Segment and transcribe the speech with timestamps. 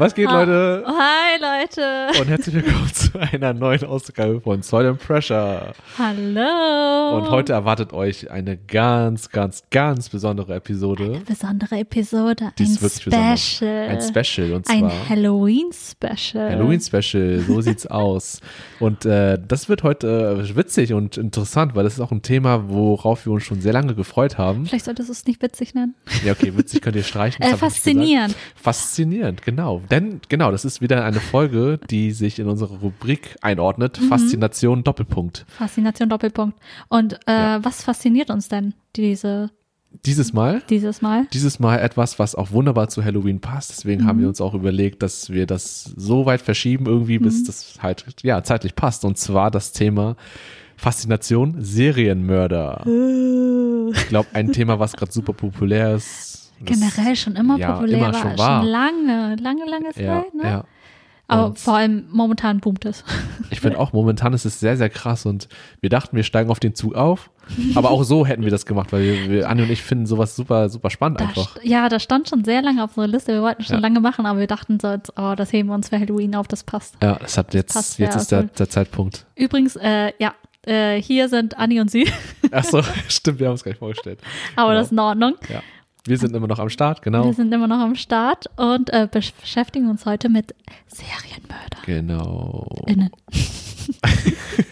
[0.00, 0.82] Was geht, Leute?
[0.86, 2.18] Hi, Leute.
[2.18, 5.74] Und herzlich willkommen zu einer neuen Ausgabe von Soil and Pressure.
[5.98, 7.18] Hallo.
[7.18, 11.04] Und heute erwartet euch eine ganz, ganz, ganz besondere Episode.
[11.04, 12.50] Eine besondere Episode.
[12.58, 13.88] Die ein Special.
[13.90, 16.50] Ein Special und Ein zwar Halloween-Special.
[16.50, 18.40] Halloween-Special, so sieht's aus.
[18.78, 22.70] Und äh, das wird heute äh, witzig und interessant, weil das ist auch ein Thema,
[22.70, 24.64] worauf wir uns schon sehr lange gefreut haben.
[24.64, 25.94] Vielleicht solltest du es nicht witzig nennen.
[26.24, 27.42] Ja, okay, witzig könnt ihr streichen.
[27.42, 28.34] Äh, faszinierend.
[28.54, 29.82] Faszinierend, genau.
[29.90, 34.00] Denn, genau, das ist wieder eine Folge, die sich in unsere Rubrik einordnet.
[34.00, 34.08] Mhm.
[34.08, 35.44] Faszination Doppelpunkt.
[35.48, 36.58] Faszination Doppelpunkt.
[36.88, 37.64] Und äh, Ja.
[37.64, 39.50] was fasziniert uns denn diese,
[40.06, 41.26] Dieses Mal, dieses Mal?
[41.32, 43.70] dieses Mal etwas, was auch wunderbar zu Halloween passt.
[43.70, 44.06] Deswegen Mhm.
[44.06, 47.24] haben wir uns auch überlegt, dass wir das so weit verschieben irgendwie, Mhm.
[47.24, 49.04] bis das halt, ja, zeitlich passt.
[49.04, 50.14] Und zwar das Thema
[50.76, 52.84] Faszination Serienmörder.
[53.92, 56.29] Ich glaube, ein Thema, was gerade super populär ist.
[56.60, 58.20] Das- Generell schon immer ja, populär immer war.
[58.20, 58.64] schon war.
[58.64, 60.04] lange, lange, lange Zeit.
[60.04, 60.42] Ja, ne?
[60.42, 60.64] ja.
[61.28, 63.04] Aber Und- vor allem momentan boomt es.
[63.50, 65.48] Ich finde auch, momentan ist es sehr, sehr krass und
[65.80, 67.30] wir dachten, wir steigen auf den Zug auf.
[67.76, 70.34] Aber auch so hätten wir das gemacht, weil wir, wir Anni und ich finden sowas
[70.36, 71.56] super, super spannend Da einfach.
[71.62, 73.32] ja, das stand schon sehr lange auf unserer Liste.
[73.32, 73.80] Wir wollten schon Ja.
[73.80, 76.48] lange machen, aber wir dachten so, jetzt, oh, das heben wir uns für Halloween auf,
[76.48, 76.96] das passt.
[77.02, 78.58] Ja, das hat jetzt, passt jetzt ist der, gut.
[78.58, 79.24] der Zeitpunkt.
[79.36, 80.34] Übrigens, äh, ja,
[80.66, 82.08] äh, hier sind Anni und sie,
[82.50, 84.18] Ach so, stimmt, wir haben es gleich vorgestellt.
[84.56, 84.78] aber Genau.
[84.80, 85.34] das ist in Ordnung.
[85.48, 85.62] Ja.
[86.06, 87.24] Wir sind immer noch am Start, genau.
[87.24, 90.54] Wir sind immer noch am Start und äh, beschäftigen uns heute mit
[90.86, 91.78] Serienmörder.
[91.86, 92.66] Genau.
[92.86, 93.10] Innen.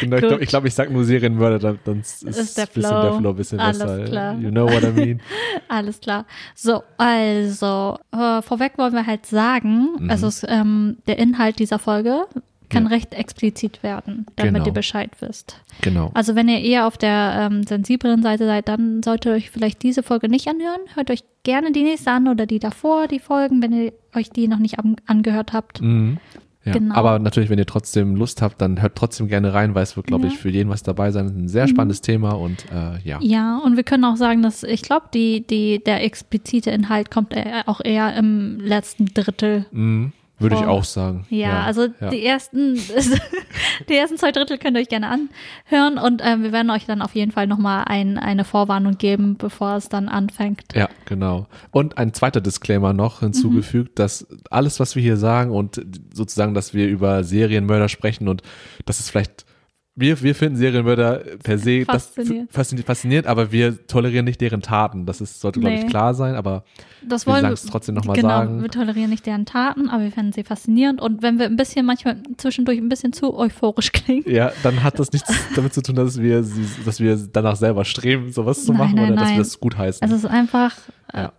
[0.00, 2.82] genau ich glaube, ich, glaub, ich sag nur Serienmörder, dann, dann ist, Ist der bisschen
[2.90, 3.02] Flow.
[3.02, 4.04] der Flow ein bisschen Alles besser.
[4.04, 4.38] klar.
[4.38, 5.20] You know what I mean?
[5.68, 6.26] Alles klar.
[6.54, 10.10] So, also, äh, vorweg wollen wir halt sagen, Mhm.
[10.10, 12.26] also ähm, der Inhalt dieser Folge
[12.68, 12.90] kann Ja.
[12.90, 14.66] recht explizit werden, damit Genau.
[14.66, 15.62] ihr Bescheid wisst.
[15.82, 16.10] Genau.
[16.14, 19.82] Also wenn ihr eher auf der ähm, sensiblen Seite seid, dann solltet ihr euch vielleicht
[19.82, 20.80] diese Folge nicht anhören.
[20.94, 24.48] Hört euch gerne die nächste an oder die davor, die Folgen, wenn ihr euch die
[24.48, 25.80] noch nicht an angehört habt.
[25.80, 26.18] Mhm.
[26.64, 26.72] Ja.
[26.72, 26.96] Genau.
[26.96, 30.08] Aber natürlich, wenn ihr trotzdem Lust habt, dann hört trotzdem gerne rein, weil es wird,
[30.08, 30.30] glaube Ja.
[30.30, 30.34] Mhm.
[30.34, 31.26] ich, für jeden was dabei sein.
[31.28, 33.20] Ein sehr spannendes Thema und äh, ja.
[33.22, 37.32] Ja, und wir können auch sagen, dass ich glaube, die, die, der explizite Inhalt kommt
[37.36, 39.66] eher- auch eher im letzten Drittel.
[39.70, 40.10] Mhm.
[40.38, 41.24] Würde ich auch sagen.
[41.30, 42.10] Ja, also ja.
[42.10, 42.74] die ersten,
[43.88, 47.00] die ersten zwei Drittel könnt ihr euch gerne anhören und ähm, wir werden euch dann
[47.00, 50.62] auf jeden Fall nochmal ein, eine Vorwarnung geben, bevor es dann anfängt.
[50.74, 51.46] Ja, genau.
[51.70, 53.94] Und ein zweiter Disclaimer noch hinzugefügt, Mhm.
[53.94, 55.80] dass alles, was wir hier sagen und
[56.12, 58.42] sozusagen, dass wir über Serienmörder sprechen und
[58.84, 59.46] das ist vielleicht,
[59.96, 62.52] wir, wir finden Serienmörder per se Faszinierend.
[62.52, 65.06] faszinierend, aber wir tolerieren nicht deren Taten.
[65.06, 65.88] Das ist, sollte, glaube ich, Nee.
[65.88, 66.64] klar sein, aber
[67.02, 68.60] Das Wir wollen sagen es trotzdem noch mal genau, sagen.
[68.62, 71.00] Wir tolerieren nicht deren Taten, aber wir finden sie faszinierend.
[71.00, 74.98] Und wenn wir ein bisschen manchmal zwischendurch ein bisschen zu euphorisch klingen, ja, dann hat
[74.98, 76.44] das nichts damit zu tun, dass wir,
[76.84, 79.36] dass wir danach selber streben, sowas zu Nein, machen nein, oder dass nein.
[79.38, 80.02] wir das gut heißen.
[80.02, 80.74] also es ist einfach
[81.12, 81.32] äh, ja.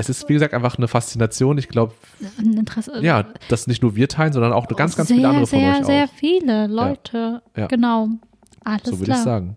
[0.00, 1.58] Es ist, wie gesagt, einfach eine Faszination.
[1.58, 1.92] Ich glaube,
[3.00, 5.78] ja, dass nicht nur wir teilen, sondern auch ganz, ganz sehr, viele andere von sehr,
[5.78, 6.08] euch sehr auch.
[6.16, 7.42] viele Leute.
[7.56, 7.66] Ja.
[7.66, 8.08] Genau.
[8.64, 9.56] Alles So würde ich sagen.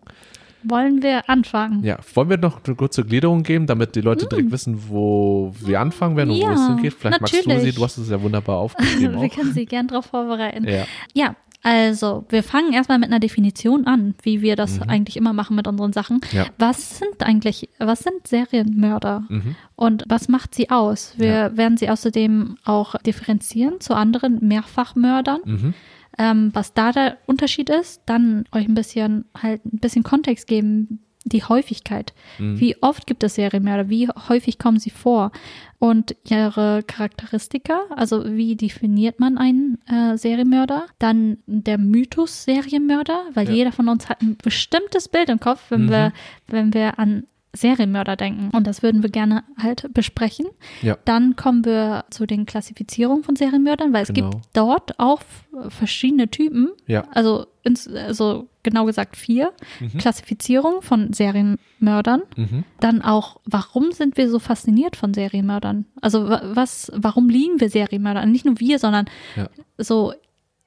[0.65, 1.83] Wollen wir anfangen?
[1.83, 5.81] Ja, wollen wir noch eine kurze Gliederung geben, damit die Leute direkt wissen, wo wir
[5.81, 6.51] anfangen werden und wo Hm.
[6.51, 6.93] Ja, es hingeht?
[6.93, 7.73] Vielleicht magst du natürlich.
[7.73, 9.35] sie, du hast es ja wunderbar aufgeschrieben wir auch.
[9.35, 10.65] können sie gern darauf vorbereiten.
[10.65, 15.31] Ja, Ja, also wir fangen erstmal mit einer Definition an, wie wir das eigentlich immer
[15.31, 16.17] machen mit unseren Sachen.
[16.17, 16.37] Mhm.
[16.37, 16.45] Ja.
[16.59, 19.55] Was sind eigentlich, was sind Serienmörder mhm.
[19.75, 21.13] und was macht sie aus?
[21.17, 21.57] Wir Ja.
[21.57, 25.39] werden sie außerdem auch differenzieren zu anderen Mehrfachmördern.
[25.45, 25.73] Mhm.
[26.17, 30.99] Ähm, was da der Unterschied ist, dann euch ein bisschen halt ein bisschen Kontext geben,
[31.33, 32.13] die Häufigkeit.
[32.39, 32.59] Mhm.
[32.59, 33.89] Wie oft gibt es Serienmörder?
[33.89, 35.31] Wie häufig kommen sie vor?
[35.79, 40.85] Und ihre Charakteristika, also wie definiert man einen äh, Serienmörder?
[40.99, 43.53] Dann der Mythos Serienmörder, weil Ja.
[43.53, 45.89] jeder von uns hat ein bestimmtes Bild im Kopf, wenn Mhm.
[45.89, 46.13] wir,
[46.47, 47.25] wenn wir an
[47.55, 48.49] Serienmörder denken.
[48.55, 50.47] Und das würden wir gerne halt besprechen.
[50.81, 50.97] Ja.
[51.05, 54.31] Dann kommen wir zu den Klassifizierungen von Serienmördern, weil es Genau.
[54.31, 55.21] gibt dort auch
[55.69, 56.69] verschiedene Typen.
[56.87, 57.05] Ja.
[57.11, 59.97] Also, ins, also genau gesagt vier Mhm.
[59.99, 62.23] Klassifizierungen von Serienmördern.
[62.35, 62.63] Mhm.
[62.79, 65.85] Dann auch, warum sind wir so fasziniert von Serienmördern?
[66.01, 68.25] Also wa- was, warum lieben wir Serienmörder?
[68.25, 69.05] Nicht nur wir, sondern
[69.35, 69.47] Ja.
[69.77, 70.13] so,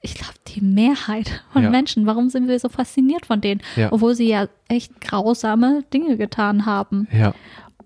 [0.06, 1.70] ich glaube, die Mehrheit von Ja.
[1.70, 2.06] Menschen.
[2.06, 3.60] Warum sind wir so fasziniert von denen?
[3.76, 3.92] Ja.
[3.92, 7.08] Obwohl sie ja echt grausame Dinge getan haben.
[7.12, 7.34] Ja.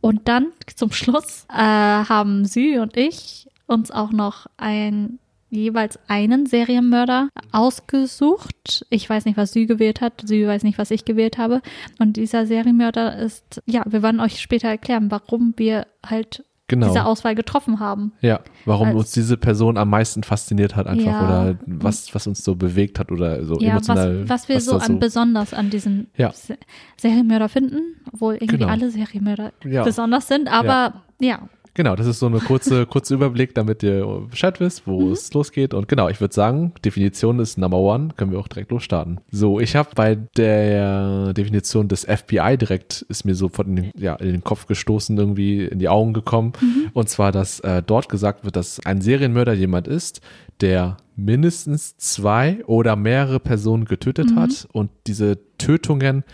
[0.01, 5.19] Und dann zum Schluss äh, haben Sie und ich uns auch noch ein
[5.51, 8.87] jeweils einen Serienmörder ausgesucht.
[8.91, 10.23] Ich weiß nicht, was sie gewählt hat.
[10.25, 11.61] Sie weiß nicht, was ich gewählt habe.
[11.99, 16.87] Und dieser Serienmörder ist, ja, wir werden euch später erklären, warum wir halt Genau.
[16.87, 18.13] diese Auswahl getroffen haben.
[18.21, 21.25] Ja, warum Als- uns diese Person am meisten fasziniert hat einfach Ja.
[21.25, 24.29] oder was, was uns so bewegt hat oder so Ja, was, emotional.
[24.29, 26.31] was wir so da an besonders an diesen Ja.
[26.33, 26.57] Se
[26.97, 28.69] Serienmörder finden, obwohl irgendwie Genau.
[28.69, 29.83] alle Serienmörder Ja.
[29.83, 31.49] besonders sind, aber ja.
[31.75, 35.13] Genau, das ist so eine kurze, kurze Überblick, damit ihr Bescheid wisst, wo Mhm.
[35.13, 35.73] es losgeht.
[35.75, 39.21] Und genau, ich würde sagen, Definition ist Number One, können wir auch direkt losstarten.
[39.31, 44.15] So, ich habe bei der Definition des FBI direkt, ist mir sofort in den, ja,
[44.17, 46.53] in den Kopf gestoßen, irgendwie in die Augen gekommen.
[46.61, 46.91] Mhm.
[46.93, 50.21] Und zwar, dass äh, dort gesagt wird, dass ein Serienmörder jemand ist,
[50.61, 54.37] der mindestens zwei oder mehrere Personen getötet Mhm.
[54.37, 56.25] hat und diese Tötungen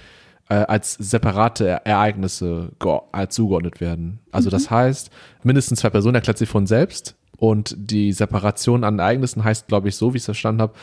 [0.55, 2.71] als separate Ereignisse
[3.29, 4.21] zugeordnet werden.
[4.33, 5.11] Also das heißt,
[5.43, 9.97] mindestens zwei Personen erklärt sich von selbst und die Separation an Ereignissen heißt, glaube ich,
[9.97, 10.75] so wie ich es verstanden habe,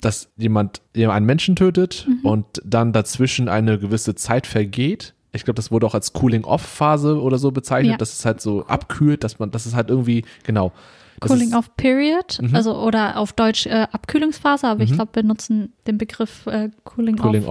[0.00, 5.14] dass jemand, einen Menschen tötet und dann dazwischen eine gewisse Zeit vergeht.
[5.32, 7.96] Ich glaube, das wurde auch als Cooling-Off-Phase oder so bezeichnet, Ja.
[7.96, 10.72] dass es halt so abkühlt, dass man, dass es halt irgendwie, genau.
[11.20, 12.54] Das Cooling ist- off Period, Mhm.
[12.56, 17.16] also oder auf Deutsch äh, Abkühlungsphase, aber ich glaube, wir nutzen den Begriff äh, Cooling,
[17.16, 17.44] Cooling.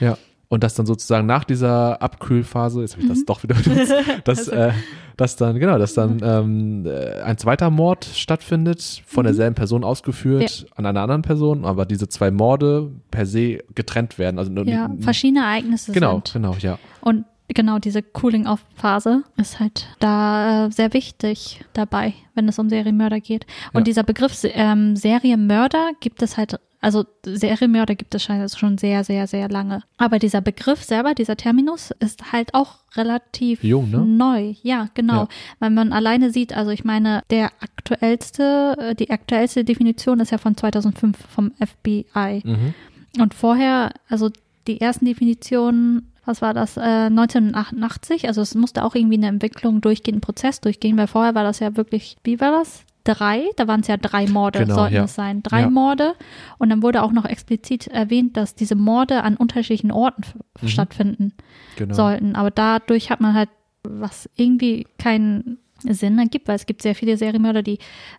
[0.00, 0.16] Ja.
[0.48, 3.92] Und dass dann sozusagen nach dieser Abkühlphase, jetzt habe ich das doch wieder benutzt,
[4.24, 4.70] dass, äh,
[5.16, 10.66] dass dann, genau, dass dann ähm, äh, ein zweiter Mord stattfindet, von derselben Person ausgeführt
[10.76, 14.38] an einer anderen Person, aber diese zwei Morde per se getrennt werden.
[14.38, 16.32] Also Ja, verschiedene Ereignisse genau, sind.
[16.34, 16.78] genau, ja.
[17.00, 23.20] Und genau diese Cooling-off-Phase ist halt da äh, sehr wichtig dabei, wenn es um Serienmörder
[23.20, 23.46] geht.
[23.72, 23.84] Und Ja.
[23.84, 29.26] dieser Begriff ähm, Serienmörder gibt es halt, also Serienmörder gibt es schon- schon sehr, sehr,
[29.26, 29.82] sehr lange.
[29.96, 33.98] Aber dieser Begriff selber, dieser Terminus, ist halt auch relativ Jung, ne?
[34.06, 34.54] neu.
[34.62, 35.22] Ja, genau.
[35.22, 35.28] Ja.
[35.58, 40.38] Weil man alleine sieht, also ich meine, der aktuellste, äh, die aktuellste Definition ist ja
[40.38, 42.42] von 2005 vom FBI.
[42.44, 42.74] Mhm.
[43.20, 44.30] Und vorher, also
[44.68, 49.80] die ersten Definitionen, was war das, äh, 1988, also es musste auch irgendwie eine Entwicklung
[49.80, 52.84] durchgehen, einen Prozess durchgehen, weil vorher war das ja wirklich, wie war das?
[53.06, 55.04] Drei, da waren es ja drei Morde, Genau, sollten ja.
[55.04, 55.42] es sein.
[55.42, 55.70] Drei Ja.
[55.70, 56.14] Morde.
[56.58, 60.22] Und dann wurde auch noch explizit erwähnt, dass diese Morde an unterschiedlichen Orten
[60.60, 60.68] Mhm.
[60.68, 61.32] stattfinden
[61.76, 61.94] Genau.
[61.94, 62.34] sollten.
[62.34, 63.48] Aber dadurch hat man halt,
[63.84, 67.78] was irgendwie keinen Sinn ergibt, weil es gibt sehr viele Serienmörder, die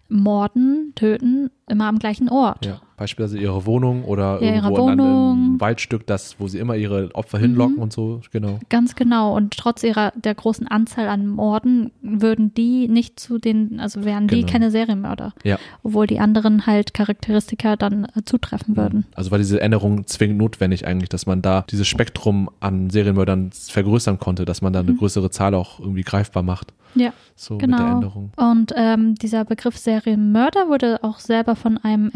[0.09, 2.65] morden, töten, immer am gleichen Ort.
[2.65, 5.31] Ja, beispielsweise ihre Wohnung oder Ja, ihre irgendwo an Wohnung.
[5.31, 7.81] einem Waldstück, das, wo sie immer ihre Opfer hinlocken Mhm.
[7.83, 8.59] und so, genau.
[8.69, 9.35] Ganz genau.
[9.35, 14.27] Und trotz ihrer der großen Anzahl an Morden würden die nicht zu den, also wären
[14.27, 14.51] die Genau.
[14.51, 15.33] keine Serienmörder.
[15.43, 15.57] Ja.
[15.83, 19.05] Obwohl die anderen halt Charakteristika dann äh, zutreffen würden.
[19.15, 24.17] Also war diese Änderung zwingend notwendig eigentlich, dass man da dieses Spektrum an Serienmördern vergrößern
[24.19, 26.73] konnte, dass man da eine größere Zahl auch irgendwie greifbar macht.
[26.95, 27.91] Ja, So mit der genau.
[27.95, 28.31] Änderung.
[28.37, 32.11] Und ähm, dieser Begriff Serienmörder wurde auch selber von einem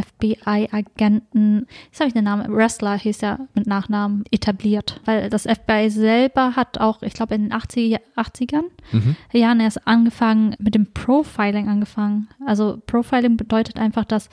[0.71, 5.01] FBI-Agenten, jetzt habe ich den Namen, Wrestler hieß er mit Nachnamen, etabliert.
[5.05, 9.15] Weil das FBI selber hat auch, ich glaube in den 80er, 80ern, Mhm.
[9.33, 12.27] Jahren erst angefangen, mit dem Profiling angefangen.
[12.45, 14.29] Also Profiling bedeutet einfach, dass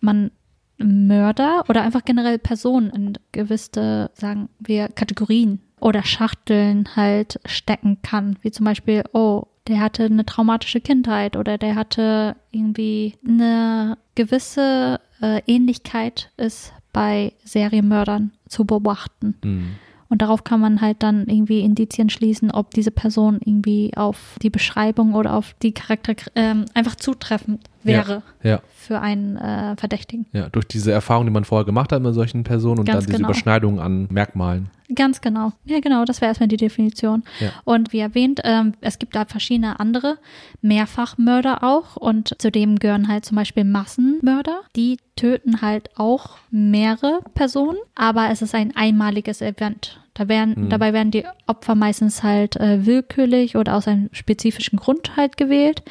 [0.00, 0.30] man
[0.78, 8.36] Mörder oder einfach generell Personen in gewisse, sagen wir, Kategorien oder Schachteln halt stecken kann.
[8.42, 15.00] Wie zum Beispiel, oh, der hatte eine traumatische Kindheit oder der hatte irgendwie eine gewisse
[15.20, 19.34] äh, Ähnlichkeit ist bei Serienmördern zu beobachten.
[19.42, 19.76] Mhm.
[20.10, 24.48] Und darauf kann man halt dann irgendwie Indizien schließen, ob diese Person irgendwie auf die
[24.48, 30.24] Beschreibung oder auf die Charakter ähm, einfach zutreffend wäre Ja, für einen äh, Verdächtigen.
[30.32, 33.06] ja, durch diese Erfahrung, die man vorher gemacht hat mit solchen Personen und Ganz dann
[33.06, 33.28] diese genau.
[33.28, 34.70] Überschneidung an Merkmalen.
[34.94, 35.52] Ganz genau.
[35.64, 37.22] Ja, genau, das wäre erstmal die Definition.
[37.40, 37.50] Ja.
[37.64, 40.18] Und wie erwähnt, ähm, es gibt da verschiedene andere
[40.62, 44.62] Mehrfachmörder auch und zudem gehören halt zum Beispiel Massenmörder.
[44.76, 50.00] Die töten halt auch mehrere Personen, aber es ist ein einmaliges Event.
[50.14, 50.68] Da werden, Mhm.
[50.70, 55.82] Dabei werden die Opfer meistens halt äh, willkürlich oder aus einem spezifischen Grund halt gewählt.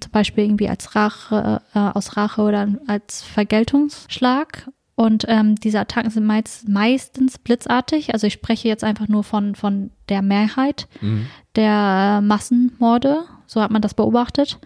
[0.00, 4.68] Zum Beispiel irgendwie als Rache, äh, aus Rache oder als Vergeltungsschlag.
[4.96, 8.14] Und ähm, diese Attacken sind meist, meistens blitzartig.
[8.14, 11.26] Also ich spreche jetzt einfach nur von, von der Mehrheit Mhm.
[11.54, 13.24] der Massenmorde.
[13.46, 14.58] So hat man das beobachtet.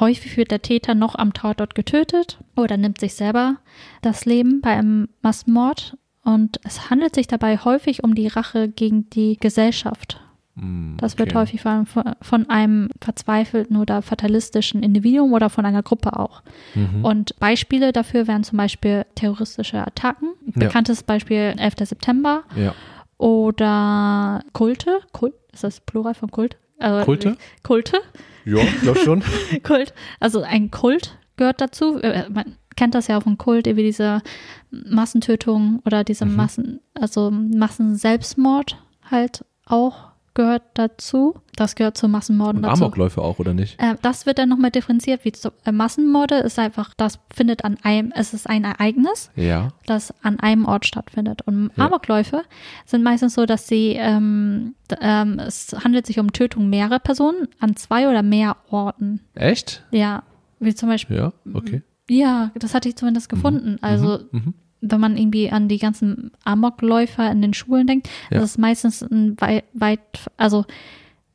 [0.00, 3.56] Häufig wird der Täter noch am Tatort getötet oder nimmt sich selber
[4.02, 5.96] das Leben bei einem Massenmord.
[6.24, 10.20] Und es handelt sich dabei häufig um die Rache gegen die Gesellschaft.
[10.60, 11.86] Mhm, Das wird häufig von,
[12.20, 16.42] von einem verzweifelten oder fatalistischen Individuum oder von einer Gruppe auch.
[16.74, 17.04] Mhm.
[17.04, 20.30] Und Beispiele dafür wären zum Beispiel terroristische Attacken.
[20.46, 20.52] Ja.
[20.66, 21.74] Bekanntes Beispiel 11.
[21.88, 22.74] September Ja.
[23.16, 25.00] oder Kulte.
[25.12, 26.56] Kult, ist das Plural von Kult?
[26.78, 27.36] Äh, Kulte?
[27.62, 27.98] Kulte.
[28.44, 29.22] Ja, glaube schon.
[29.62, 29.92] Kult.
[30.20, 31.98] Also ein Kult gehört dazu.
[32.00, 34.22] Äh, Man kennt das ja auch von Kult, wie diese
[34.70, 36.36] Massentötung oder diese Mhm.
[36.36, 38.76] Massen, also Massenselbstmord
[39.10, 40.07] halt auch
[40.38, 41.34] gehört dazu.
[41.56, 42.84] Das gehört zu Massenmorden Und dazu.
[42.84, 43.78] Amokläufe auch, oder nicht?
[43.82, 47.76] Äh, das wird dann nochmal differenziert, wie zu, äh, Massenmorde ist einfach, das findet an
[47.82, 49.72] einem, es ist ein Ereignis, Ja.
[49.86, 51.42] das an einem Ort stattfindet.
[51.42, 51.86] Und Ja.
[51.86, 52.42] Amokläufe
[52.86, 57.74] sind meistens so, dass sie, ähm, ähm, es handelt sich um Tötung mehrerer Personen an
[57.76, 59.20] zwei oder mehr Orten.
[59.34, 59.84] Echt?
[59.90, 60.22] Ja,
[60.60, 61.82] wie zum Beispiel, Ja, okay.
[62.08, 63.78] ja, das hatte ich zumindest gefunden.
[63.80, 64.54] Also, Mhm.
[64.80, 68.40] Wenn man irgendwie an die ganzen Amokläufer in den Schulen denkt, Ja.
[68.40, 70.00] das ist meistens ein weit, weit
[70.36, 70.64] also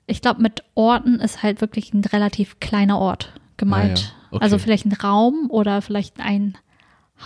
[0.07, 4.13] ich glaube, mit Orten ist halt wirklich ein relativ kleiner Ort gemeint.
[4.13, 4.43] Ah ja, okay.
[4.43, 6.57] Also vielleicht ein Raum oder vielleicht ein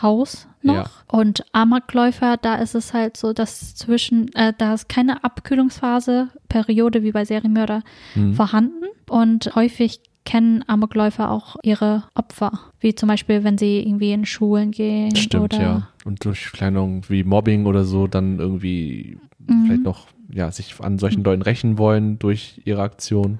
[0.01, 0.75] Haus noch.
[0.75, 0.85] Ja.
[1.07, 7.01] Und Amokläufer, da ist es halt so, dass zwischen, äh, da ist keine Abkühlungsphase, Periode
[7.03, 7.81] wie bei Serienmörder
[8.15, 8.33] Mhm.
[8.35, 8.85] vorhanden.
[9.09, 12.51] Und häufig kennen Amokläufer auch ihre Opfer.
[12.81, 15.15] Wie zum Beispiel, wenn sie irgendwie in Schulen gehen.
[15.15, 15.87] Stimmt, oder, ja.
[16.03, 19.17] Und durch Kleinung wie Mobbing oder so dann irgendwie
[19.47, 19.65] Mhm.
[19.65, 23.39] vielleicht noch, ja, sich an solchen Leuten rächen wollen durch ihre Aktion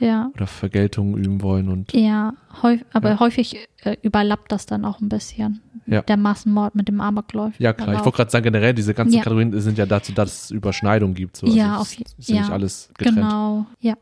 [0.00, 0.30] Ja.
[0.34, 3.20] oder Vergeltung üben wollen und Ja, häufig, aber Ja.
[3.20, 5.60] häufig äh, überlappt das dann auch ein bisschen.
[5.86, 6.00] Ja.
[6.00, 7.54] Der Massenmord mit dem Amokläufer.
[7.58, 9.22] ja klar, ich wollte gerade sagen, generell diese ganzen Ja.
[9.22, 11.36] Kategorien sind ja dazu, dass es Überschneidungen gibt.
[11.36, 11.46] So.
[11.46, 12.54] Ja, also auf je- es ist ja nicht ja.
[12.54, 13.16] alles getrennt.
[13.18, 13.94] Genau, ja.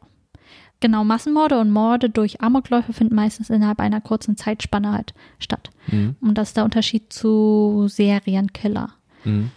[0.82, 5.70] Genau, Massenmorde und Morde durch Amokläufe finden meistens innerhalb einer kurzen Zeitspanne halt statt.
[5.86, 6.16] Mhm.
[6.20, 8.88] Und das ist der Unterschied zu Serienkiller.
[9.22, 9.52] Mhm.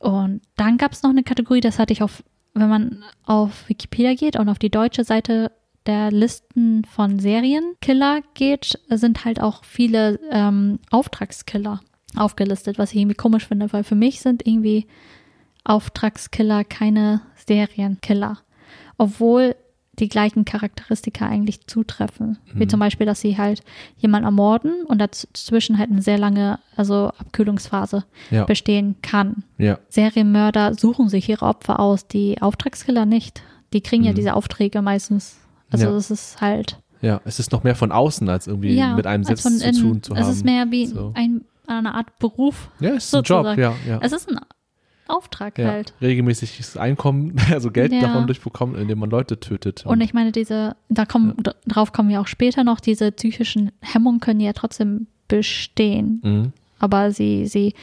[0.00, 4.14] Und dann gab es noch eine Kategorie, das hatte ich auf, wenn man auf Wikipedia
[4.14, 5.52] geht und auf die deutsche Seite
[5.84, 11.80] der Listen von Serienkiller geht, sind halt auch viele ähm, Auftragskiller
[12.16, 14.86] aufgelistet, was ich irgendwie komisch finde, weil für mich sind irgendwie
[15.62, 18.38] Auftragskiller keine Serienkiller.
[18.96, 19.56] Obwohl
[19.98, 22.38] die gleichen Charakteristika eigentlich zutreffen.
[22.54, 22.68] Wie Mhm.
[22.68, 23.62] zum Beispiel, dass sie halt
[23.98, 29.42] jemanden ermorden und dazwischen halt eine sehr lange, also Abkühlungsphase Ja, bestehen kann.
[29.58, 33.42] ja, Serienmörder suchen sich ihre Opfer aus, die Auftragskiller nicht.
[33.72, 34.16] Die kriegen ja Mhm.
[34.16, 35.38] diese Aufträge meistens.
[35.70, 35.96] Also Ja.
[35.96, 37.20] es ist halt ja.
[37.24, 40.14] Es ist noch mehr von außen, als irgendwie ja, mit einem selbst zu tun zu
[40.14, 40.20] haben.
[40.22, 41.12] Es ist mehr wie So.
[41.14, 42.68] ein, eine Art Beruf.
[42.78, 43.60] ja, es ist ein Job, sozusagen.
[43.60, 43.98] ja, ja.
[44.02, 44.38] Es ist ein
[45.10, 45.68] Auftrag ja.
[45.68, 45.92] halt.
[46.00, 48.00] Regelmäßiges Einkommen, also Geld Ja.
[48.02, 49.84] davon durchbekommen, indem man Leute tötet.
[49.86, 53.72] Und ich meine, diese, da kommen, d- drauf kommen wir auch später noch, diese psychischen
[53.80, 56.20] Hemmungen können ja trotzdem bestehen.
[56.24, 56.52] Mhm.
[56.78, 57.74] Aber sie, sie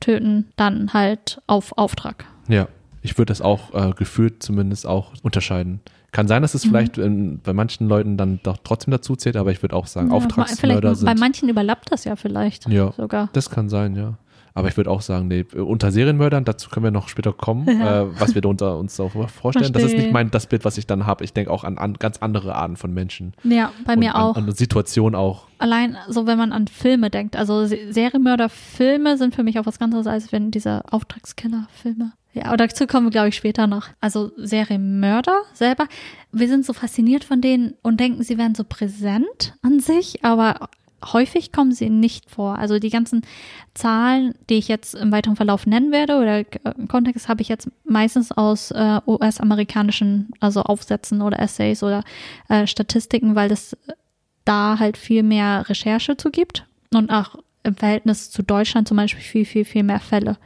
[0.00, 2.24] töten dann halt auf Auftrag.
[2.48, 2.68] Ja,
[3.02, 5.80] ich würde das auch äh, gefühlt zumindest auch unterscheiden.
[6.12, 6.68] Kann sein, dass es Mhm.
[6.70, 10.08] vielleicht ähm, bei manchen Leuten dann doch trotzdem dazu zählt, aber ich würde auch sagen,
[10.10, 11.20] Ja, Auftragsmörder vielleicht, Bei sind.
[11.20, 12.92] manchen überlappt das ja vielleicht Ja.
[12.92, 13.28] sogar.
[13.32, 14.14] Das kann sein, ja.
[14.54, 18.02] Aber ich würde auch sagen, nee, unter Serienmördern, dazu können wir noch später kommen, Ja.
[18.02, 19.72] äh, was wir da unter uns auch vorstellen.
[19.72, 20.00] Das ist Verstehe.
[20.06, 21.24] nicht mein das Bild, was ich dann habe.
[21.24, 23.32] Ich denke auch an, an ganz andere Arten von Menschen.
[23.44, 24.36] Ja, bei mir und auch.
[24.36, 25.46] An, an Situationen auch.
[25.58, 27.36] Allein so, wenn man an Filme denkt.
[27.36, 32.12] Also Se- Serienmörder-Filme sind für mich auch was ganz anderes, als wenn diese Auftragskiller-Filme.
[32.32, 33.88] Ja, aber dazu kommen wir, glaube ich, später noch.
[34.00, 35.86] Also Serienmörder selber,
[36.32, 40.68] wir sind so fasziniert von denen und denken, sie wären so präsent an sich, aber
[41.04, 42.58] häufig kommen sie nicht vor.
[42.58, 43.22] Also die ganzen
[43.74, 46.44] Zahlen, die ich jetzt im weiteren Verlauf nennen werde oder äh,
[46.76, 52.04] im Kontext habe ich jetzt meistens aus äh, US-amerikanischen, also Aufsätzen oder Essays oder
[52.48, 53.76] äh, Statistiken, weil das
[54.44, 59.22] da halt viel mehr Recherche zu gibt und auch im Verhältnis zu Deutschland zum Beispiel
[59.22, 60.38] viel, viel, viel mehr Fälle.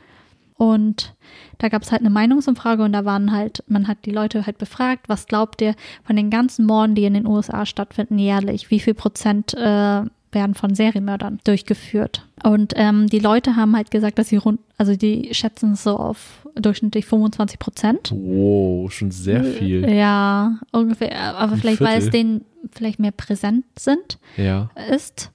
[0.57, 1.15] Und
[1.59, 4.59] da gab es halt eine Meinungsumfrage und da waren halt, man hat die Leute halt
[4.59, 8.81] befragt, was glaubt ihr von den ganzen Morden, die in den USA stattfinden jährlich, wie
[8.81, 10.03] viel Prozent äh,
[10.35, 12.27] werden von Serienmördern durchgeführt?
[12.43, 15.97] Und ähm, die Leute haben halt gesagt, dass sie rund, also die schätzen es so
[15.97, 18.13] auf durchschnittlich 25 Prozent.
[18.15, 19.89] Wow, schon sehr viel.
[19.91, 21.37] Ja, ungefähr.
[21.37, 22.11] Aber Ein vielleicht, weil es Viertel.
[22.21, 24.71] denen vielleicht mehr präsent sind, Ja.
[24.91, 25.31] ist.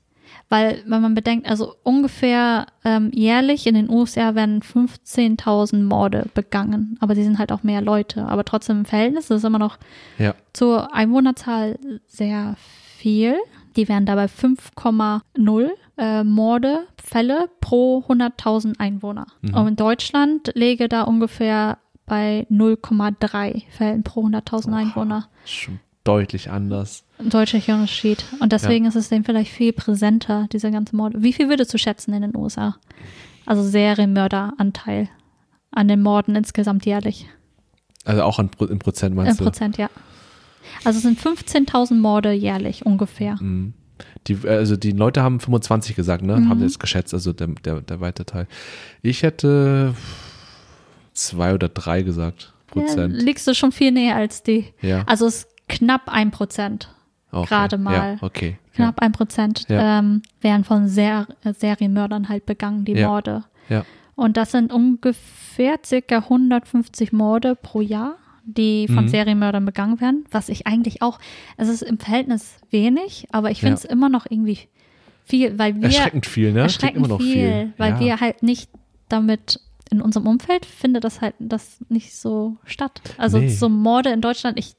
[0.51, 6.98] Weil, wenn man bedenkt, also ungefähr ähm, jährlich in den USA werden 15.000 Morde begangen.
[7.01, 8.25] Aber sie sind halt auch mehr Leute.
[8.25, 9.77] Aber trotzdem im Verhältnis ist es immer noch
[10.18, 10.34] Ja.
[10.53, 11.77] zur Einwohnerzahl
[12.08, 12.56] sehr
[12.98, 13.36] viel.
[13.76, 19.28] Die wären dabei 5,0 äh, Morde, Fälle pro 100.000 Einwohner.
[19.42, 19.54] Mhm.
[19.54, 25.28] Und in Deutschland läge da ungefähr bei 0,3 Fällen pro 100.000 Einwohner.
[25.46, 27.04] Schon deutlich anders.
[27.20, 28.26] Ein deutlicher Unterschied.
[28.40, 31.22] Und deswegen ist es dem vielleicht viel präsenter, diese ganze Morde.
[31.22, 32.78] Wie viel würdest du schätzen in den USA?
[33.46, 35.10] Also Serienmörderanteil
[35.72, 37.28] an den Morden insgesamt jährlich.
[38.06, 39.44] Also auch an, im Prozent Im meinst du?
[39.44, 39.90] Prozent, ja.
[40.84, 43.36] Also es sind 15.000 Morde jährlich ungefähr.
[43.42, 43.74] Mhm.
[44.28, 46.38] Die, also die Leute haben 25 gesagt, ne?
[46.38, 46.50] Mhm.
[46.50, 48.48] Haben jetzt geschätzt, also der, der, der weite Teil.
[49.01, 49.94] Ich hätte
[51.13, 52.54] zwei oder drei gesagt.
[52.75, 53.22] Ja, Prozent.
[53.22, 54.66] liegst du schon viel näher als die.
[54.82, 55.04] Ja.
[55.08, 56.94] Also es ist knapp ein Prozent.
[57.32, 57.48] okay.
[57.48, 57.94] gerade mal.
[58.13, 58.58] Ja, okay.
[58.75, 60.00] Knapp ein Prozent Ja.
[60.00, 63.08] ähm, werden von Ser Serienmördern halt begangen, die Ja.
[63.08, 63.44] Morde.
[63.68, 63.84] Ja.
[64.16, 68.16] Und das sind ungefähr circa 150 Morde pro Jahr,
[68.53, 69.10] die von Mhm.
[69.10, 71.20] Serienmördern begangen werden, was ich eigentlich auch,
[71.58, 73.89] es ist im Verhältnis wenig, aber ich finde es Ja.
[73.91, 74.60] immer noch irgendwie
[75.25, 76.62] viel, weil wir Erschreckend viel, ne?
[76.62, 77.74] Erschreckend immer noch viel, viel.
[77.77, 78.00] weil ja.
[78.00, 78.70] wir halt nicht
[79.10, 79.60] damit
[79.91, 83.01] in unserem Umfeld findet das halt das nicht so statt.
[83.18, 83.50] Also Nee.
[83.50, 84.74] so Morde in Deutschland, ich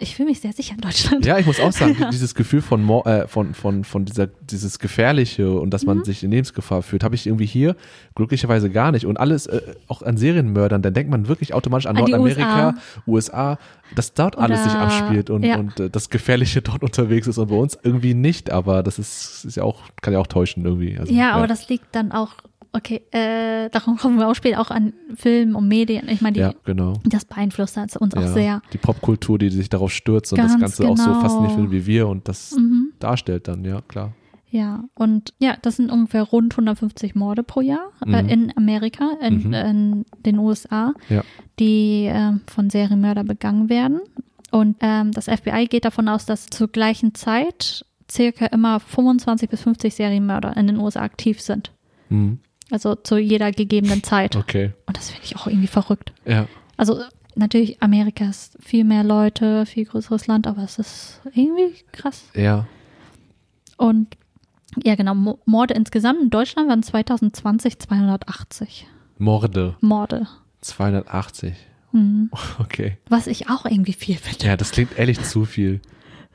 [0.00, 1.24] ich fühle mich sehr sicher in Deutschland.
[1.24, 5.50] Ja, ich muss auch sagen, dieses Gefühl von, äh, von, von, von dieser, dieses Gefährliche
[5.52, 6.04] und dass man Mhm.
[6.04, 7.76] sich in Lebensgefahr fühlt, habe ich irgendwie hier
[8.16, 9.06] glücklicherweise gar nicht.
[9.06, 12.74] Und alles, äh, auch an Serienmördern, dann denkt man wirklich automatisch an An Nordamerika,
[13.06, 13.58] USA,
[13.94, 15.58] dass dort alles sich Oder- abspielt und, ja.
[15.58, 19.44] und äh, das Gefährliche dort unterwegs ist und bei uns irgendwie nicht, aber das ist,
[19.44, 20.98] ist ja auch, kann ja auch täuschen irgendwie.
[20.98, 22.32] Also, Ja, aber das liegt dann auch,
[22.74, 26.08] okay, äh, darum kommen wir auch später auch an Filmen und Medien.
[26.08, 26.94] Ich meine, die, Ja, genau.
[27.04, 28.62] das beeinflusst uns auch ja, sehr.
[28.72, 31.20] Die Popkultur, die sich darauf stürzt und das Ganz Ganze auch so genau.
[31.20, 32.92] fasziniert findet wie wir und das Mhm.
[32.98, 34.12] darstellt dann, ja, klar.
[34.50, 38.28] Ja, und ja, das sind ungefähr rund 150 Morde pro Jahr äh, Mhm.
[38.28, 39.52] in Amerika, in, Mhm.
[39.54, 41.22] in den USA, Ja.
[41.58, 44.00] die äh, von Serienmörder begangen werden.
[44.52, 49.62] Und ähm, das FBI geht davon aus, dass zur gleichen Zeit circa immer 25 bis
[49.62, 51.72] 50 Serienmörder in den USA aktiv sind.
[52.08, 52.38] Mhm.
[52.70, 54.36] Also zu jeder gegebenen Zeit.
[54.36, 54.72] Okay.
[54.86, 56.12] Und das finde ich auch irgendwie verrückt.
[56.24, 56.46] Ja.
[56.76, 57.00] Also
[57.36, 62.24] natürlich, Amerika ist viel mehr Leute, viel größeres Land, aber es ist irgendwie krass.
[62.34, 62.66] Ja.
[63.76, 64.16] Und
[64.82, 68.86] ja, genau, Mo- Morde insgesamt in Deutschland waren 2020 280
[69.18, 69.76] Morde.
[69.80, 70.26] Morde.
[70.62, 71.54] 280.
[71.92, 72.30] Mhm.
[72.58, 72.98] Okay.
[73.08, 74.46] Was ich auch irgendwie viel finde.
[74.46, 75.80] Ja, das klingt ehrlich zu viel.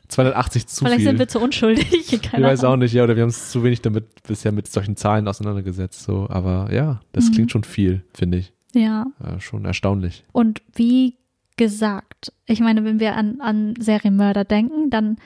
[0.10, 1.06] 280 zu Vielleicht viel.
[1.06, 1.92] sind wir zu unschuldig.
[2.14, 4.68] ich Keine weiß auch nicht, ja, oder wir haben uns zu wenig damit bisher mit
[4.68, 6.04] solchen Zahlen auseinandergesetzt.
[6.04, 7.34] So, aber ja, das Mhm.
[7.34, 8.54] klingt schon viel, finde ich.
[8.74, 10.24] Ja, Ja, schon erstaunlich.
[10.32, 11.16] und wie
[11.58, 15.18] gesagt, ich meine, wenn wir an, an Serienmörder denken, dann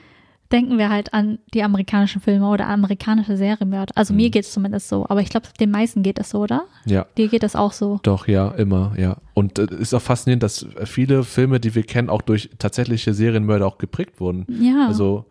[0.54, 3.92] denken wir halt an die amerikanischen Filme oder amerikanische Serienmörder.
[3.96, 4.18] Also Mhm.
[4.18, 6.64] mir geht es zumindest so, aber ich glaube, den meisten geht es so, oder?
[6.86, 8.00] Ja, Dir geht es auch so.
[8.04, 9.18] doch, ja, immer, ja.
[9.34, 13.66] Und es ist auch faszinierend, dass viele Filme, die wir kennen, auch durch tatsächliche Serienmörder
[13.66, 14.46] auch geprägt wurden.
[14.48, 15.26] Ja, Also,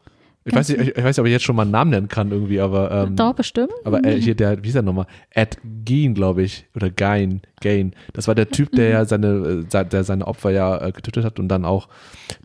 [0.44, 2.08] ich weiß, nicht, ich, ich weiß nicht, ob ich jetzt schon mal einen Namen nennen
[2.08, 3.72] kann irgendwie, aber ähm, doch, bestimmt.
[3.84, 5.06] Aber äh, hier der, wie ist er nochmal?
[5.30, 7.94] Ed Gein, glaube ich, oder Gein, Gain.
[8.12, 11.38] Das war der Typ, der ja seine, äh, der seine Opfer ja äh, getötet hat
[11.38, 11.88] und dann auch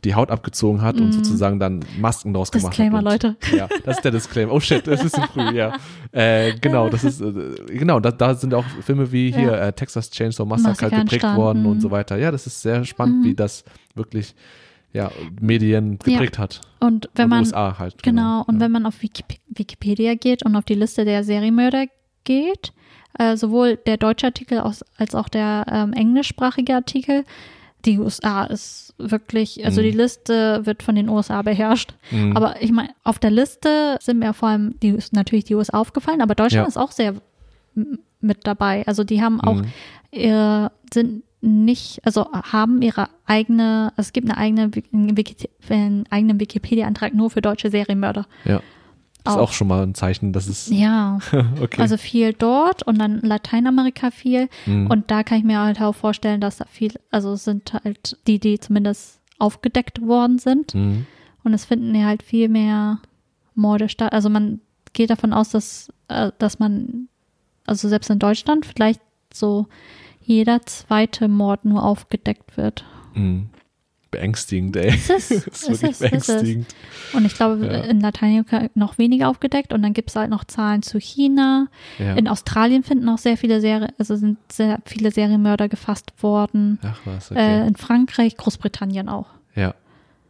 [0.03, 3.05] die Haut abgezogen hat und sozusagen dann Masken draus gemacht Disclaimer, hat.
[3.05, 3.36] Und, Leute.
[3.55, 4.51] Ja, das ist der Disclaimer.
[4.53, 5.73] Oh shit, das ist zu früh, ja.
[6.12, 7.33] Äh, genau, das ist, äh,
[7.67, 9.67] genau, da, da sind auch Filme wie hier Ja.
[9.67, 11.38] äh, Texas Chainsaw Massacre Massacre geprägt entstanden.
[11.38, 12.17] worden und so weiter.
[12.17, 13.23] Ja, das ist sehr spannend, Mhm.
[13.25, 13.63] wie das
[13.95, 14.36] wirklich,
[14.93, 16.62] ja, Medien geprägt hat.
[16.80, 18.02] Und wenn und man USA halt.
[18.04, 18.62] Genau, und ja.
[18.62, 21.86] wenn man auf Wikip Wikipedia geht und auf die Liste der Serienmörder
[22.23, 22.73] geht,
[23.17, 27.23] äh, sowohl der deutsche Artikel aus, als auch der ähm, englischsprachige Artikel,
[27.86, 29.86] die USA ist wirklich, also Mhm.
[29.86, 31.93] die Liste wird von den USA beherrscht.
[32.12, 32.36] Mhm.
[32.36, 36.21] Aber ich meine, auf der Liste sind mir vor allem die, natürlich die USA aufgefallen,
[36.21, 36.67] aber Deutschland Ja.
[36.67, 37.15] ist auch sehr
[38.19, 38.86] mit dabei.
[38.88, 39.65] Also die haben auch, Mhm.
[40.12, 44.71] ihr, sind nicht, also haben ihre eigene, es gibt eine eigene,
[45.69, 48.26] einen eigenen Wikipedia-Antrag nur für deutsche Serienmörder.
[48.45, 48.58] Ja.
[48.58, 49.38] Ist Auch.
[49.38, 51.19] auch schon mal ein Zeichen, dass es, Ja,
[51.62, 51.82] okay.
[51.82, 54.47] also viel dort und dann Lateinamerika viel.
[54.65, 54.88] Mhm.
[54.88, 58.17] Und da kann ich mir halt auch vorstellen, dass da viel, also es sind halt
[58.26, 60.73] die, die zumindest aufgedeckt worden sind.
[60.73, 61.06] Mhm.
[61.43, 63.00] Und es finden ja halt viel mehr
[63.54, 64.13] Morde statt.
[64.13, 64.62] Also man
[64.93, 67.10] geht davon aus, dass, äh, dass man,
[67.65, 69.02] also selbst in Deutschland vielleicht
[69.34, 69.67] so
[70.27, 72.85] jeder zweite Mord nur aufgedeckt wird.
[73.15, 73.49] Mhm.
[74.11, 74.87] Beängstigend, ey.
[74.95, 75.27] Ist es?
[75.29, 76.01] Das ist Ist wirklich es?
[76.01, 76.27] Ist es?
[76.27, 76.67] beängstigend.
[77.13, 77.81] Und ich glaube, Ja.
[77.81, 79.73] in Lateinamerika noch weniger aufgedeckt.
[79.73, 81.67] Und dann gibt es halt noch Zahlen zu China.
[81.99, 82.13] Ja.
[82.15, 86.79] In Australien finden auch sehr viele Serien, also sind sehr viele Serienmörder gefasst worden.
[86.83, 87.67] Ach was, Äh, okay.
[87.67, 89.27] in Frankreich, Großbritannien auch.
[89.55, 89.73] ja.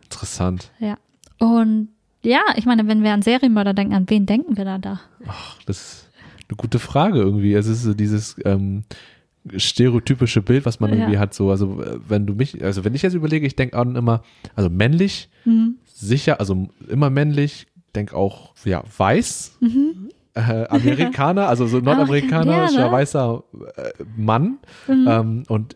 [0.04, 0.72] Interessant.
[0.80, 0.98] Ja.
[1.38, 1.90] Und
[2.24, 5.02] ja, ich meine, wenn wir an Serienmörder denken, an wen denken wir dann da?
[5.28, 6.10] Ach, das ist
[6.50, 7.54] eine gute Frage irgendwie.
[7.54, 8.86] Es ist so dieses ähm,
[9.58, 10.96] stereotypische Bild, was man Ja.
[10.98, 11.34] irgendwie hat.
[11.34, 14.24] So, also äh, wenn du mich, also wenn ich jetzt überlege, ich denke an immer,
[14.56, 15.76] also männlich, Hm.
[15.86, 19.58] sicher, also immer männlich, denke auch, ja, weiß.
[19.62, 20.10] Mhm.
[20.34, 22.92] Äh, Amerikaner, also so nordamerikanischer ja, ne?
[22.92, 23.44] weißer
[23.76, 24.58] äh, Mann.
[24.88, 25.06] Mhm.
[25.08, 25.76] Ähm, und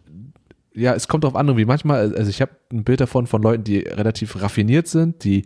[0.74, 3.66] ja, es kommt darauf an, irgendwie manchmal, also ich habe ein Bild davon von Leuten,
[3.66, 5.44] die relativ raffiniert sind, die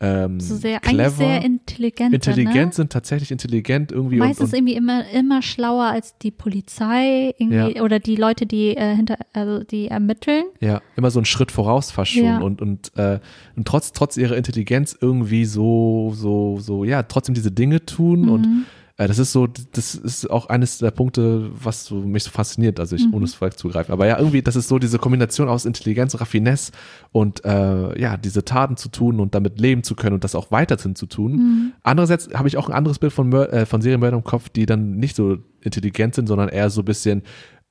[0.00, 2.14] ähm, so sehr, clever, eigentlich sehr intelligent.
[2.14, 2.72] intelligent sind, ne?
[2.74, 4.16] sind, tatsächlich intelligent irgendwie.
[4.16, 8.76] Meistens und, und, irgendwie immer, immer schlauer als die Polizei irgendwie, oder die Leute, die
[8.76, 10.44] äh, hinter, also die ermitteln.
[10.60, 12.38] ja, immer so einen Schritt voraus fast schon Ja.
[12.38, 13.20] und, und, äh,
[13.56, 18.46] und trotz, trotz ihrer Intelligenz irgendwie so, so, so, ja, trotzdem diese Dinge tun und
[18.46, 18.64] Mhm.
[18.64, 22.80] äh, das ist so, das ist auch eines der Punkte, was so, mich so fasziniert,
[22.80, 23.14] also ich, Mhm.
[23.14, 23.92] ohne es vorweg zu greifen.
[23.92, 26.72] Aber ja, irgendwie, das ist so diese Kombination aus Intelligenz, Raffinesse
[27.12, 30.50] und äh, ja, diese Taten zu tun und damit leben zu können und das auch
[30.50, 31.32] weiterhin zu tun.
[31.32, 31.72] Mhm.
[31.82, 34.66] Andererseits habe ich auch ein anderes Bild von, Mör äh, von Serienmördern im Kopf, die
[34.66, 37.22] dann nicht so intelligent sind, sondern eher so ein bisschen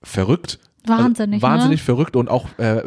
[0.04, 1.86] verrückt Wahnsinnig, also wahnsinnig ne?
[1.86, 2.82] verrückt und auch äh,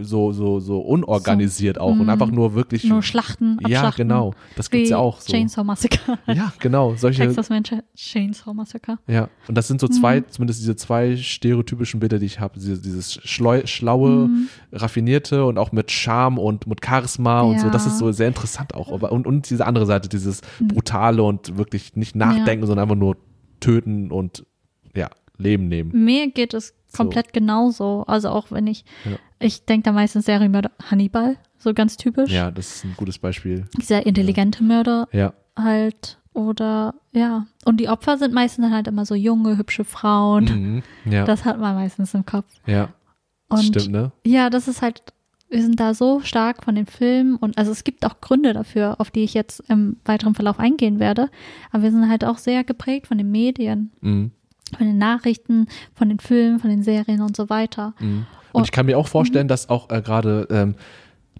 [0.00, 4.70] so so so unorganisiert auch und mm, einfach nur wirklich Nur Schlachten, ja genau das
[4.70, 6.18] gibt's Wie ja auch so Chainsaw Massacre.
[6.26, 8.98] ja genau solche Texas Ranger Chainsaw Massacre.
[9.06, 12.80] ja und das sind so zwei zumindest diese zwei stereotypischen Bilder die ich habe dieses,
[12.80, 14.48] dieses schleu, schlaue Mhm.
[14.72, 17.72] raffinierte und auch mit Charme und mit Charisma und so Ja.
[17.72, 20.68] das ist so sehr interessant auch und und diese andere Seite dieses Mhm.
[20.68, 23.16] brutale und wirklich nicht nachdenken sondern einfach nur
[23.60, 24.46] töten und
[24.96, 28.04] ja Leben nehmen Mir geht es komplett genauso.
[28.06, 29.16] Also auch wenn ich, Ja.
[29.38, 32.30] ich denke da meistens Serienmörder Hannibal, so ganz typisch.
[32.30, 36.18] ja das ist ein gutes Beispiel Dieser intelligente Mörder ja halt.
[36.34, 37.46] Oder ja.
[37.64, 40.44] Und die Opfer sind meistens dann halt immer so junge, hübsche Frauen.
[41.04, 41.12] mhm.
[41.12, 42.46] ja Das hat man meistens im Kopf.
[42.66, 42.90] ja
[43.48, 45.02] Und stimmt ne ja, das ist halt,
[45.48, 49.00] wir sind da so stark von den Filmen und also es gibt auch Gründe dafür,
[49.00, 51.28] auf die ich jetzt im weiteren Verlauf eingehen werde.
[51.72, 54.30] Aber wir sind halt auch sehr geprägt von den Medien, mhm.
[54.76, 57.94] Von den Nachrichten, von den Filmen, von den Serien und so weiter.
[58.00, 58.26] Mhm.
[58.52, 60.74] Und ich kann mir auch vorstellen, dass auch äh, gerade, ähm,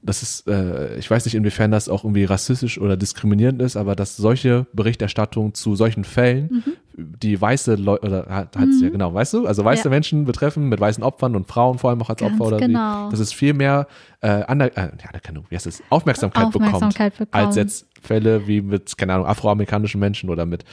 [0.02, 3.96] das ist, äh, ich weiß nicht, inwiefern das auch irgendwie rassistisch oder diskriminierend ist, aber
[3.96, 6.62] dass solche Berichterstattungen zu solchen Fällen,
[6.96, 9.90] die weiße Leute, oder halt, halt ja genau, weißt du, also weiße Ja.
[9.90, 13.06] Menschen betreffen mit weißen Opfern und Frauen vor allem auch als Ganz Opfer oder genau.
[13.06, 13.86] wie, dass es viel mehr
[14.20, 17.46] äh, Aner äh, Anerkennung, wie heißt es, Aufmerksamkeit, Aufmerksamkeit bekommt, bekommt.
[17.46, 20.64] als jetzt Fälle wie mit, keine Ahnung, afroamerikanischen Menschen oder mit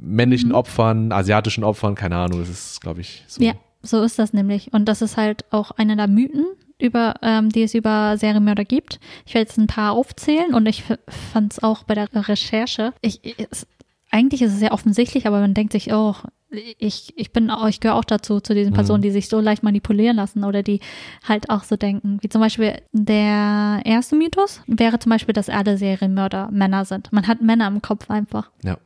[0.00, 0.54] männlichen Mhm.
[0.54, 3.42] Opfern, asiatischen Opfern, keine Ahnung, das ist, glaube ich, so.
[3.42, 4.72] Ja, so ist das nämlich.
[4.72, 6.44] Und das ist halt auch einer der Mythen,
[6.78, 9.00] über, ähm, die es über Serienmörder gibt.
[9.24, 10.84] Ich werde jetzt ein paar aufzählen und ich
[11.32, 12.92] fand es auch bei der Recherche.
[13.00, 13.66] Ich, es,
[14.10, 16.14] eigentlich ist es sehr offensichtlich, aber man denkt sich, oh,
[16.78, 19.62] ich, ich bin auch, ich gehöre auch dazu, zu diesen Personen, die sich so leicht
[19.62, 20.80] manipulieren lassen oder die
[21.26, 22.18] halt auch so denken.
[22.20, 27.12] Wie zum Beispiel der erste Mythos wäre zum Beispiel, dass alle Serienmörder Männer sind.
[27.12, 28.50] Man hat Männer im Kopf einfach.
[28.62, 28.78] Ja.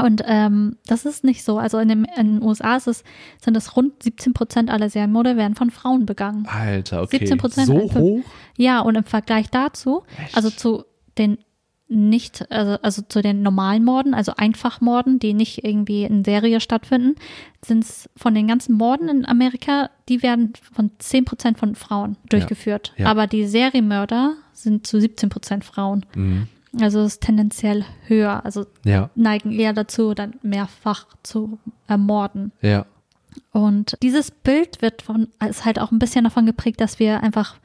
[0.00, 1.58] Und ähm, das ist nicht so.
[1.58, 3.04] Also in, dem, in den USA ist es,
[3.42, 6.46] sind es rund 17 Prozent aller Serienmorde werden von Frauen begangen.
[6.46, 7.24] Alter, okay.
[7.26, 8.00] 17% so einfach.
[8.00, 8.22] hoch?
[8.56, 10.34] Ja, und im Vergleich dazu, Echt?
[10.34, 10.84] also zu
[11.18, 11.38] den
[11.88, 17.16] nicht, also, also zu den normalen Morden, also Einfachmorden, die nicht irgendwie in Serie stattfinden,
[17.62, 22.16] sind es von den ganzen Morden in Amerika, die werden von 10 Prozent von Frauen
[22.30, 22.94] durchgeführt.
[22.96, 23.08] ja.
[23.08, 26.06] Aber die Serienmörder sind zu 17 Prozent Frauen.
[26.14, 26.48] Mhm.
[26.80, 28.44] Also es ist tendenziell höher.
[28.44, 32.52] Also Ja, neigen eher dazu, dann mehrfach zu ermorden.
[32.60, 32.86] ja.
[33.52, 37.56] Und dieses Bild wird von, ist halt auch ein bisschen davon geprägt, dass wir einfach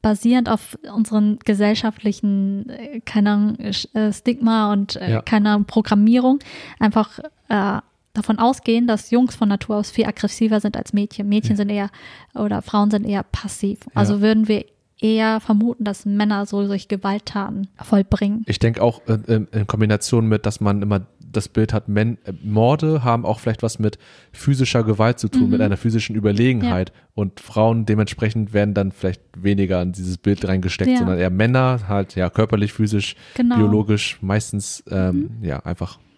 [0.00, 5.22] basierend auf unseren gesellschaftlichen, äh, keine Ahnung, äh, Stigma und äh, Ja.
[5.22, 6.38] keine Ahnung, Programmierung
[6.78, 7.18] einfach
[7.48, 7.80] äh,
[8.14, 11.28] davon ausgehen, dass Jungs von Natur aus viel aggressiver sind als Mädchen.
[11.28, 11.90] Mädchen sind eher
[12.34, 13.80] oder Frauen sind eher passiv.
[13.94, 14.64] Also würden wir
[15.00, 18.42] eher vermuten, dass Männer so durch Gewalttaten vollbringen.
[18.46, 22.18] Ich denke auch äh, in, in Kombination mit, dass man immer das Bild hat, Men
[22.24, 23.98] äh, Morde haben auch vielleicht was mit
[24.32, 25.50] physischer Gewalt zu tun, Mhm.
[25.50, 26.92] mit einer physischen Überlegenheit.
[27.14, 30.98] Und Frauen dementsprechend werden dann vielleicht weniger in dieses Bild reingesteckt, Ja.
[30.98, 33.56] sondern eher Männer, halt ja körperlich, physisch, Genau.
[33.56, 33.60] Mhm.
[33.60, 36.09] biologisch, meistens ähm, ja einfach ja, sch-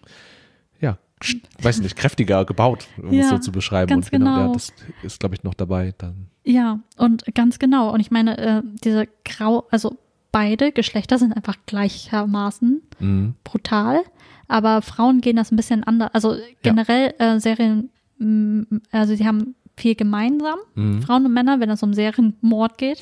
[1.61, 3.89] weiß nicht, kräftiger gebaut, um es Ja, so zu beschreiben.
[3.89, 4.53] ganz Und genau, ja, genau.
[4.53, 4.73] das
[5.03, 5.93] ist, glaube ich, noch dabei.
[5.97, 6.27] Dann.
[6.43, 7.93] Ja, und ganz genau.
[7.93, 9.97] Und ich meine, äh, diese Grau, also
[10.31, 13.35] beide Geschlechter sind einfach gleichermaßen Mhm.
[13.43, 14.01] brutal,
[14.47, 16.09] aber Frauen gehen das ein bisschen anders.
[16.13, 21.01] Also generell äh, Serien, mm, also sie haben viel gemeinsam, Mhm.
[21.01, 22.99] Frauen und Männer, wenn es um Serienmord geht.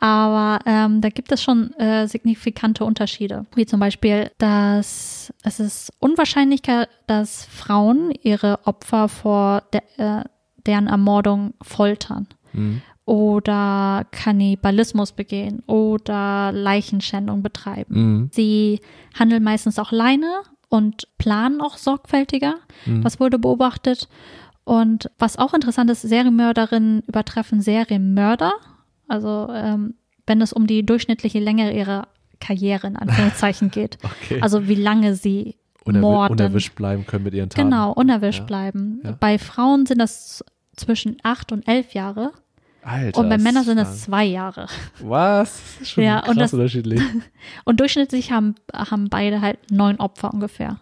[0.00, 5.92] Aber ähm, da gibt es schon äh, signifikante Unterschiede, wie zum Beispiel, dass es ist
[6.00, 10.24] unwahrscheinlicher, dass Frauen ihre Opfer vor de äh,
[10.66, 12.80] deren Ermordung foltern Mhm.
[13.04, 17.94] oder Kannibalismus begehen oder Leichenschändung betreiben.
[17.94, 18.30] Mhm.
[18.32, 18.80] Sie
[19.18, 22.54] handeln meistens auch alleine und planen auch sorgfältiger.
[22.86, 23.02] Mhm.
[23.02, 24.08] Das wurde beobachtet.
[24.64, 28.52] Und was auch interessant ist, Serienmörderinnen übertreffen Serienmörder.
[29.08, 29.94] Also ähm,
[30.26, 32.08] wenn es um die durchschnittliche Länge ihrer
[32.40, 33.98] Karriere in Anführungszeichen geht.
[34.02, 34.40] Okay.
[34.40, 36.32] Also wie lange sie Unerwi morden.
[36.32, 37.68] unerwischt bleiben können mit ihren Taten.
[37.70, 38.44] Genau, unerwischt Ja.
[38.46, 39.00] bleiben.
[39.04, 39.12] Ja.
[39.20, 40.42] Bei Frauen sind das
[40.76, 42.32] zwischen acht und elf Jahre
[42.82, 44.66] Alter, und bei Männern sind das zwei Jahre.
[45.00, 45.58] Was?
[45.84, 47.00] Schon Ja, krass und das- unterschiedlich.
[47.64, 50.78] Und durchschnittlich haben, haben beide halt neun Opfer ungefähr.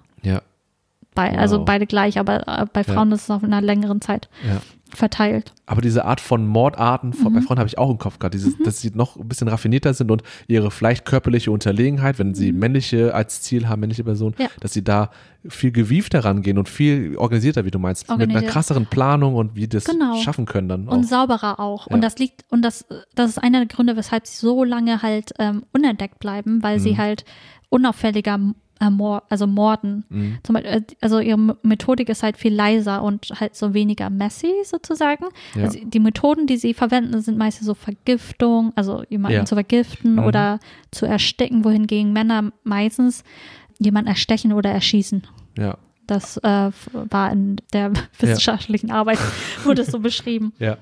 [1.17, 1.65] Ja, Bei, Also Wow.
[1.67, 4.61] beide gleich, aber äh, bei Frauen ist es auf einer längeren Zeit ja.
[4.95, 5.53] verteilt.
[5.67, 7.45] Aber diese Art von Mordarten von, bei Mhm.
[7.45, 10.11] Frauen habe ich auch im Kopf gehabt, dieses, dass sie noch ein bisschen raffinierter sind
[10.11, 14.45] und ihre vielleicht körperliche Unterlegenheit, wenn sie männliche als Ziel haben, männliche Personen, Mhm.
[14.45, 14.49] Ja.
[14.61, 15.11] dass sie da
[15.49, 19.67] viel gewiefter rangehen und viel organisierter, wie du meinst, mit einer krasseren Planung und wie
[19.69, 20.17] das Genau.
[20.17, 20.93] schaffen können dann auch.
[20.93, 21.89] Und sauberer auch.
[21.89, 21.95] Ja.
[21.95, 25.33] Und das liegt, und das, das ist einer der Gründe, weshalb sie so lange halt
[25.39, 26.83] ähm, unentdeckt bleiben, weil Mhm.
[26.83, 27.25] sie halt
[27.71, 28.39] unauffälliger
[28.83, 30.05] ermor also morden.
[30.09, 30.39] Mhm.
[30.43, 34.53] Zum Beispiel, äh, also ihre Methodik ist halt viel leiser und halt so weniger messy
[34.65, 35.27] sozusagen.
[35.55, 35.65] Ja.
[35.65, 39.45] Also die Methoden, die sie verwenden, sind meistens so Vergiftung, also jemanden Ja.
[39.45, 40.25] zu vergiften Mhm.
[40.25, 40.59] oder
[40.91, 43.23] zu ersticken, wohingegen Männer meistens
[43.79, 45.23] jemanden erstechen oder erschießen.
[45.57, 45.79] Ja.
[46.07, 49.19] Das äh, war in der wissenschaftlichen Arbeit,
[49.65, 50.53] wurde so beschrieben.
[50.59, 50.77] Ja.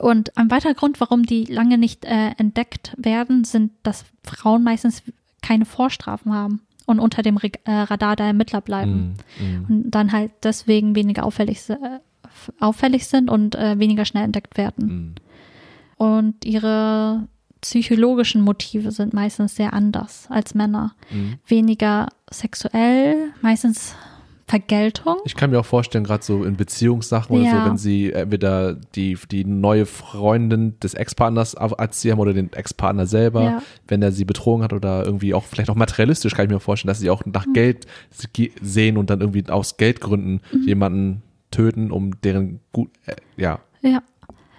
[0.00, 5.02] Und ein weiterer Grund, warum die lange nicht äh, entdeckt werden, sind, dass Frauen meistens
[5.42, 9.46] keine Vorstrafen haben und unter dem Re äh, Radar der Ermittler bleiben Mhm.
[9.46, 9.64] Mhm.
[9.68, 11.76] und dann halt deswegen weniger auffällig, äh,
[12.60, 14.86] auffällig sind und äh, weniger schnell entdeckt werden.
[14.86, 15.14] Mhm.
[15.96, 17.28] Und ihre
[17.60, 20.94] psychologischen Motive sind meistens sehr anders als Männer.
[21.10, 21.38] Mhm.
[21.46, 23.94] Weniger sexuell, meistens
[24.58, 25.16] Vergeltung.
[25.24, 27.50] Ich kann mir auch vorstellen, gerade so in Beziehungssachen oder Ja.
[27.64, 32.52] so, wenn sie entweder die, die neue Freundin des Ex-Partners als sie haben oder den
[32.52, 33.62] Ex-Partner selber, Ja.
[33.88, 36.88] wenn er sie betrogen hat oder irgendwie auch vielleicht auch materialistisch, kann ich mir vorstellen,
[36.88, 37.52] dass sie auch nach Mhm.
[37.54, 37.86] Geld
[38.34, 40.62] ge- sehen und dann irgendwie aus Geldgründen Mhm.
[40.68, 44.02] jemanden töten, um deren gut, äh, ja, Ja.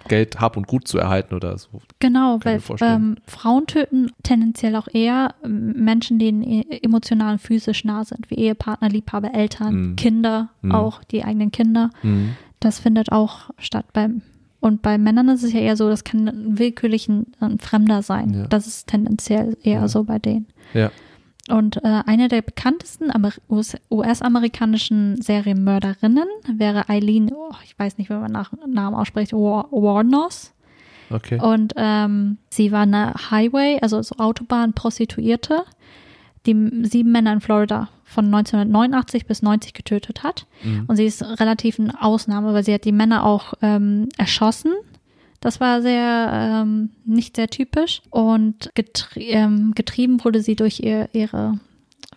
[0.08, 1.80] Geld, Hab und Gut zu erhalten oder so.
[1.98, 7.38] Genau, Kann weil ähm, Frauen töten tendenziell auch eher ähm, Menschen, denen e- emotional und
[7.40, 9.96] physisch nah sind, wie Ehepartner, Liebhaber, Eltern, Mhm.
[9.96, 10.72] Kinder, Mhm.
[10.72, 11.90] auch die eigenen Kinder.
[12.02, 12.36] Mhm.
[12.60, 14.22] Das findet auch statt beim
[14.60, 18.32] und bei Männern ist es ja eher so, das kann willkürlich ein, ein Fremder sein.
[18.32, 18.46] Ja.
[18.46, 19.88] Das ist tendenziell eher Ja.
[19.88, 20.46] so bei denen.
[20.72, 20.90] Ja.
[21.50, 28.08] Und äh, eine der bekanntesten Amer- US- US-amerikanischen Serienmörderinnen wäre Eileen, oh, ich weiß nicht,
[28.08, 30.52] wie man nach Namen ausspricht, War Warnos.
[31.10, 31.38] Okay.
[31.38, 35.64] Und ähm, sie war eine Highway, also so Autobahn-Prostituierte,
[36.46, 40.46] die sieben Männer in Florida von 1989 bis 90 getötet hat.
[40.62, 40.84] Mhm.
[40.86, 44.72] Und sie ist relativ eine Ausnahme, weil sie hat die Männer auch ähm, erschossen.
[45.44, 46.30] Das war sehr
[46.64, 48.00] ähm, nicht sehr typisch.
[48.10, 51.58] Und getrie ähm, getrieben wurde sie durch ihr, ihre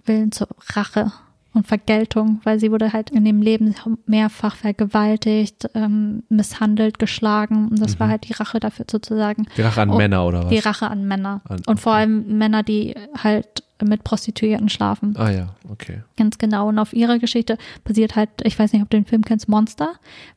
[0.05, 1.11] Willen zur Rache
[1.53, 7.67] und Vergeltung, weil sie wurde halt in dem Leben mehrfach vergewaltigt, ähm, misshandelt, geschlagen.
[7.69, 8.11] Und das war Mhm.
[8.11, 9.47] halt die Rache dafür sozusagen.
[9.57, 10.49] Die Rache an Oh, Männer oder was?
[10.49, 11.41] Die Rache an Männer.
[11.49, 12.01] An- und vor okay.
[12.01, 15.15] allem Männer, die halt mit Prostituierten schlafen.
[15.17, 16.01] Ah ja, okay.
[16.15, 16.67] Ganz genau.
[16.69, 19.93] Und auf ihrer Geschichte basiert halt, ich weiß nicht, ob du den Film kennst, Monster,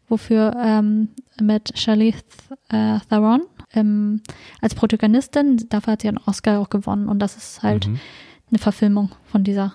[0.08, 1.08] wofür ähm,
[1.40, 2.22] mit Charlize
[2.68, 4.20] äh, Theron ähm,
[4.60, 7.08] als Protagonistin, dafür hat sie einen Oscar auch gewonnen.
[7.08, 8.00] Und das ist halt Mhm.
[8.50, 9.74] eine Verfilmung von dieser.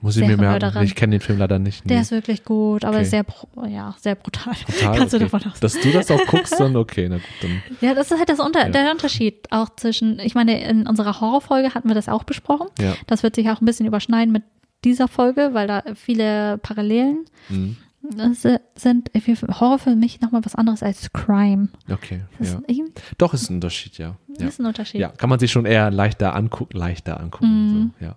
[0.00, 0.82] Muss ich mir merken.
[0.84, 1.88] Ich kenne den Film leider nicht.
[1.88, 2.02] Der nee.
[2.02, 3.04] ist wirklich gut, aber Okay.
[3.06, 3.24] sehr,
[3.68, 4.54] ja, sehr brutal.
[4.54, 5.24] Total, Kannst du okay.
[5.28, 5.58] davon aus.
[5.60, 7.62] Dass du das auch guckst, dann okay, na gut, dann.
[7.80, 8.68] Ja, das ist halt das Unter Ja.
[8.68, 12.68] der Unterschied auch zwischen, ich meine, in unserer Horrorfolge hatten wir das auch besprochen.
[12.80, 12.94] Ja.
[13.08, 14.44] Das wird sich auch ein bisschen überschneiden mit
[14.84, 17.76] dieser Folge, weil da viele Parallelen Mhm.
[18.76, 19.10] sind.
[19.60, 21.68] Horror für mich nochmal was anderes als Crime.
[21.90, 22.60] Okay, Das ja.
[22.66, 22.82] ist,
[23.18, 24.14] Doch, ist ein Unterschied, ja.
[24.38, 24.46] Ja.
[24.46, 25.00] ist ein Unterschied.
[25.00, 27.92] ja, kann man sich schon eher leichter angucken, leichter angucken.
[27.98, 28.16] So, ja.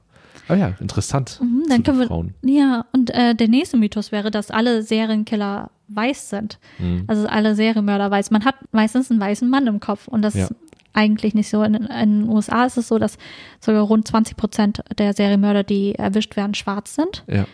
[0.51, 1.39] Aber ja, interessant.
[1.41, 2.33] Mhm, dann können wir, Frauen.
[2.43, 6.59] ja, und äh, der nächste Mythos wäre, dass alle Serienkiller weiß sind.
[6.79, 7.03] Mhm.
[7.07, 8.31] Also alle Serienmörder weiß.
[8.31, 10.43] Man hat meistens einen weißen Mann im Kopf und das Ja.
[10.45, 10.55] ist
[10.93, 11.63] eigentlich nicht so.
[11.63, 13.17] In, in den USA ist es so, dass
[13.61, 17.23] sogar rund 20 Prozent der Serienmörder, die erwischt werden, schwarz sind.
[17.27, 17.45] Ja.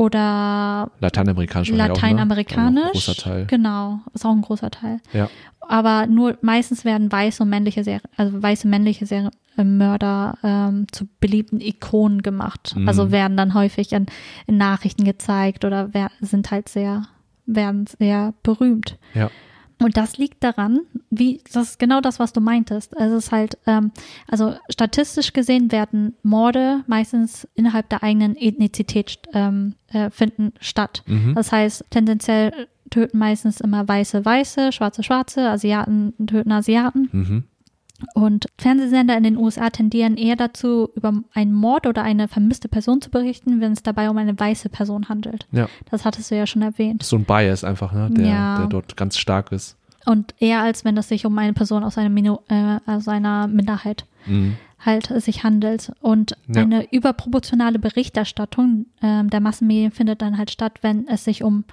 [0.00, 1.88] Oder Lateinamerikanisch auch, ne?
[1.88, 2.82] lateinamerikanisch.
[2.82, 3.46] Auch ein großer Teil.
[3.48, 4.98] Genau, ist auch ein großer Teil.
[5.12, 5.28] Ja.
[5.60, 11.60] Aber nur meistens werden weiße und männliche Serien, also weiße männliche Serienmörder ähm, zu beliebten
[11.60, 12.74] Ikonen gemacht.
[12.76, 12.88] Mhm.
[12.88, 14.06] Also werden dann häufig in,
[14.46, 17.02] in Nachrichten gezeigt oder wer, sind halt sehr,
[17.44, 18.96] werden sehr berühmt.
[19.12, 19.30] Ja.
[19.80, 22.94] Und das liegt daran, wie, das ist genau das, was du meintest.
[22.96, 23.92] Es ist halt, ähm,
[24.28, 31.02] also statistisch gesehen werden Morde meistens innerhalb der eigenen Ethnizität ähm, äh, finden statt.
[31.06, 31.34] Mhm.
[31.34, 37.08] Das heißt, tendenziell töten meistens immer Weiße Weiße, Schwarze Schwarze, Asiaten töten Asiaten.
[37.12, 37.44] Mhm.
[38.14, 43.00] Und Fernsehsender in den USA tendieren eher dazu, über einen Mord oder eine vermisste Person
[43.00, 45.46] zu berichten, wenn es dabei um eine weiße Person handelt.
[45.52, 45.68] Ja.
[45.90, 47.02] Das hattest du ja schon erwähnt.
[47.02, 48.08] So ein Bias einfach, ne?
[48.10, 48.56] Der, Ja.
[48.58, 49.76] der dort ganz stark ist.
[50.06, 53.46] Und eher als wenn es sich um eine Person aus einer, Mino äh, aus einer
[53.48, 54.56] Minderheit Mhm.
[54.78, 55.92] halt äh, sich handelt.
[56.00, 56.62] Und Ja.
[56.62, 61.64] eine überproportionale Berichterstattung ähm, der Massenmedien findet dann halt statt, wenn es sich um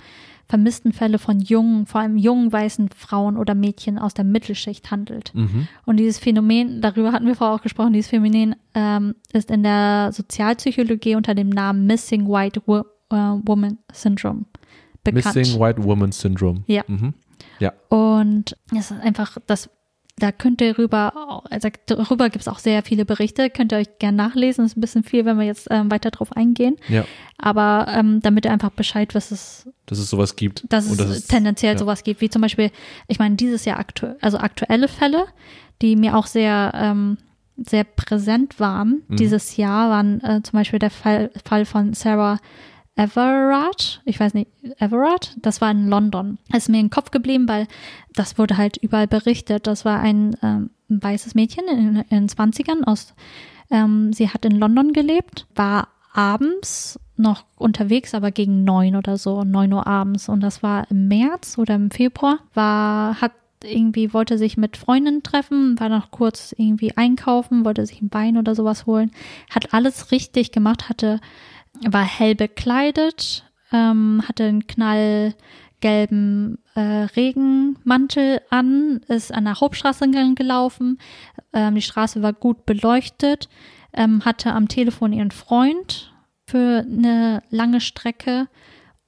[0.47, 5.33] vermissten Fälle von jungen, vor allem jungen weißen Frauen oder Mädchen aus der Mittelschicht handelt.
[5.33, 5.67] Mhm.
[5.85, 10.11] Und dieses Phänomen, darüber hatten wir vorher auch gesprochen, dieses Phänomen ähm, ist in der
[10.13, 14.45] Sozialpsychologie unter dem Namen Missing White Wo äh, Woman Syndrome
[15.03, 15.35] bekannt.
[15.35, 16.63] Missing White Woman Syndrome.
[16.67, 16.83] Ja.
[16.87, 17.13] Mhm.
[17.59, 17.73] Ja.
[17.89, 19.69] Und es ist einfach, das,
[20.19, 23.99] da könnt ihr rüber, also darüber gibt es auch sehr viele Berichte, könnt ihr euch
[23.99, 24.65] gerne nachlesen.
[24.65, 26.75] ist ein bisschen viel, wenn wir jetzt ähm, weiter drauf eingehen.
[26.89, 27.05] Ja.
[27.37, 30.63] Aber ähm, damit ihr einfach Bescheid wisst, es, Dass es sowas gibt.
[30.73, 31.77] dass es das ist- tendenziell ja.
[31.79, 32.71] sowas gibt, wie zum Beispiel,
[33.07, 35.25] ich meine, dieses Jahr aktu also aktuelle Fälle,
[35.83, 37.17] die mir auch sehr ähm,
[37.59, 39.15] sehr präsent waren Mhm.
[39.17, 42.39] dieses Jahr, waren äh, zum Beispiel der Fall, Fall von Sarah
[42.97, 46.37] Everard, ich weiß nicht, Everard, das war in London.
[46.49, 47.67] Das ist mir im Kopf geblieben, weil
[48.13, 49.67] das wurde halt überall berichtet.
[49.67, 53.13] Das war ein, ähm, ein weißes Mädchen in in den 20ern aus,
[53.69, 59.43] ähm, sie hat in London gelebt, war abends noch unterwegs, aber gegen neun oder so,
[59.43, 60.29] neun Uhr abends.
[60.29, 63.33] Und das war im März oder im Februar, war, hat
[63.63, 68.37] irgendwie, wollte sich mit Freundinnen treffen, war noch kurz irgendwie einkaufen, wollte sich ein Wein
[68.37, 69.11] oder sowas holen,
[69.49, 71.19] hat alles richtig gemacht, hatte,
[71.85, 76.79] war hell bekleidet, ähm, hatte einen knallgelben äh,
[77.15, 80.99] Regenmantel an, ist an der Hauptstraße gelaufen,
[81.53, 83.49] ähm, die Straße war gut beleuchtet,
[83.93, 86.13] ähm, hatte am Telefon ihren Freund
[86.45, 88.47] für eine lange Strecke,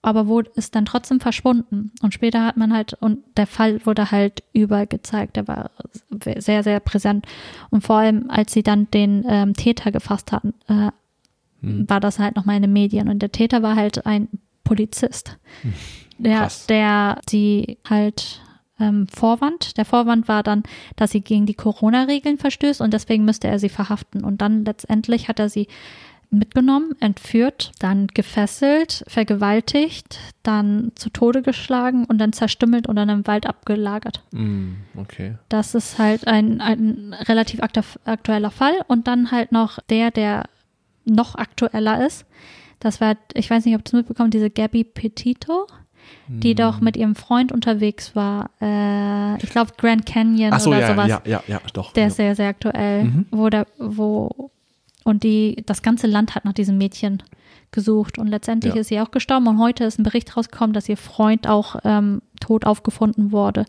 [0.01, 1.91] aber wurde ist dann trotzdem verschwunden.
[2.01, 5.71] Und später hat man halt, und der Fall wurde halt überall gezeigt, der war
[6.37, 7.25] sehr, sehr präsent.
[7.69, 10.91] Und vor allem, als sie dann den ähm, Täter gefasst hatten, äh,
[11.61, 11.89] Hm.
[11.89, 13.09] war das halt nochmal in den Medien.
[13.09, 14.27] Und der Täter war halt ein
[14.63, 15.37] Polizist,
[16.17, 16.67] der, Krass.
[16.67, 18.41] der sie halt
[18.79, 19.77] ähm, Vorwand.
[19.77, 20.63] Der Vorwand war dann,
[20.95, 24.23] dass sie gegen die Corona-Regeln verstößt und deswegen müsste er sie verhaften.
[24.23, 25.67] Und dann letztendlich hat er sie
[26.31, 33.25] mitgenommen, entführt, dann gefesselt, vergewaltigt, dann zu Tode geschlagen und dann zerstümmelt und dann im
[33.25, 34.23] Wald abgelagert.
[34.31, 35.35] Mm, okay.
[35.49, 38.75] Das ist halt ein, ein relativ aktu aktueller Fall.
[38.87, 40.43] Und dann halt noch der, der
[41.05, 42.25] noch aktueller ist.
[42.79, 45.67] Das war, ich weiß nicht, ob du es mitbekommen, diese Gabby Petito,
[46.27, 48.49] die doch mit ihrem Freund unterwegs war.
[48.61, 51.07] Äh, ich glaube Grand Canyon so, oder ja, sowas.
[51.07, 51.93] ja, ja, ja, doch.
[51.93, 52.07] Der ja.
[52.07, 53.25] ist sehr, sehr aktuell, Mhm.
[53.31, 54.49] wo der, wo
[55.03, 57.23] und die, das ganze Land hat nach diesem Mädchen
[57.71, 58.81] gesucht und letztendlich Ja.
[58.81, 62.21] ist sie auch gestorben und heute ist ein Bericht rausgekommen, dass ihr Freund auch ähm,
[62.39, 63.65] tot aufgefunden wurde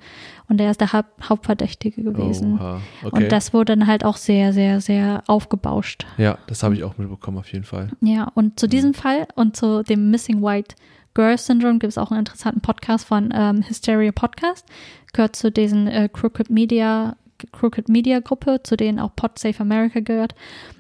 [0.49, 2.59] und er ist der Haupt Hauptverdächtige gewesen.
[2.61, 2.81] Okay.
[3.25, 6.07] Und das wurde dann halt auch sehr, sehr, sehr aufgebauscht.
[6.19, 7.91] ja, das habe ich auch mitbekommen, auf jeden Fall.
[8.01, 8.71] Ja, und zu Mhm.
[8.71, 10.77] diesem Fall und zu dem Missing White
[11.13, 14.65] Girl Syndrome gibt es auch einen interessanten Podcast von ähm, Hysteria Podcast.
[15.13, 17.17] Gehört zu diesen äh, Crooked Media
[17.53, 20.35] Crooked Media Gruppe, zu denen auch Pod Safe America gehört.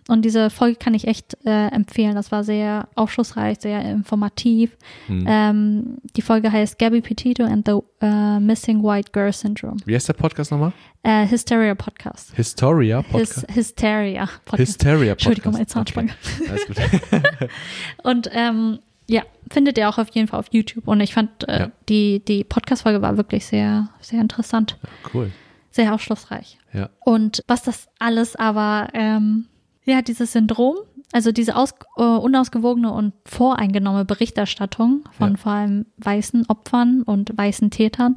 [0.09, 2.15] Und diese Folge kann ich echt äh, empfehlen.
[2.15, 4.77] Das war sehr aufschlussreich, sehr informativ.
[5.07, 5.25] Hm.
[5.29, 9.77] Ähm, die Folge heißt Gabby Petito and the äh, Missing White Girl Syndrome.
[9.85, 10.73] Wie heißt der Podcast nochmal?
[11.03, 12.35] Äh, Hysteria Podcast.
[12.35, 13.47] Historia Hys Podcast.
[13.55, 14.59] Hysteria Podcast.
[14.69, 15.27] Hysteria Podcast.
[15.27, 16.11] Entschuldigung, meine Zahnspange.
[16.41, 16.51] Okay.
[16.51, 16.77] Alles gut.
[18.03, 20.87] Und ähm, ja, findet ihr auch auf jeden Fall auf YouTube.
[20.87, 21.71] Und ich fand, äh, Ja.
[21.89, 24.77] die, die Podcast-Folge war wirklich sehr, sehr interessant,
[25.15, 25.31] cool.
[25.71, 26.59] Sehr aufschlussreich.
[26.73, 26.89] Ja.
[27.01, 29.47] Und was das alles aber, ähm,
[29.85, 30.77] ja, dieses Syndrom,
[31.13, 35.37] also diese aus, äh, unausgewogene und voreingenommene Berichterstattung von Ja.
[35.37, 38.15] vor allem weißen Opfern und weißen Tätern,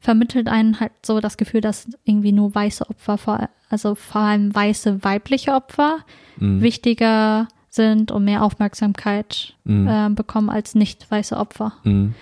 [0.00, 4.54] vermittelt einen halt so das Gefühl, dass irgendwie nur weiße Opfer, vor, also vor allem
[4.54, 5.98] weiße weibliche Opfer,
[6.36, 6.60] Mhm.
[6.62, 9.88] wichtiger sind und mehr Aufmerksamkeit Mhm.
[9.88, 11.74] äh, bekommen als nicht weiße Opfer.
[11.84, 12.14] Mhm.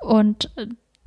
[0.00, 0.50] Und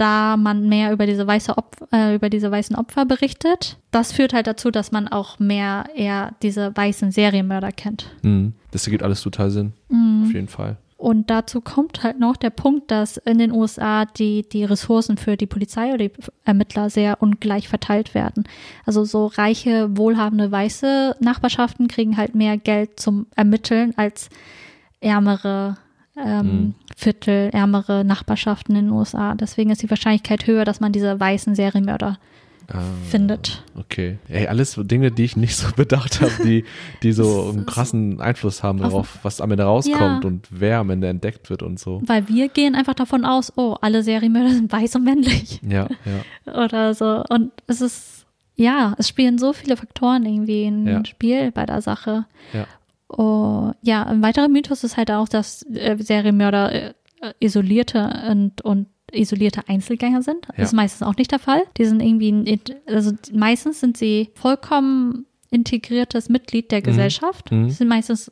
[0.01, 4.33] da man mehr über diese weiße Opf äh, über diese weißen Opfer berichtet, das führt
[4.33, 8.07] halt dazu, dass man auch mehr eher diese weißen Serienmörder kennt.
[8.23, 8.53] Mhm.
[8.71, 9.73] Das ergibt alles total Sinn.
[9.89, 10.23] Mhm.
[10.25, 10.77] Auf jeden Fall.
[10.97, 15.35] Und dazu kommt halt noch der Punkt, dass in den USA die, die Ressourcen für
[15.35, 16.11] die Polizei oder die
[16.45, 18.43] Ermittler sehr ungleich verteilt werden.
[18.85, 24.29] Also so reiche, wohlhabende weiße Nachbarschaften kriegen halt mehr Geld zum Ermitteln als
[24.99, 25.77] ärmere
[26.17, 26.74] ähm, Mhm.
[26.95, 29.34] Viertel, ärmere Nachbarschaften in den USA.
[29.36, 32.17] Deswegen ist die Wahrscheinlichkeit höher, dass man diese weißen Serienmörder
[32.74, 33.63] Ah, findet.
[33.78, 34.17] Okay.
[34.30, 36.63] Ey, alles Dinge, die ich nicht so bedacht habe, die,
[37.04, 40.28] die so einen krassen Einfluss haben Auf- darauf, was am Ende rauskommt Ja.
[40.30, 42.02] und wer am Ende entdeckt wird und so.
[42.06, 45.60] Weil wir gehen einfach davon aus, oh, alle Serienmörder sind weiß und männlich.
[45.67, 45.88] Ja,
[46.45, 46.54] ja.
[46.63, 47.24] oder so.
[47.30, 51.04] Und es ist, ja, es spielen so viele Faktoren irgendwie ein Ja.
[51.04, 52.26] Spiel bei der Sache.
[52.54, 52.67] Ja.
[53.17, 56.93] Oh, ja, ein weiterer Mythos ist halt auch, dass äh, Serienmörder äh,
[57.39, 60.47] isolierte und, und isolierte Einzelgänger sind.
[60.50, 60.63] Das Ja.
[60.63, 61.62] ist meistens auch nicht der Fall.
[61.78, 67.52] Die sind irgendwie, also meistens sind sie vollkommen integriertes Mitglied der Gesellschaft.
[67.52, 67.69] Mhm.
[67.69, 68.32] Sie sind meistens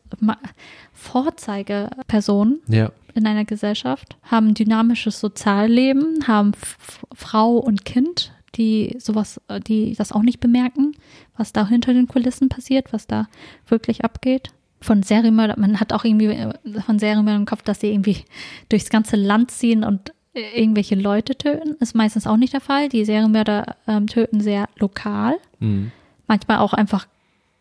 [0.94, 2.92] Vorzeigepersonen Ja.
[3.16, 6.78] in einer Gesellschaft, haben dynamisches Sozialleben, haben F
[7.14, 10.94] Frau und Kind, die sowas, äh, die das auch nicht bemerken,
[11.38, 13.28] was da hinter den Kulissen passiert, was da
[13.68, 14.50] wirklich abgeht.
[14.82, 16.54] Von Serienmörder, man hat auch irgendwie äh,
[16.86, 18.24] von Serienmördern im Kopf, dass sie irgendwie
[18.70, 21.76] durchs ganze Land ziehen und äh, irgendwelche Leute töten.
[21.80, 22.88] Ist meistens auch nicht der Fall.
[22.90, 25.92] Die Serienmörder ähm, töten sehr lokal Mhm.
[26.28, 27.08] manchmal auch einfach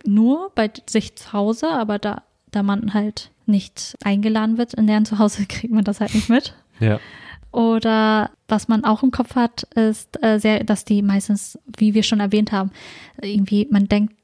[0.07, 5.05] nur bei sich zu Hause, aber da, da man halt nicht eingeladen wird in deren
[5.05, 6.55] Zuhause, kriegt man das halt nicht mit.
[6.79, 7.01] Ja.
[7.51, 12.03] Oder was man auch im Kopf hat, ist äh, sehr, dass die meistens, wie wir
[12.03, 12.71] schon erwähnt haben,
[13.21, 14.15] irgendwie, man denkt,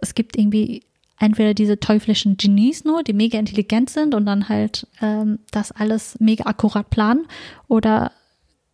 [0.00, 0.82] es gibt irgendwie
[1.18, 6.16] entweder diese teuflischen Genies nur, die mega intelligent sind und dann halt ähm, das alles
[6.20, 7.26] mega akkurat planen,
[7.68, 8.12] oder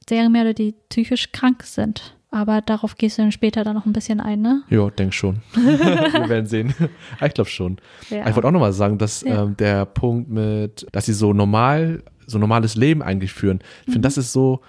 [0.09, 2.17] Serienmörder, die psychisch krank sind.
[2.33, 4.63] Aber darauf gehst du dann später dann noch ein bisschen ein, ne?
[4.71, 5.41] Ja, denk schon.
[5.55, 6.75] Wir werden sehen.
[7.19, 7.79] Ah, ich glaube schon.
[8.09, 8.29] Ja.
[8.29, 9.43] Ich wollte auch nochmal sagen, dass Ja.
[9.43, 13.93] ähm, der Punkt mit, dass sie so normal, so normales Leben eigentlich führen, ich Mhm.
[13.95, 14.61] finde, das ist so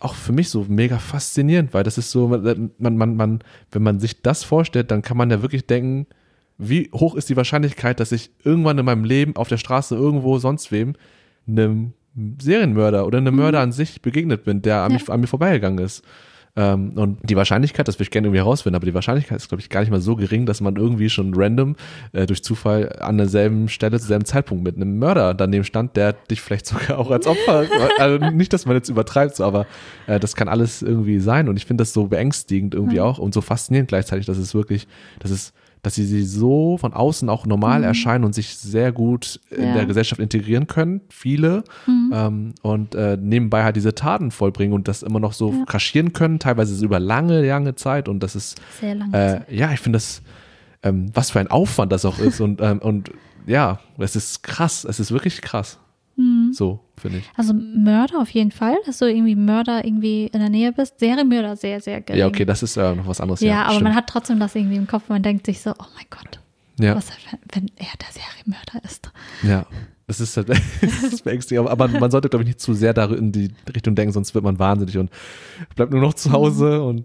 [0.00, 3.38] auch für mich so mega faszinierend, weil das ist so, man, man, man,
[3.70, 6.06] wenn man sich das vorstellt, dann kann man ja wirklich denken,
[6.62, 10.38] wie hoch ist die Wahrscheinlichkeit, dass ich irgendwann in meinem Leben auf der Straße irgendwo
[10.38, 10.94] sonst wem
[11.48, 11.92] einem
[12.40, 14.98] Serienmörder oder einem Mörder an sich begegnet bin, der an, Mhm.
[14.98, 15.00] Ja.
[15.00, 16.02] mich, an mir vorbeigegangen ist.
[16.56, 19.60] Ähm, und die Wahrscheinlichkeit, das würde ich gerne irgendwie herausfinden, aber die Wahrscheinlichkeit ist, glaube
[19.62, 21.76] ich, gar nicht mal so gering, dass man irgendwie schon random
[22.12, 26.12] äh, durch Zufall an derselben Stelle, zu selben Zeitpunkt mit einem Mörder daneben stand, der
[26.12, 27.66] dich vielleicht sogar auch als Opfer,
[27.98, 29.64] also nicht, dass man jetzt übertreibt, so, aber
[30.08, 33.02] äh, das kann alles irgendwie sein und ich finde das so beängstigend irgendwie Mhm.
[33.04, 34.88] auch und so faszinierend gleichzeitig, dass es wirklich,
[35.20, 35.52] dass es
[35.82, 39.66] dass sie, so von außen auch normal erscheinen und sich sehr gut in Mhm.
[39.68, 39.72] Ja.
[39.74, 42.10] der Gesellschaft integrieren können, viele, Mhm.
[42.12, 45.64] ähm, und äh, nebenbei halt diese Taten vollbringen und das immer noch so Ja.
[45.64, 49.80] kaschieren können, teilweise über lange, lange Zeit und das ist, Sehr lange äh, ja, ich
[49.80, 50.22] finde das,
[50.82, 53.10] ähm, was für ein Aufwand das auch ist und, ähm, und
[53.46, 55.78] ja, es ist krass, es ist wirklich krass,
[56.16, 56.52] Mhm.
[56.52, 57.30] so, finde ich.
[57.36, 60.98] Also Mörder auf jeden Fall, dass du irgendwie Mörder irgendwie in der Nähe bist.
[61.00, 62.20] Serienmörder sehr, sehr gering.
[62.20, 63.40] Ja, okay, das ist äh, noch was anderes.
[63.40, 63.84] Ja, aber stimmt.
[63.84, 65.08] man hat trotzdem das irgendwie im Kopf.
[65.08, 66.40] Man denkt sich so, oh mein Gott,
[66.78, 66.94] ja.
[66.94, 69.10] was, wenn, wenn er der Serienmörder ist.
[69.42, 69.66] Ja,
[70.06, 73.06] es ist, halt- es ist beängstigend, aber, man sollte, glaube ich, nicht zu sehr da
[73.06, 75.10] in die Richtung denken, sonst wird man wahnsinnig und
[75.76, 77.04] bleibt nur noch zu Hause und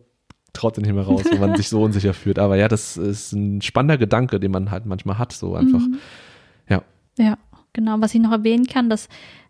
[0.53, 2.39] traut nicht mehr raus, wenn man sich so unsicher fühlt.
[2.39, 5.79] Aber ja, das ist ein spannender Gedanke, den man halt manchmal hat, so einfach.
[5.79, 5.99] Mhm.
[6.67, 6.81] Ja.
[7.17, 7.37] Ja,
[7.73, 7.97] genau.
[7.99, 9.07] Was ich noch erwähnen kann, dass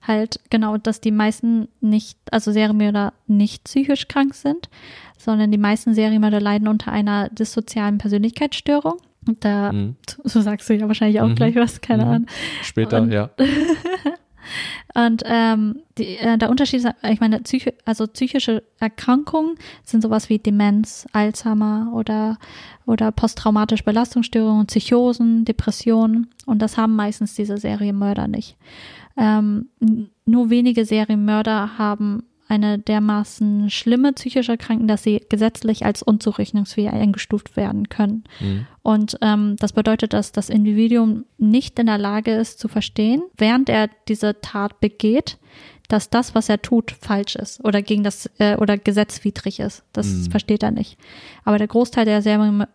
[0.07, 4.69] halt genau, dass die meisten nicht, also Serienmörder nicht psychisch krank sind,
[5.17, 8.95] sondern die meisten Serienmörder leiden unter einer dissozialen Persönlichkeitsstörung.
[9.27, 9.95] Und da, Mhm.
[10.23, 11.35] so sagst du ja wahrscheinlich auch Mhm.
[11.35, 12.11] gleich was, keine Mhm.
[12.11, 12.27] Ahnung.
[12.61, 13.29] Später, Und- ja.
[14.93, 20.29] Und ähm, die, äh, der Unterschied ist, ich meine, Psychi also psychische Erkrankungen sind sowas
[20.29, 22.37] wie Demenz, Alzheimer oder,
[22.85, 26.27] oder posttraumatische Belastungsstörungen, Psychosen, Depressionen.
[26.45, 28.55] Und das haben meistens diese Serienmörder nicht.
[29.17, 29.69] Ähm,
[30.25, 37.57] nur wenige Serienmörder haben eine dermaßen schlimme psychische Erkrankung, dass sie gesetzlich als unzurechnungsfähig eingestuft
[37.57, 38.23] werden können.
[38.39, 38.67] Mhm.
[38.83, 43.67] Und ähm, das bedeutet, dass das Individuum nicht in der Lage ist zu verstehen, während
[43.69, 45.39] er diese Tat begeht,
[45.87, 49.83] dass das, was er tut, falsch ist oder gegen das äh, oder gesetzwidrig ist.
[49.93, 50.31] Das Mhm.
[50.31, 50.97] versteht er nicht.
[51.45, 52.65] Aber der Großteil der Serien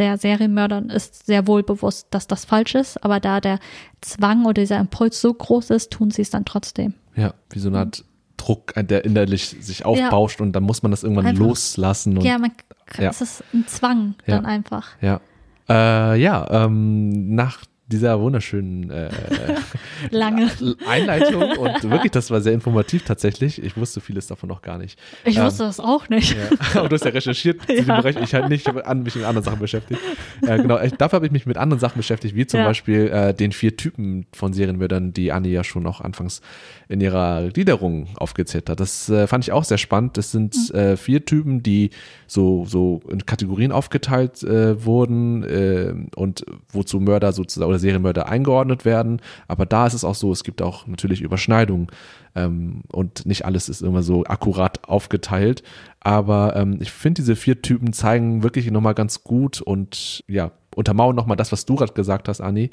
[0.00, 3.58] der Serienmördern ist sehr wohl bewusst, dass das falsch ist, aber da der
[4.00, 6.94] Zwang oder dieser Impuls so groß ist, tun sie es dann trotzdem.
[7.14, 8.04] Ja, wie so eine Art
[8.36, 11.44] Druck, äh, der innerlich sich aufbauscht und dann muss man das irgendwann Einfach.
[11.44, 12.16] loslassen.
[12.18, 12.50] Und, ja, man,
[12.98, 13.10] Ja.
[13.10, 14.36] es ist ein Zwang Ja.
[14.36, 14.88] dann einfach.
[15.00, 15.20] Ja.
[15.68, 19.10] Äh, ja, ähm, nach dieser wunderschönen äh,
[20.10, 20.50] Lange.
[20.88, 23.62] Einleitung und wirklich, das war sehr informativ tatsächlich.
[23.62, 24.98] Ich wusste vieles davon noch gar nicht.
[25.24, 26.36] Ich Ähm, wusste das auch nicht.
[26.36, 26.48] Ja.
[26.80, 27.86] Aber du hast ja recherchiert zu dem.
[27.86, 28.16] Bereich.
[28.22, 30.00] Ich halt nicht, an, mich mit anderen Sachen beschäftigt.
[30.42, 32.66] Äh, genau, ich, dafür habe ich mich mit anderen Sachen beschäftigt, wie zum Ja.
[32.66, 36.40] Beispiel äh, den vier Typen von Serienmördern, die Anni ja schon auch anfangs
[36.88, 38.80] in ihrer Gliederung aufgezählt hat.
[38.80, 40.16] Das äh, fand ich auch sehr spannend.
[40.16, 40.78] Das sind Mhm.
[40.78, 41.90] äh, vier Typen, die
[42.26, 48.84] so, so in Kategorien aufgeteilt äh, wurden äh, und wozu Mörder sozusagen oder Serienmörder eingeordnet
[48.84, 49.20] werden.
[49.48, 51.88] Aber da ist es auch so, es gibt auch natürlich Überschneidungen
[52.34, 55.62] ähm, und nicht alles ist immer so akkurat aufgeteilt.
[56.00, 61.16] Aber ähm, ich finde, diese vier Typen zeigen wirklich nochmal ganz gut und ja, untermauern
[61.16, 62.70] nochmal das, was du gerade gesagt hast, Anni,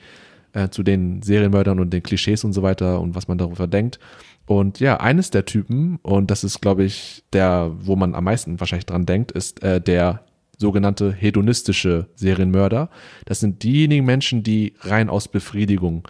[0.54, 4.00] äh, zu den Serienmördern und den Klischees und so weiter und was man darüber denkt.
[4.46, 8.60] Und ja, eines der Typen, und das ist, glaube ich, der, wo man am meisten
[8.62, 10.22] wahrscheinlich dran denkt, ist äh, der
[10.58, 12.90] sogenannte hedonistische Serienmörder.
[13.26, 16.08] Das sind diejenigen Menschen, die rein aus Befriedigung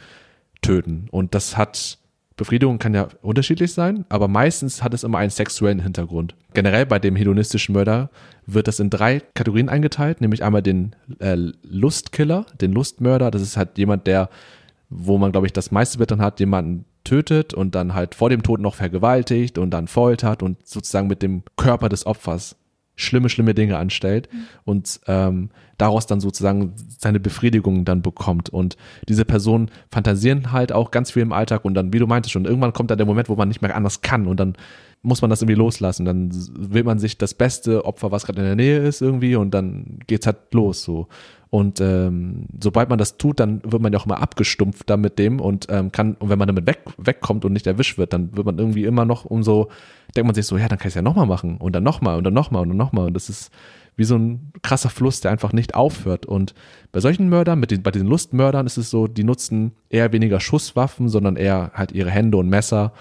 [0.62, 1.08] töten.
[1.12, 2.00] Und das hat,
[2.38, 6.36] Befriedigung kann ja unterschiedlich sein, aber meistens hat es immer einen sexuellen Hintergrund.
[6.54, 8.10] Generell bei dem hedonistischen Mörder
[8.45, 13.32] wird das in drei Kategorien eingeteilt, nämlich einmal den äh, Lustkiller, den Lustmörder.
[13.32, 14.30] Das ist halt jemand, der,
[14.89, 18.43] wo man, glaube ich, das meiste dann hat, jemanden tötet und dann halt vor dem
[18.43, 22.58] Tod noch vergewaltigt und dann foltert und sozusagen mit dem Körper des Opfers
[22.98, 24.28] schlimme, schlimme Dinge anstellt
[24.66, 28.50] und ähm, daraus dann sozusagen seine Befriedigung dann bekommt.
[28.50, 28.76] Und
[29.08, 32.45] diese Personen fantasieren halt auch ganz viel im Alltag und dann, wie du meintest schon,
[32.45, 34.56] irgendwann kommt dann der Moment, wo man nicht mehr anders kann und dann
[35.08, 36.05] muss man das irgendwie loslassen.
[36.05, 39.51] Dann will man sich das beste Opfer, was gerade in der Nähe ist, irgendwie und
[39.51, 41.08] dann geht's halt los so.
[41.49, 45.18] Und ähm, sobald man das tut, dann wird man ja auch immer abgestumpft da mit
[45.18, 48.36] dem und ähm, kann, und wenn man damit weg, wegkommt und nicht erwischt wird, dann
[48.36, 49.70] wird man irgendwie immer noch umso,
[50.14, 52.18] denkt man sich so, ja, dann kann ich es ja nochmal machen und dann nochmal
[52.18, 53.08] und dann nochmal und dann nochmal.
[53.08, 53.51] Und das ist
[53.95, 56.26] wie so ein krasser Fluss, der einfach nicht aufhört.
[56.26, 56.53] Und
[56.91, 60.41] bei solchen Mördern, mit den, bei diesen Lustmördern ist es so, die nutzen eher weniger
[60.41, 62.91] Schusswaffen, sondern eher halt ihre Hände und Messer,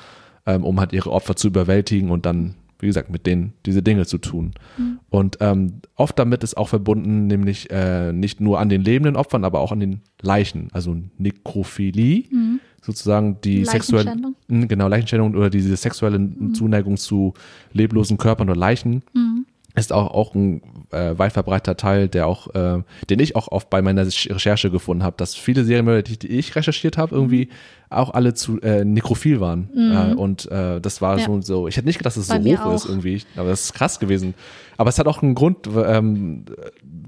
[0.47, 4.07] ähm, um halt ihre Opfer zu überwältigen und dann, wie gesagt, mit denen diese Dinge
[4.07, 4.53] zu tun.
[4.79, 4.99] Mhm.
[5.11, 9.45] Und ähm, oft damit ist auch verbunden, nämlich äh, nicht nur an den lebenden Opfern,
[9.45, 12.25] aber auch an den Leichen, also Nekrophilie.
[12.31, 14.15] Mhm sozusagen die sexuelle,
[14.47, 16.55] genau, Leichenstellung oder diese sexuelle mhm.
[16.55, 17.35] Zuneigung zu
[17.73, 19.03] leblosen Körpern oder Leichen.
[19.13, 19.45] Mhm
[19.81, 23.71] ist auch, auch ein äh, weit verbreiteter Teil, der auch, äh, den ich auch oft
[23.71, 27.51] bei meiner Recherche gefunden habe, dass viele Serienmörder, die, die ich recherchiert habe, irgendwie mhm.
[27.91, 29.71] auch alle zu äh, nekrophil waren.
[29.75, 29.93] Mhm.
[29.93, 31.27] Äh, und äh, das war ja.
[31.27, 32.75] so, so, ich hätte nicht gedacht, dass es bei so hoch auch.
[32.75, 34.35] ist irgendwie, aber das ist krass gewesen.
[34.77, 36.45] Aber es hat auch einen Grund, ähm,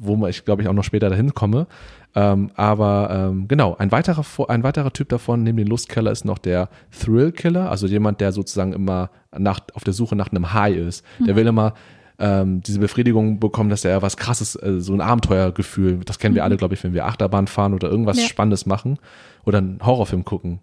[0.00, 1.66] wo ich glaube ich auch noch später dahin komme.
[2.14, 6.38] Ähm, aber ähm, genau, ein weiterer, ein weiterer Typ davon, neben dem Lustkiller, ist noch
[6.38, 6.68] der
[6.98, 11.04] Thrill-Killer, also jemand, der sozusagen immer nach, auf der Suche nach einem High ist.
[11.18, 11.26] Mhm.
[11.26, 11.74] Der will immer
[12.18, 16.42] ähm, diese Befriedigung bekommen, dass er was krasses, äh, so ein Abenteuergefühl, das kennen wir
[16.42, 16.46] mhm.
[16.46, 18.26] alle, glaube ich, wenn wir Achterbahn fahren oder irgendwas ja.
[18.26, 18.98] Spannendes machen
[19.44, 20.60] oder einen Horrorfilm gucken.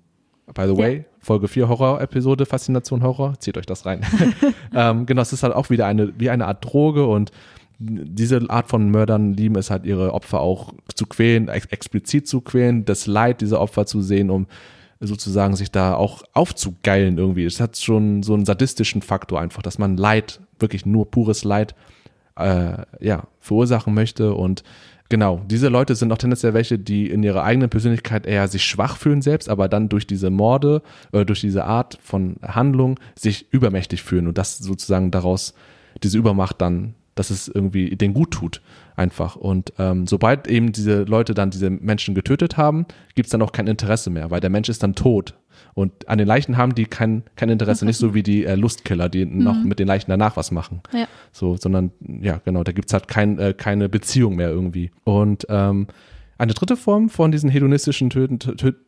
[0.53, 1.03] By the way, ja.
[1.19, 4.01] Folge 4 Horror-Episode, Faszination Horror, zieht euch das rein.
[4.75, 7.31] ähm, genau, es ist halt auch wieder eine, wie eine Art Droge und
[7.79, 12.41] diese Art von Mördern lieben es halt, ihre Opfer auch zu quälen, ex explizit zu
[12.41, 14.47] quälen, das Leid dieser Opfer zu sehen, um
[15.05, 17.45] sozusagen sich da auch aufzugeilen irgendwie.
[17.45, 21.75] Es hat schon so einen sadistischen Faktor einfach, dass man Leid, wirklich nur pures Leid,
[22.37, 24.33] äh, ja, verursachen möchte.
[24.33, 24.63] Und
[25.07, 28.97] Genau, diese Leute sind auch tendenziell welche, die in ihrer eigenen Persönlichkeit eher sich schwach
[28.97, 30.81] fühlen selbst, aber dann durch diese Morde,
[31.11, 34.27] äh, durch diese Art von Handlung sich übermächtig fühlen.
[34.27, 35.53] Und das sozusagen daraus,
[36.01, 38.61] diese Übermacht dann, dass es irgendwie denen gut tut
[38.95, 39.35] einfach.
[39.35, 42.85] Und ähm, sobald eben diese Leute dann diese Menschen getötet haben,
[43.15, 45.35] gibt es dann auch kein Interesse mehr, weil der Mensch ist dann tot.
[45.73, 49.09] Und an den Leichen haben die kein, kein Interesse, nicht so wie die äh, Lustkiller,
[49.09, 49.43] die mhm.
[49.43, 50.81] noch mit den Leichen danach was machen.
[50.93, 51.05] Ja.
[51.31, 54.91] So, sondern, ja, genau, da gibt's halt kein, äh, keine Beziehung mehr irgendwie.
[55.03, 55.87] Und ähm,
[56.37, 58.39] eine dritte Form von diesen hedonistischen Töten,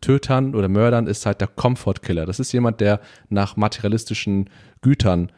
[0.02, 2.26] Tötern oder Mördern ist halt der Comfort Killer.
[2.26, 3.00] Das ist jemand, der
[3.30, 4.50] nach materialistischen
[4.82, 5.32] Gütern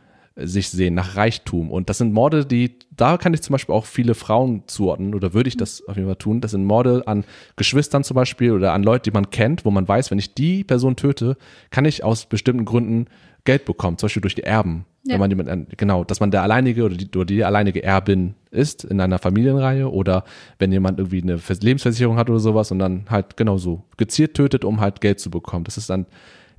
[0.43, 1.71] sich sehen, nach Reichtum.
[1.71, 5.33] Und das sind Morde, die, da kann ich zum Beispiel auch viele Frauen zuordnen oder
[5.33, 6.41] würde ich das auf jeden Fall tun.
[6.41, 7.23] Das sind Morde an
[7.55, 10.63] Geschwistern zum Beispiel oder an Leute, die man kennt, wo man weiß, wenn ich die
[10.63, 11.37] Person töte,
[11.69, 13.07] kann ich aus bestimmten Gründen
[13.45, 14.85] Geld bekommen, zum Beispiel durch die Erben.
[15.05, 15.13] Ja.
[15.13, 18.83] Wenn man jemand, genau, dass man der alleinige oder die, oder die alleinige Erbin ist
[18.83, 20.25] in einer Familienreihe oder
[20.59, 24.65] wenn jemand irgendwie eine Lebensversicherung hat oder sowas und dann halt genau so gezielt tötet,
[24.65, 25.63] um halt Geld zu bekommen.
[25.63, 26.05] Das ist dann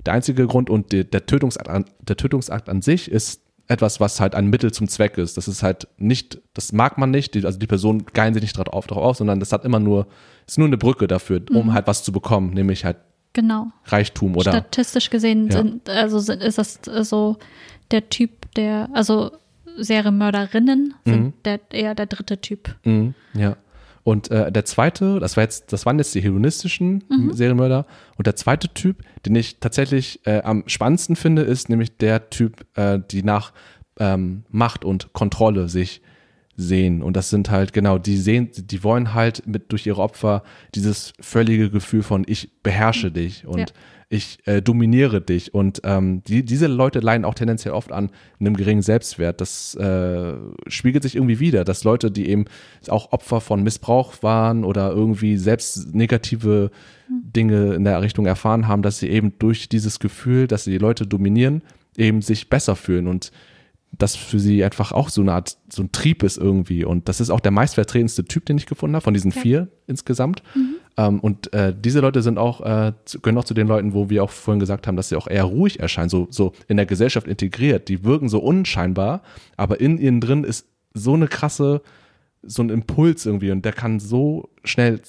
[0.05, 1.69] der einzige Grund und der, der, Tötungsakt,
[2.01, 5.37] der Tötungsakt an sich ist etwas, was halt ein Mittel zum Zweck ist.
[5.37, 8.53] Das ist halt nicht, das mag man nicht, die, also die Person geilen sich nicht
[8.53, 10.07] drauf, drauf auf, sondern das hat immer nur,
[10.47, 11.73] ist nur eine Brücke dafür, um mhm.
[11.73, 12.97] halt was zu bekommen, nämlich halt
[13.33, 13.67] genau.
[13.85, 14.51] Reichtum oder.
[14.51, 15.57] Statistisch gesehen ja.
[15.57, 17.37] sind, also sind, ist das so
[17.91, 19.31] der Typ, der, also
[19.77, 21.33] Serienmörderinnen sind mhm.
[21.45, 22.75] der, eher der dritte Typ.
[22.83, 23.13] Mhm.
[23.33, 23.55] Ja.
[24.03, 27.33] Und äh, der zweite, das war jetzt, das waren jetzt die hedonistischen mhm.
[27.33, 27.85] Serienmörder.
[28.17, 32.65] Und der zweite Typ, den ich tatsächlich äh, am spannendsten finde, ist nämlich der Typ,
[32.75, 33.53] äh, die nach
[33.99, 36.01] ähm, Macht und Kontrolle sich
[36.55, 37.01] sehen.
[37.01, 40.43] Und das sind halt, genau, die sehen, die wollen halt mit durch ihre Opfer
[40.75, 43.13] dieses völlige Gefühl von ich beherrsche mhm.
[43.13, 43.65] dich und ja
[44.11, 45.53] ich äh, dominiere dich.
[45.53, 48.09] Und ähm, die, diese Leute leiden auch tendenziell oft an
[48.41, 49.39] einem geringen Selbstwert.
[49.39, 50.33] Das äh,
[50.67, 52.43] spiegelt sich irgendwie wieder, dass Leute, die eben
[52.89, 56.71] auch Opfer von Missbrauch waren oder irgendwie selbst negative
[57.07, 60.77] Dinge in der Richtung erfahren haben, dass sie eben durch dieses Gefühl, dass sie die
[60.77, 61.61] Leute dominieren,
[61.95, 63.31] eben sich besser fühlen und
[63.91, 66.85] das für sie einfach auch so eine Art, so ein Trieb ist irgendwie.
[66.85, 69.41] Und das ist auch der meistvertretendste Typ, den ich gefunden habe, von diesen ja.
[69.41, 70.41] vier insgesamt.
[70.55, 70.75] Mhm.
[70.97, 74.23] Ähm, und äh, diese Leute sind auch, äh, gehören auch zu den Leuten, wo wir
[74.23, 77.27] auch vorhin gesagt haben, dass sie auch eher ruhig erscheinen, so, so in der Gesellschaft
[77.27, 77.89] integriert.
[77.89, 79.21] Die wirken so unscheinbar,
[79.57, 81.81] aber in ihnen drin ist so eine krasse,
[82.43, 85.01] so ein Impuls irgendwie und der kann so schnell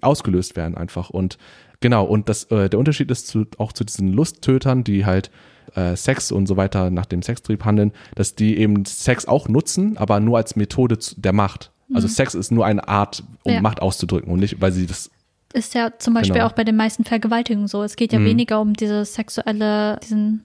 [0.00, 1.10] ausgelöst werden einfach.
[1.10, 1.38] Und
[1.80, 5.30] genau, und das, äh, der Unterschied ist zu, auch zu diesen Lusttötern, die halt
[5.74, 9.96] äh, Sex und so weiter nach dem Sextrieb handeln, dass die eben Sex auch nutzen,
[9.96, 11.70] aber nur als Methode der Macht.
[11.92, 12.12] Also mhm.
[12.12, 13.60] Sex ist nur eine Art, um ja.
[13.60, 15.10] Macht auszudrücken und nicht, weil sie das
[15.52, 16.46] ist ja zum Beispiel genau.
[16.46, 17.82] auch bei den meisten Vergewaltigungen so.
[17.82, 18.26] Es geht ja mhm.
[18.26, 20.44] weniger um diese sexuelle, diesen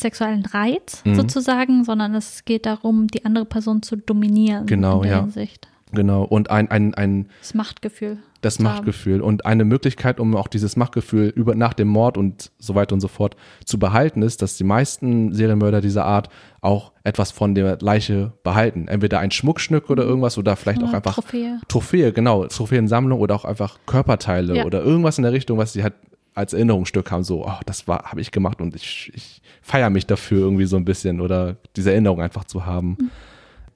[0.00, 1.14] sexuellen Reiz mhm.
[1.14, 4.66] sozusagen, sondern es geht darum, die andere Person zu dominieren.
[4.66, 5.20] Genau, in der ja.
[5.20, 5.68] Hinsicht.
[5.94, 6.24] Genau.
[6.24, 8.18] Und ein, ein, ein das Machtgefühl.
[8.40, 9.22] Das Machtgefühl.
[9.22, 13.00] Und eine Möglichkeit, um auch dieses Machtgefühl über, nach dem Mord und so weiter und
[13.00, 16.28] so fort zu behalten, ist, dass die meisten Serienmörder dieser Art
[16.60, 18.88] auch etwas von der Leiche behalten.
[18.88, 21.60] Entweder ein Schmuckstück oder irgendwas oder vielleicht ja, auch einfach Trophäe.
[21.68, 22.46] Trophäe, genau.
[22.46, 24.64] Trophäensammlung oder auch einfach Körperteile ja.
[24.64, 25.94] oder irgendwas in der Richtung, was sie halt
[26.34, 30.06] als Erinnerungsstück haben, so, oh, das war, habe ich gemacht und ich, ich feiere mich
[30.06, 32.96] dafür irgendwie so ein bisschen oder diese Erinnerung einfach zu haben.
[33.00, 33.10] Mhm.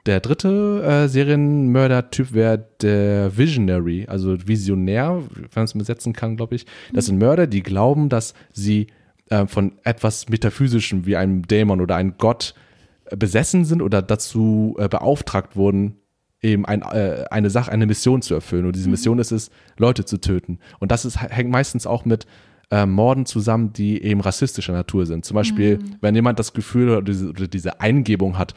[0.08, 6.54] Der dritte äh, Serienmörder-Typ wäre der Visionary, also Visionär, wenn man es übersetzen kann, glaube
[6.54, 6.64] ich.
[6.94, 8.86] Das sind Mörder, die glauben, dass sie
[9.28, 12.54] äh, von etwas Metaphysischem wie einem Dämon oder einem Gott
[13.04, 15.96] äh, besessen sind oder dazu äh, beauftragt wurden,
[16.40, 18.64] eben ein, äh, eine Sache, eine Mission zu erfüllen.
[18.64, 20.58] Und diese Mission ist es, Leute zu töten.
[20.78, 22.26] Und das ist, hängt meistens auch mit
[22.70, 25.26] äh, Morden zusammen, die eben rassistischer Natur sind.
[25.26, 28.54] Zum Beispiel, wenn jemand das Gefühl oder diese, oder diese Eingebung hat,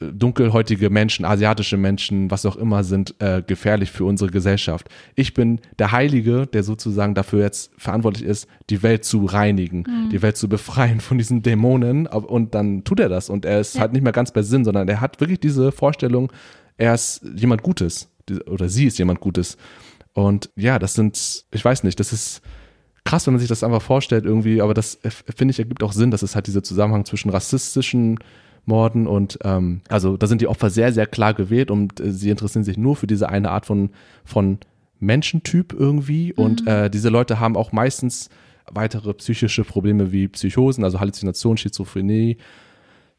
[0.00, 4.88] dunkelhäutige Menschen, asiatische Menschen, was auch immer, sind äh, gefährlich für unsere Gesellschaft.
[5.14, 10.22] Ich bin der Heilige, der sozusagen dafür jetzt verantwortlich ist, die Welt zu reinigen, die
[10.22, 12.06] Welt zu befreien von diesen Dämonen.
[12.06, 13.30] Und dann tut er das.
[13.30, 13.82] Und er ist Ja.
[13.82, 16.32] halt nicht mehr ganz bei Sinn, sondern er hat wirklich diese Vorstellung,
[16.76, 18.08] er ist jemand Gutes
[18.46, 19.56] oder sie ist jemand Gutes.
[20.12, 22.40] Und ja, das sind, ich weiß nicht, das ist
[23.04, 25.92] krass, wenn man sich das einfach vorstellt irgendwie, aber das äh, finde ich ergibt auch
[25.92, 28.18] Sinn, dass es halt dieser Zusammenhang zwischen rassistischen
[28.66, 32.30] Morden und ähm, also da sind die Opfer sehr, sehr klar gewählt und äh, sie
[32.30, 33.90] interessieren sich nur für diese eine Art von,
[34.24, 34.58] von
[34.98, 36.32] Menschentyp irgendwie.
[36.32, 38.28] Und äh, diese Leute haben auch meistens
[38.70, 42.38] weitere psychische Probleme wie Psychosen, also Halluzination, Schizophrenie,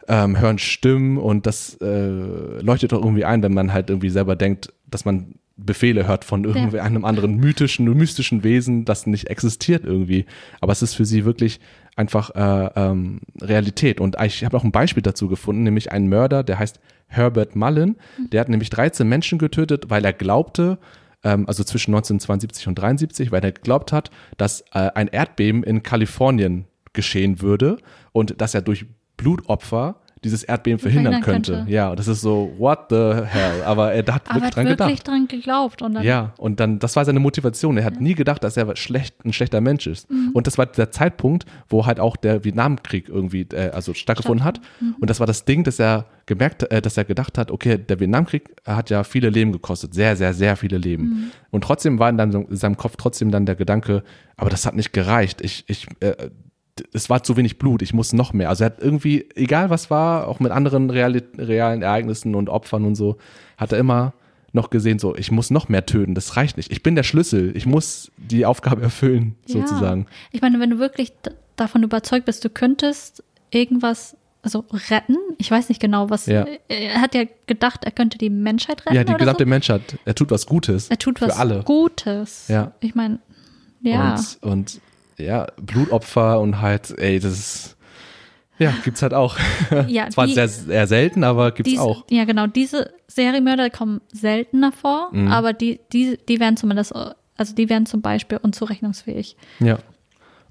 [0.07, 4.35] ähm, hören Stimmen und das äh, leuchtet doch irgendwie ein, wenn man halt irgendwie selber
[4.35, 9.83] denkt, dass man Befehle hört von irgendwie einem anderen mythischen, mystischen Wesen, das nicht existiert
[9.83, 10.25] irgendwie.
[10.61, 11.59] Aber es ist für sie wirklich
[11.95, 13.99] einfach äh, ähm, Realität.
[13.99, 17.97] Und ich habe auch ein Beispiel dazu gefunden, nämlich einen Mörder, der heißt Herbert Mullen.
[18.31, 20.77] Der hat nämlich 13 Menschen getötet, weil er glaubte,
[21.23, 25.81] ähm, also zwischen 1972 und 73, weil er geglaubt hat, dass äh, ein Erdbeben in
[25.81, 27.77] Kalifornien geschehen würde
[28.11, 28.85] und dass er durch
[29.17, 31.53] Blutopfer dieses Erdbeben verhindern, könnte.
[31.53, 31.71] könnte.
[31.71, 32.95] Ja, das ist so, what the
[33.25, 33.63] hell?
[33.65, 35.07] Aber er hat Aber wirklich hat dran wirklich gedacht.
[35.07, 35.81] dran geglaubt.
[35.81, 37.77] Und dann, Ja, und dann, das war seine Motivation.
[37.77, 40.09] Er hat nie gedacht, dass er schlecht, ein schlechter Mensch ist.
[40.09, 40.31] Mhm.
[40.33, 44.59] Und das war der Zeitpunkt, wo halt auch der Vietnamkrieg irgendwie, äh, also stattgefunden hat.
[44.79, 44.95] Mhm.
[44.99, 47.99] Und das war das Ding, dass er gemerkt, äh, dass er gedacht hat, okay, der
[47.99, 49.93] Vietnamkrieg hat ja viele Leben gekostet.
[49.93, 51.03] Sehr, sehr, sehr viele Leben.
[51.03, 51.31] Mhm.
[51.51, 54.03] Und trotzdem war in, dann, in seinem Kopf trotzdem dann der Gedanke,
[54.35, 55.41] aber das hat nicht gereicht.
[55.41, 56.29] Ich, ich, äh,
[56.93, 58.49] es war zu wenig Blut, ich muss noch mehr.
[58.49, 62.85] Also er hat irgendwie, egal was war, auch mit anderen reali realen Ereignissen und Opfern
[62.85, 63.17] und so,
[63.57, 64.13] hat er immer
[64.53, 66.71] noch gesehen, so, ich muss noch mehr töten, das reicht nicht.
[66.71, 69.61] Ich bin der Schlüssel, ich muss die Aufgabe erfüllen, Ja.
[69.61, 70.07] sozusagen.
[70.31, 71.13] Ich meine, wenn du wirklich
[71.55, 75.17] davon überzeugt bist, du könntest irgendwas also retten.
[75.39, 76.25] Ich weiß nicht genau, was.
[76.27, 76.45] Ja.
[76.69, 78.95] Er hat ja gedacht, er könnte die Menschheit retten.
[78.95, 79.49] Ja, die gesamte so.
[79.49, 80.89] Menschheit, er tut was Gutes.
[80.89, 81.63] Er tut was für alle.
[81.63, 82.47] Gutes.
[82.47, 82.71] Ja.
[82.79, 83.19] Ich meine,
[83.81, 84.15] ja.
[84.15, 84.81] Und, und
[85.19, 87.77] ja, Blutopfer und halt, ey, das ist,
[88.59, 89.37] ja, gibt's halt auch.
[89.87, 92.05] ja, Zwar die- sehr, sehr selten, aber gibt's diese, auch.
[92.09, 92.47] Ja, genau.
[92.47, 95.27] Diese Serienmörder kommen seltener vor, Mhm.
[95.31, 96.93] aber die, die, die werden zumindest,
[97.37, 99.35] also die werden zum Beispiel unzurechnungsfähig.
[99.59, 99.77] Ja.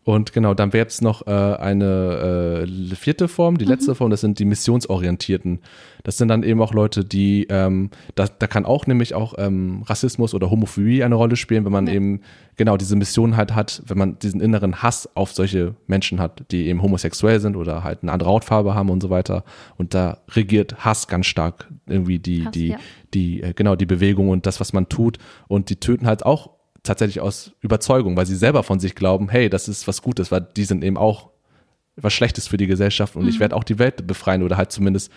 [0.06, 4.20] Und genau, dann wäre jetzt noch äh, eine äh, vierte Form, die letzte Form, das
[4.20, 5.58] sind die missionsorientierten.
[6.04, 9.82] Das sind dann eben auch Leute, die, ähm, da, da kann auch nämlich auch ähm,
[9.84, 12.20] Rassismus oder Homophobie eine Rolle spielen, wenn man eben
[12.54, 16.68] genau diese Mission halt hat, wenn man diesen inneren Hass auf solche Menschen hat, die
[16.68, 19.42] eben homosexuell sind oder halt eine andere Hautfarbe haben und so weiter.
[19.76, 22.78] Und da regiert Hass ganz stark irgendwie die, Hass, die, ja.
[23.12, 25.18] die, äh, genau, die Bewegung und das, was man tut.
[25.48, 26.55] Und die töten halt auch
[26.86, 30.46] tatsächlich aus Überzeugung, weil sie selber von sich glauben, hey, das ist was Gutes, weil
[30.56, 31.30] die sind eben auch
[31.96, 33.28] was Schlechtes für die Gesellschaft und Mhm.
[33.28, 35.10] ich werde auch die Welt befreien oder halt zumindest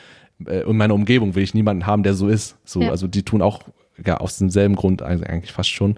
[0.45, 2.55] äh, in meiner Umgebung will ich niemanden haben, der so ist.
[2.63, 2.89] So, Ja.
[2.91, 3.63] also die tun auch
[4.05, 5.97] ja, aus demselben Grund eigentlich fast schon.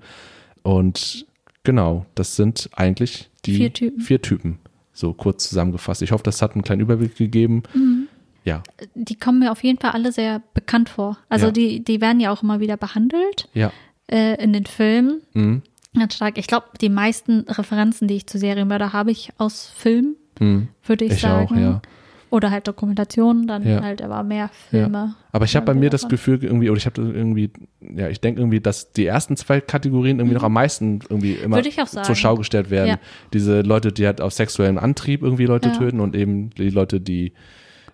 [0.63, 1.25] Und
[1.63, 4.01] genau, das sind eigentlich die Vier Typen.
[4.01, 4.59] vier Typen.
[4.93, 6.01] So kurz zusammengefasst.
[6.01, 7.63] Ich hoffe, das hat einen kleinen Überblick gegeben.
[7.73, 8.07] Mhm.
[8.43, 8.63] Ja,
[8.95, 11.17] Die kommen mir auf jeden Fall alle sehr bekannt vor.
[11.29, 11.51] Also Ja.
[11.51, 13.71] die, die werden ja auch immer wieder behandelt ja.
[14.11, 15.21] Äh, in den Filmen.
[15.33, 15.61] Mhm.
[15.97, 16.37] Ganz stark.
[16.37, 20.69] Ich glaube, die meisten Referenzen, die ich zu Serienmörder habe ich aus Filmen, Mhm.
[20.85, 21.47] würde ich, Ich sagen.
[21.47, 21.81] auch, ja.
[22.29, 23.81] Oder halt Dokumentationen, dann Ja.
[23.83, 25.15] halt aber mehr Filme.
[25.33, 26.11] Aber ich habe bei Ja, mir das davon.
[26.11, 27.51] Gefühl irgendwie, oder ich habe irgendwie,
[27.81, 31.57] ja, ich denke irgendwie, dass die ersten zwei Kategorien irgendwie noch am meisten irgendwie immer
[31.57, 31.85] Mhm.
[32.03, 32.87] Zur Schau gestellt werden.
[32.87, 32.99] Ja.
[33.33, 35.75] Diese Leute, die halt aus sexuellem Antrieb irgendwie Leute Ja.
[35.75, 37.33] töten und eben die Leute, die,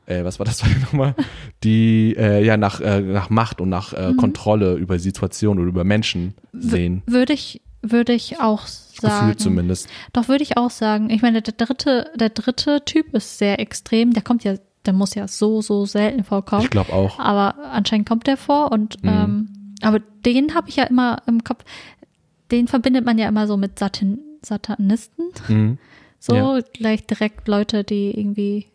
[0.07, 1.13] äh, was war das nochmal?
[1.63, 3.97] Die äh, ja nach, äh, nach Macht und nach Mhm.
[3.97, 7.03] äh, Kontrolle über Situationen oder über Menschen sehen.
[7.05, 9.19] Würde ich, würde ich auch sagen.
[9.19, 9.89] Gefühlt zumindest.
[10.13, 11.09] Doch würde ich auch sagen.
[11.11, 14.13] Ich meine, der dritte, der dritte Typ ist sehr extrem.
[14.13, 14.55] Der kommt ja,
[14.85, 16.63] der muss ja so, so selten vorkommen.
[16.63, 17.19] Ich glaube auch.
[17.19, 19.09] Aber anscheinend kommt der vor und Mhm.
[19.09, 19.49] ähm,
[19.83, 21.63] aber den habe ich ja immer im Kopf.
[22.49, 25.25] Den verbindet man ja immer so mit Satan, Satanisten.
[25.47, 25.77] Mhm.
[26.19, 26.59] So Ja.
[26.73, 28.67] gleich direkt Leute, die irgendwie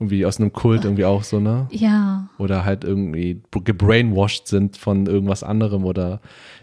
[0.00, 1.66] Irgendwie aus einem Kult irgendwie auch so, ne?
[1.72, 6.20] ja oder halt irgendwie gebrainwashed sind von irgendwas anderem oder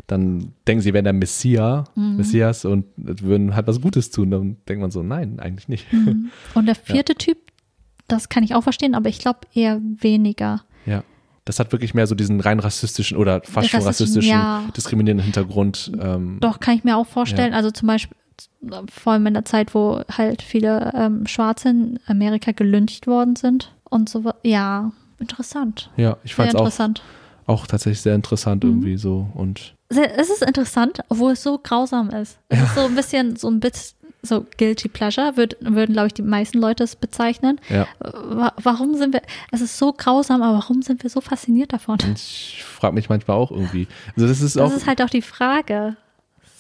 [0.07, 2.15] dann denken sie, wären der Messia, Mhm.
[2.17, 4.31] Messias und würden halt was Gutes tun.
[4.31, 5.86] Dann denkt man so, nein, eigentlich nicht.
[6.53, 7.38] Und der vierte Typ,
[8.07, 10.63] das kann ich auch verstehen, aber ich glaube eher weniger.
[10.86, 11.03] Ja.
[11.43, 14.63] Das hat wirklich mehr so diesen rein rassistischen oder fast schon Rassistischen, rassistischen, ja.
[14.75, 15.91] diskriminierenden Hintergrund.
[15.99, 17.53] Ähm, Doch, kann ich mir auch vorstellen.
[17.53, 18.17] Also zum Beispiel,
[18.91, 23.72] vor allem in der Zeit, wo halt viele ähm, Schwarze in Amerika gelyncht worden sind
[23.89, 24.24] und so.
[24.43, 25.89] Ja, interessant.
[25.97, 26.89] ja, ich fand es auch,
[27.47, 28.70] auch tatsächlich sehr interessant Mhm.
[28.72, 29.28] irgendwie so.
[29.34, 32.39] Und Sehr- Es ist interessant, obwohl es so grausam ist.
[32.49, 36.13] Es ist so ein bisschen, so ein bisschen so guilty pleasure, würd, würden, glaube ich,
[36.16, 37.61] die meisten Leute es bezeichnen.
[37.70, 41.72] ja, Wa- Warum sind wir, es ist so grausam, aber warum sind wir so fasziniert
[41.74, 41.99] davon?
[42.16, 43.88] ich frage mich manchmal auch irgendwie.
[44.16, 44.68] Also das ist auch.
[44.70, 45.95] Das ist halt auch die Frage.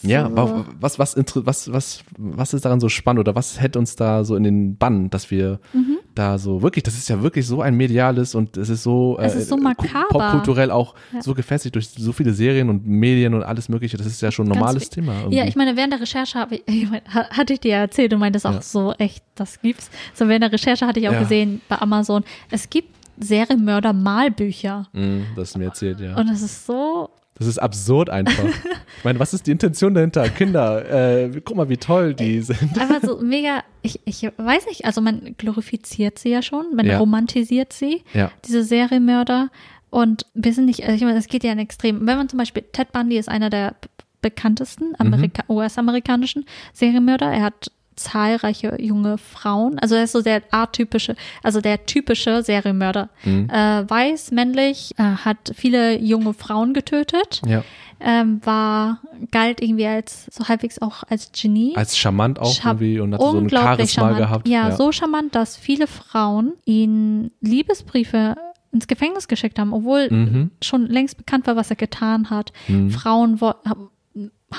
[0.07, 3.95] Ja, wa- was, was, was, was, was ist daran so spannend oder was hält uns
[3.95, 5.97] da so in den Bann, dass wir Mhm.
[6.13, 9.35] da so wirklich, das ist ja wirklich so ein mediales und es ist so, Es
[9.35, 11.21] ist so popkulturell auch Ja.
[11.21, 14.45] so gefestigt durch so viele Serien und Medien und alles mögliche, das ist ja schon
[14.47, 15.13] ein normales Thema.
[15.19, 15.37] Irgendwie.
[15.37, 17.77] Ja, ich meine, während der Recherche habe ich, ich meine, ha- hatte ich dir ja
[17.79, 18.61] erzählt, du meintest auch Ja.
[18.61, 19.89] so, echt, das gibt's.
[20.13, 21.19] So während der Recherche hatte ich auch Ja.
[21.21, 22.89] gesehen bei Amazon, es gibt
[23.19, 24.87] Serienmörder-Malbücher.
[24.93, 26.15] Mm, das mir erzählt, ja.
[26.17, 28.45] Und es ist so, Das ist absurd einfach.
[28.97, 30.29] ich meine, was ist die Intention dahinter?
[30.29, 32.79] Kinder, äh, guck mal, wie toll die sind.
[32.79, 36.97] einfach so mega, ich, ich weiß nicht, also man glorifiziert sie ja schon, man Ja.
[36.97, 38.31] romantisiert sie, Ja.
[38.45, 39.49] diese Serienmörder.
[39.89, 42.07] Und wir sind nicht, also ich meine, es geht ja in Extrem.
[42.07, 43.75] Wenn man zum Beispiel, Ted Bundy ist einer der
[44.21, 47.31] bekanntesten Amerika US-amerikanischen Serienmörder.
[47.31, 49.79] Er hat zahlreiche junge Frauen.
[49.79, 53.09] Also er ist so der atypische, also der typische Serienmörder.
[53.23, 53.49] Mhm.
[53.49, 57.63] Äh, weiß, männlich, äh, hat viele junge Frauen getötet, Ja.
[57.99, 58.99] ähm, war,
[59.31, 61.73] galt irgendwie als so halbwegs auch als Genie.
[61.75, 64.17] Als charmant auch Scham- irgendwie und hat so ein Charisma charmant.
[64.17, 64.47] gehabt.
[64.47, 68.35] Ja, so charmant, dass viele Frauen ihn Liebesbriefe
[68.71, 70.51] ins Gefängnis geschickt haben, obwohl Mhm.
[70.61, 72.51] schon längst bekannt war, was er getan hat.
[72.67, 72.89] Mhm.
[72.89, 73.39] Frauen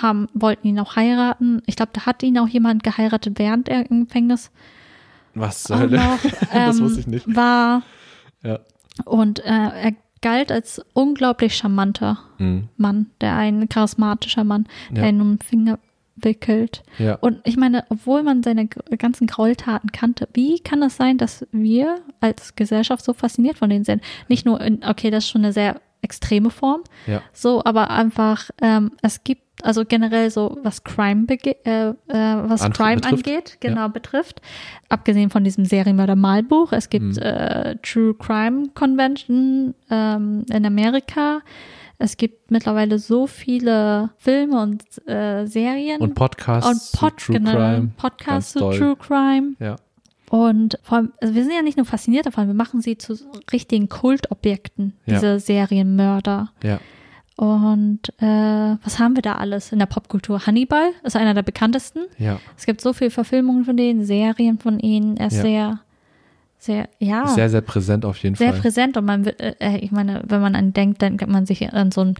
[0.03, 1.63] haben, wollten ihn auch heiraten.
[1.67, 4.51] Ich glaube, da hat ihn auch jemand geheiratet, während er im Gefängnis
[5.35, 5.97] Was zur Hölle?
[5.99, 6.19] noch
[6.53, 7.35] das ähm, wusste ich nicht.
[7.35, 7.83] war.
[8.43, 8.61] Ja.
[9.05, 9.93] Und äh, er
[10.23, 12.69] galt als unglaublich charmanter Mhm.
[12.77, 15.09] Mann, der ein charismatischer Mann, der Ja.
[15.11, 15.79] ihn um den Finger
[16.17, 16.83] wickelt.
[16.99, 17.17] Ja.
[17.17, 21.97] Und ich meine, obwohl man seine ganzen Gräueltaten kannte, wie kann es sein, dass wir
[22.21, 24.03] als Gesellschaft so fasziniert von denen sind?
[24.29, 27.21] Nicht nur in, okay, das ist schon eine sehr extreme Form, Ja.
[27.33, 32.63] so, aber einfach, ähm, es gibt also generell so, was Crime, bege äh, äh, was
[32.63, 34.41] An- Crime betrifft, angeht, genau betrifft,
[34.89, 37.19] abgesehen von diesem Serienmörder-Malbuch, es gibt Mhm.
[37.23, 41.41] äh, True Crime Convention ähm, in Amerika.
[41.99, 47.39] Es gibt mittlerweile so viele Filme und äh, Serien Und Podcasts und zu Pod, True
[47.39, 47.91] genau, Crime.
[47.97, 48.59] Podcasts zu.
[48.71, 49.55] True Crime.
[49.59, 49.77] Ja.
[50.29, 53.15] Und vor allem, also wir sind ja nicht nur fasziniert davon, wir machen sie zu
[53.53, 55.15] richtigen Kultobjekten, Ja.
[55.15, 56.51] diese Serienmörder.
[56.63, 56.81] Ja.
[57.37, 58.25] Und äh,
[58.83, 60.47] was haben wir da alles in der Popkultur?
[60.47, 62.05] Hannibal ist einer der bekanntesten.
[62.19, 62.41] Ja.
[62.57, 65.19] Es gibt so viele Verfilmungen von denen, Serien von ihnen.
[65.19, 65.43] Er ist Ja.
[65.43, 65.81] sehr,
[66.59, 68.61] sehr, ja, Sehr, sehr präsent auf jeden sehr Fall.
[68.63, 68.97] präsent.
[68.97, 71.93] Und man, wird, äh, ich meine, wenn man an denkt, dann kann man sich an
[71.93, 72.15] so einen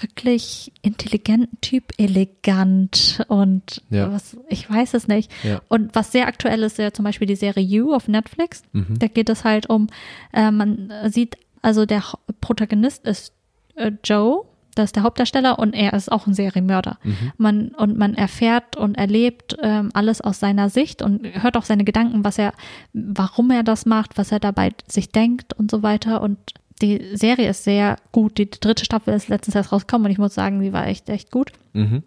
[0.00, 4.12] wirklich intelligenten Typ, elegant und Ja.
[4.12, 5.32] was, ich weiß es nicht.
[5.44, 5.62] Ja.
[5.68, 8.62] Und was sehr aktuell ist, ja zum Beispiel die Serie You auf Netflix.
[8.72, 8.98] Mhm.
[8.98, 9.88] Da geht es halt um,
[10.32, 12.02] äh, man sieht, also der
[12.40, 13.32] Protagonist ist
[13.76, 14.44] äh, Joe,
[14.74, 16.98] das ist der Hauptdarsteller und er ist auch ein Serienmörder.
[17.04, 17.32] Mhm.
[17.38, 21.84] Man, und man erfährt und erlebt ähm, alles aus seiner Sicht und hört auch seine
[21.84, 22.52] Gedanken, was er,
[22.92, 26.22] warum er das macht, was er dabei sich denkt und so weiter.
[26.22, 26.38] Und
[26.82, 28.36] die Serie ist sehr gut.
[28.38, 31.30] Die dritte Staffel ist letztens erst rausgekommen und ich muss sagen, die war echt, echt
[31.30, 31.52] gut.
[31.72, 32.02] Mhm.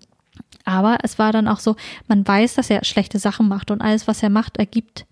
[0.66, 1.78] Aber es war dann auch so,
[2.10, 5.06] man weiß, dass er schlechte Sachen macht und alles, was er macht, ergibt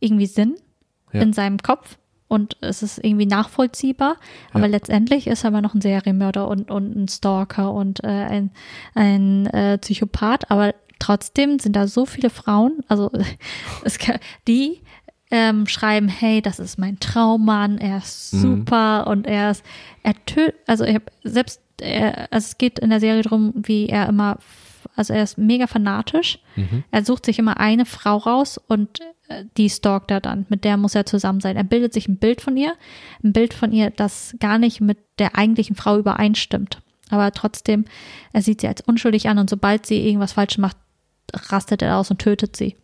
[0.00, 0.56] irgendwie Sinn
[1.12, 1.20] Ja.
[1.20, 1.98] in seinem Kopf
[2.28, 4.16] und es ist irgendwie nachvollziehbar.
[4.52, 4.70] Aber Ja.
[4.72, 8.50] letztendlich ist er aber noch ein Serienmörder und, und ein Stalker und äh, ein,
[8.94, 10.50] ein äh, Psychopath.
[10.50, 13.10] Aber trotzdem sind da so viele Frauen, also
[13.84, 13.98] es,
[14.48, 14.80] die
[15.30, 18.38] ähm, schreiben, hey, das ist mein Traummann, er ist Mhm.
[18.40, 19.64] super und er ist,
[20.02, 24.08] er tötet, also er, selbst, er, also es geht in der Serie darum, wie er
[24.08, 24.38] immer,
[24.96, 26.84] also er ist mega fanatisch, Mhm.
[26.90, 30.76] er sucht sich immer eine Frau raus und äh, die stalkt er dann, mit der
[30.76, 31.56] muss er zusammen sein.
[31.56, 32.74] Er bildet sich ein Bild von ihr,
[33.22, 36.80] ein Bild von ihr, das gar nicht mit der eigentlichen Frau übereinstimmt.
[37.10, 37.84] Aber trotzdem,
[38.32, 40.76] er sieht sie als unschuldig an und sobald sie irgendwas falsch macht,
[41.34, 42.76] rastet er aus und tötet sie.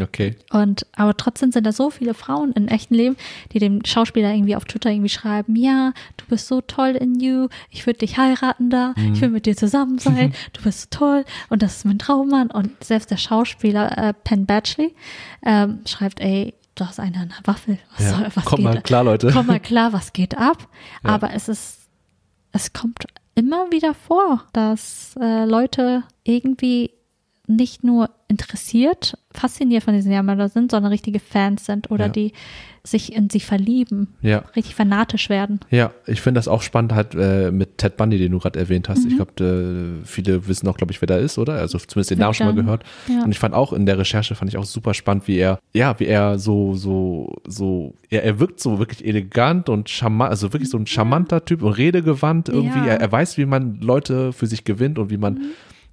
[0.00, 0.36] Okay.
[0.50, 3.16] Und aber trotzdem sind da so viele Frauen im echten Leben,
[3.52, 7.48] die dem Schauspieler irgendwie auf Twitter irgendwie schreiben, ja, du bist so toll in you,
[7.70, 11.24] ich würde dich heiraten da, ich will mit dir zusammen sein, du bist so toll
[11.48, 12.50] und das ist mein Traummann.
[12.50, 14.94] Und selbst der Schauspieler äh, Penn Badgley
[15.44, 17.78] ähm, schreibt, ey, du hast eine Waffel.
[17.96, 18.10] Was Ja.
[18.16, 19.30] soll, was Kommt geht mal klar, Leute.
[19.32, 20.68] Komm mal klar, was geht ab?
[21.02, 21.10] Ja.
[21.10, 21.78] Aber es ist,
[22.52, 26.92] es kommt immer wieder vor, dass äh, Leute irgendwie
[27.50, 32.12] nicht nur interessiert, fasziniert von diesen Serienmördern sind, sondern richtige Fans sind oder Ja.
[32.12, 32.32] die
[32.82, 34.38] sich in sie verlieben, Ja.
[34.56, 35.60] richtig fanatisch werden.
[35.70, 38.88] Ja, ich finde das auch spannend halt äh, mit Ted Bundy, den du gerade erwähnt
[38.88, 39.04] hast.
[39.04, 39.10] Mhm.
[39.10, 39.44] Ich glaube,
[40.02, 41.54] äh, viele wissen auch, glaube ich, wer da ist, oder?
[41.54, 42.84] Also zumindest den Namen schon mal gehört.
[43.06, 43.22] Ja.
[43.22, 45.98] Und ich fand auch in der Recherche fand ich auch super spannend, wie er, ja,
[46.00, 50.70] wie er so, so, so, er, er wirkt so wirklich elegant und charmant, also wirklich
[50.70, 52.78] so ein charmanter Typ und redegewandt irgendwie.
[52.78, 52.86] Ja.
[52.86, 55.40] Er, er weiß, wie man Leute für sich gewinnt und wie man Mhm.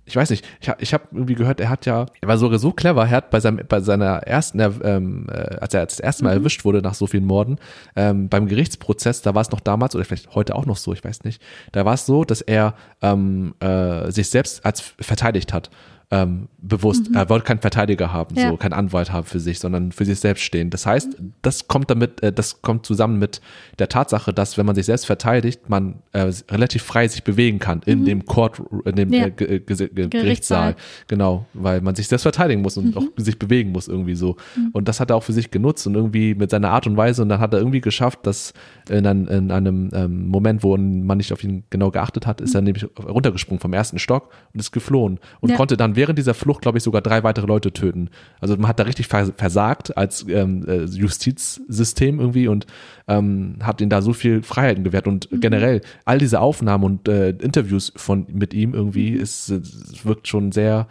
[0.07, 2.71] Ich weiß nicht, ich, ich habe irgendwie gehört, er hat ja, er war sogar so
[2.71, 6.33] clever, er hat bei seinem, bei seiner ersten, ähm, äh, als er das erste Mal
[6.33, 7.57] erwischt wurde nach so vielen Morden,
[7.95, 11.03] ähm, beim Gerichtsprozess, da war es noch damals oder vielleicht heute auch noch so, ich
[11.03, 11.41] weiß nicht,
[11.73, 15.69] da war es so, dass er ähm, äh, sich selbst als verteidigt hat.
[16.09, 18.47] Ähm, bewusst, er wollte keinen Verteidiger haben, Ja.
[18.49, 20.69] so keinen Anwalt haben für sich, sondern für sich selbst stehen.
[20.69, 23.41] Das heißt, das kommt damit, äh, das kommt zusammen mit
[23.77, 27.81] der Tatsache, dass wenn man sich selbst verteidigt, man äh, relativ frei sich bewegen kann
[27.85, 29.25] in dem Court, in dem Ja.
[29.25, 30.77] äh, äh, Ge- Ge- Gerichtssaal.
[31.09, 34.37] Genau, weil man sich selbst verteidigen muss und auch sich bewegen muss irgendwie so.
[34.71, 37.21] Und das hat er auch für sich genutzt und irgendwie mit seiner Art und Weise
[37.21, 38.53] und dann hat er irgendwie geschafft, dass
[38.89, 42.55] in, ein, in einem ähm, Moment, wo man nicht auf ihn genau geachtet hat, ist
[42.55, 45.57] er nämlich runtergesprungen vom ersten Stock und ist geflohen und Ja.
[45.57, 48.09] konnte dann während dieser Flucht, glaube ich, sogar drei weitere Leute töten.
[48.39, 52.65] Also man hat da richtig vers- versagt als ähm, äh, Justizsystem irgendwie und
[53.07, 57.29] ähm, hat ihnen da so viel Freiheiten gewährt und generell all diese Aufnahmen und äh,
[57.31, 60.87] Interviews von mit ihm irgendwie ist es wirkt schon sehr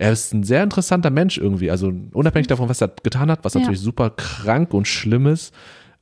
[0.00, 3.54] er ist ein sehr interessanter Mensch irgendwie, also unabhängig davon, was er getan hat, was
[3.54, 3.60] Ja.
[3.60, 5.52] natürlich super krank und schlimm ist.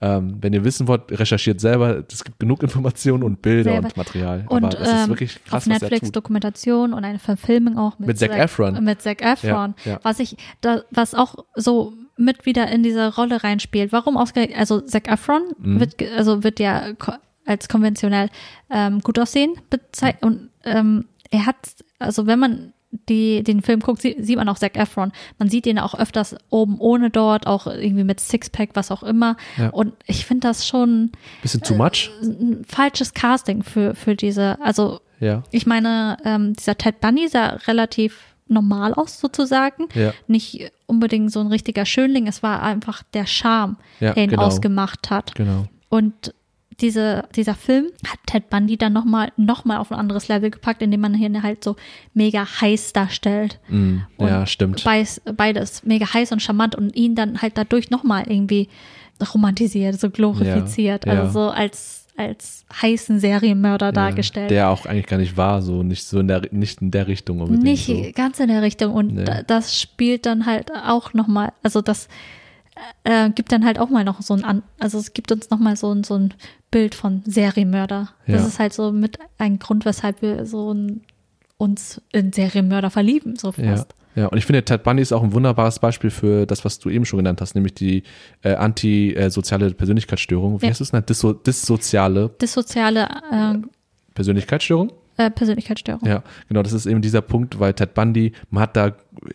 [0.01, 2.05] Ähm, wenn ihr wissen wollt, recherchiert selber.
[2.11, 3.87] Es gibt genug Informationen und Bilder Selber.
[3.89, 4.45] und Material.
[4.49, 6.13] Und aber es ist ähm, wirklich krass, auf Netflix.
[6.13, 8.85] Dokumentation und eine Verfilmung auch mit, Mit Zac Efron.
[8.85, 9.75] Mit Zac Efron.
[9.85, 10.01] Ja, ja.
[10.03, 13.91] Was ich, da, was auch so mit wieder in diese Rolle reinspielt.
[13.93, 15.81] Warum ausgerechnet, also Zac Efron Mhm.
[15.81, 16.89] wird, also wird ja
[17.47, 18.29] als konventionell
[18.71, 21.57] ähm, gut aussehen bezeichnet und ähm, er hat,
[21.99, 22.73] also wenn man
[23.09, 25.13] die, den Film guckt, sieht, man auch Zac Efron.
[25.39, 29.37] Man sieht ihn auch öfters oben ohne dort, auch irgendwie mit Sixpack, was auch immer.
[29.57, 29.71] Ja.
[29.71, 32.11] Und ich finde das schon Bisschen too much.
[32.23, 35.43] ein falsches Casting für, für diese, also Ja.
[35.51, 39.89] ich meine, ähm, dieser Ted Bundy sah relativ normal aus, sozusagen.
[39.95, 40.13] Ja.
[40.29, 44.43] Nicht unbedingt so ein richtiger Schönling, es war einfach der Charme, der ihn genau.
[44.43, 45.35] ausgemacht hat.
[45.35, 45.67] Genau.
[45.89, 46.33] Und
[46.81, 50.83] diese, dieser Film hat Ted Bundy dann nochmal noch mal auf ein anderes Level gepackt,
[50.83, 51.77] indem man ihn halt so
[52.13, 53.59] mega heiß darstellt.
[53.69, 54.85] Mm, ja, stimmt.
[54.85, 58.69] Beides, beides mega heiß und charmant und ihn dann halt dadurch nochmal irgendwie
[59.33, 61.07] romantisiert, so glorifiziert.
[61.07, 61.21] Ja, ja.
[61.23, 64.51] Also so als, als heißen Serienmörder dargestellt.
[64.51, 67.39] Der auch eigentlich gar nicht war, so nicht so in der nicht in der Richtung.
[67.59, 68.07] Nicht so.
[68.15, 68.93] ganz in der Richtung.
[68.93, 69.25] Und Nee.
[69.25, 72.09] da- das spielt dann halt auch nochmal, also das
[73.05, 75.77] äh, gibt dann halt auch mal noch so ein, An also es gibt uns nochmal
[75.77, 76.35] so ein, so ein
[76.71, 78.09] Bild von Serienmörder.
[78.27, 78.47] Das Ja.
[78.49, 81.03] ist halt so mit ein Grund, weshalb wir so ein,
[81.59, 83.95] uns in Serienmörder verlieben, so Ja, fast.
[84.15, 86.91] ja, und ich finde, Ted Bundy ist auch ein wunderbares Beispiel für das, was du
[86.91, 88.03] eben schon genannt hast, nämlich die
[88.43, 90.61] äh, antisoziale Persönlichkeitsstörung.
[90.61, 90.71] Wie Ja.
[90.71, 90.93] heißt es?
[90.93, 93.55] Eine Disso dissoziale Dissoziale äh,
[94.15, 94.93] Persönlichkeitsstörung?
[95.17, 96.07] Äh, Persönlichkeitsstörung.
[96.07, 98.93] Ja, genau, das ist eben dieser Punkt, weil Ted Bundy, man hat da,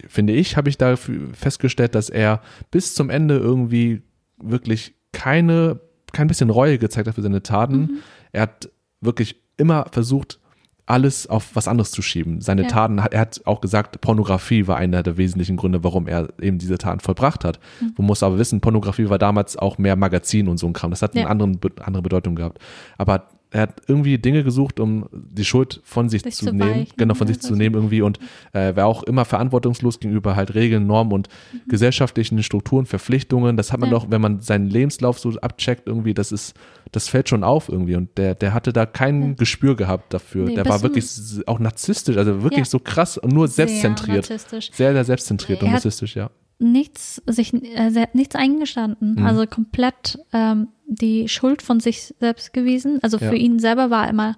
[0.08, 0.96] finde ich, habe ich da
[1.34, 4.02] festgestellt, dass er bis zum Ende irgendwie
[4.38, 5.80] wirklich keine,
[6.14, 7.78] kein bisschen Reue gezeigt hat für seine Taten.
[7.80, 7.90] Mhm.
[8.32, 8.70] Er hat
[9.02, 10.40] wirklich immer versucht,
[10.88, 12.42] alles auf was anderes zu schieben.
[12.42, 12.68] Seine Ja.
[12.68, 16.78] Taten, er hat auch gesagt, Pornografie war einer der wesentlichen Gründe, warum er eben diese
[16.78, 17.60] Taten vollbracht hat.
[17.80, 17.94] Mhm.
[17.98, 20.90] Man muss aber wissen, Pornografie war damals auch mehr Magazin und so ein Kram.
[20.90, 21.28] Das hat eine Ja.
[21.30, 22.60] anderen, Be- andere Bedeutung gehabt.
[22.98, 26.88] Aber er hat irgendwie Dinge gesucht, um die Schuld von sich, Sich zu, zu nehmen,
[26.98, 28.18] genau, von sich zu nehmen irgendwie und
[28.54, 31.28] äh, war auch immer verantwortungslos gegenüber halt Regeln, Normen und
[31.68, 33.58] gesellschaftlichen Strukturen, Verpflichtungen.
[33.58, 33.94] Das hat man Mhm.
[33.94, 34.00] Ja.
[34.00, 36.54] doch, wenn man seinen Lebenslauf so abcheckt irgendwie, das ist,
[36.92, 39.34] das fällt schon auf irgendwie und der, der hatte da kein Ja.
[39.34, 40.46] Gespür gehabt dafür.
[40.46, 41.06] Nee, der war wirklich
[41.48, 42.66] auch narzisstisch, also wirklich Ja.
[42.66, 44.26] so krass und nur selbstzentriert.
[44.26, 44.40] Sehr.
[44.72, 46.30] Sehr, sehr selbstzentriert und Er hat- narzisstisch, ja.
[46.62, 49.16] Nichts, sich, äh, sehr- nichts eingestanden.
[49.16, 49.26] Mhm.
[49.26, 53.00] Also komplett ähm, die Schuld von sich selbst gewesen.
[53.02, 53.42] Also für Ja.
[53.42, 54.38] ihn selber war er immer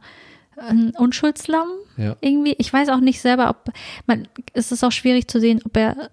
[0.58, 1.68] ein Unschuldslamm
[1.98, 2.16] Ja.
[2.22, 2.56] irgendwie.
[2.60, 3.72] Ich weiß auch nicht selber, ob
[4.08, 6.10] man, es ist auch schwierig zu sehen, ob er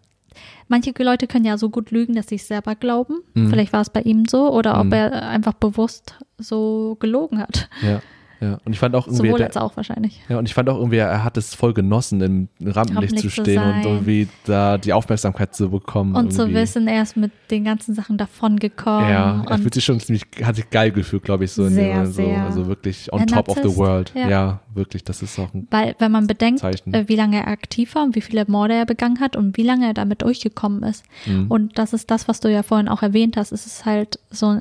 [0.68, 3.16] Manche Leute können ja so gut lügen, dass sie es selber glauben.
[3.34, 3.50] Mhm.
[3.50, 4.52] Vielleicht war es bei ihm so.
[4.52, 4.92] Oder ob Mhm.
[4.92, 7.68] er einfach bewusst so gelogen hat.
[7.82, 8.00] Ja,
[8.41, 8.59] ja.
[8.64, 10.20] Und ich fand auch irgendwie, Sowohl als auch wahrscheinlich.
[10.28, 13.28] ja, und ich fand auch irgendwie, er hat es voll genossen, im Rampenlicht Rampenlicht zu
[13.28, 13.84] zu stehen und sein.
[13.84, 16.14] irgendwie da die Aufmerksamkeit zu bekommen.
[16.16, 16.61] Und zu irgendwie.
[16.61, 19.11] wissen, er ist mit den ganzen Sachen davongekommen.
[19.11, 21.74] Ja, er und fühlt sich schon ziemlich, hat sich geil gefühlt, glaube ich, so in
[21.74, 24.12] Sehr, dem, so, also wirklich on top of the world.
[24.14, 24.28] Ja.
[24.28, 24.61] ja.
[24.74, 26.95] wirklich, das ist auch ein Weil, wenn man bedenkt, Zeichen.
[26.95, 29.62] äh, wie lange er aktiv war und wie viele Morde er begangen hat und wie
[29.62, 31.05] lange er damit durchgekommen ist.
[31.26, 31.47] Mhm.
[31.49, 33.53] Und das ist das, was du ja vorhin auch erwähnt hast.
[33.53, 34.61] Es ist halt so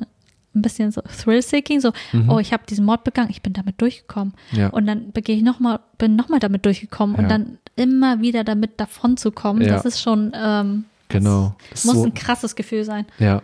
[0.54, 1.92] ein bisschen so Thrill-Seeking, so,
[2.28, 4.34] oh, ich habe diesen Mord begangen, ich bin damit durchgekommen.
[4.52, 4.58] Mhm.
[4.58, 4.68] Ja.
[4.70, 7.16] Und dann begehe ich nochmal, bin nochmal damit durchgekommen.
[7.16, 7.22] Ja.
[7.22, 9.68] Und dann immer wieder damit davon zu kommen, Ja.
[9.74, 11.54] das ist schon, ähm, Genau.
[11.70, 13.06] Das muss so, ein krasses Gefühl sein.
[13.18, 13.42] ja.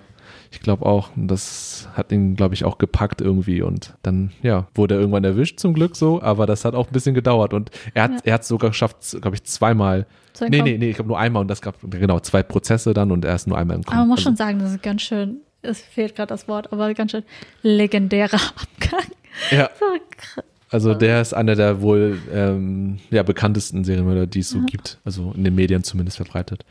[0.52, 4.94] Ich glaube auch, das hat ihn, glaube ich, auch gepackt irgendwie und dann, ja, wurde
[4.94, 8.04] er irgendwann erwischt zum Glück so, aber das hat auch ein bisschen gedauert und er
[8.04, 8.18] hat, Ja.
[8.24, 11.42] er hat sogar geschafft, glaube ich, zweimal, Zu nee, nee, nee, ich glaube nur einmal
[11.42, 13.98] und das gab, genau, zwei Prozesse dann und er ist nur einmal entkommen.
[13.98, 16.73] Aber man muss Also- schon sagen, das ist ganz schön, es fehlt gerade das Wort,
[16.73, 17.25] aber ganz schön
[17.62, 19.07] legendärer Abgang.
[19.51, 24.61] Ja, So also der ist einer der wohl ähm, ja, bekanntesten Serienmörder, die es so
[24.62, 26.64] gibt, also in den Medien zumindest verbreitet.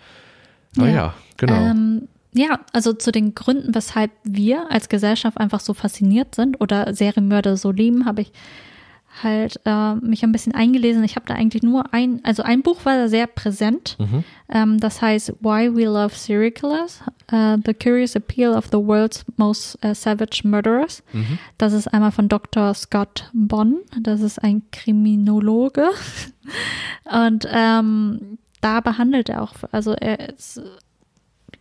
[0.77, 1.13] Aber ja, Ja.
[1.37, 1.55] genau.
[1.55, 6.93] Ähm, ja, also zu den Gründen, weshalb wir als Gesellschaft einfach so fasziniert sind oder
[6.93, 8.31] Serienmörder so lieben, habe ich
[9.23, 11.03] halt äh, mich ein bisschen eingelesen.
[11.03, 13.97] Ich habe da eigentlich nur ein, also ein Buch war da sehr präsent.
[13.99, 14.23] Mhm.
[14.49, 17.01] Ähm, das heißt Why We Love Serial Killers,
[17.31, 21.03] äh, The Curious Appeal of the World's Most äh, Savage Murderers.
[21.13, 21.39] Mhm.
[21.57, 22.73] Das ist einmal von Dr.
[22.73, 23.77] Scott Bonn.
[24.01, 25.89] Das ist ein Kriminologe.
[27.11, 30.61] Und ähm, da behandelt er auch, also er ist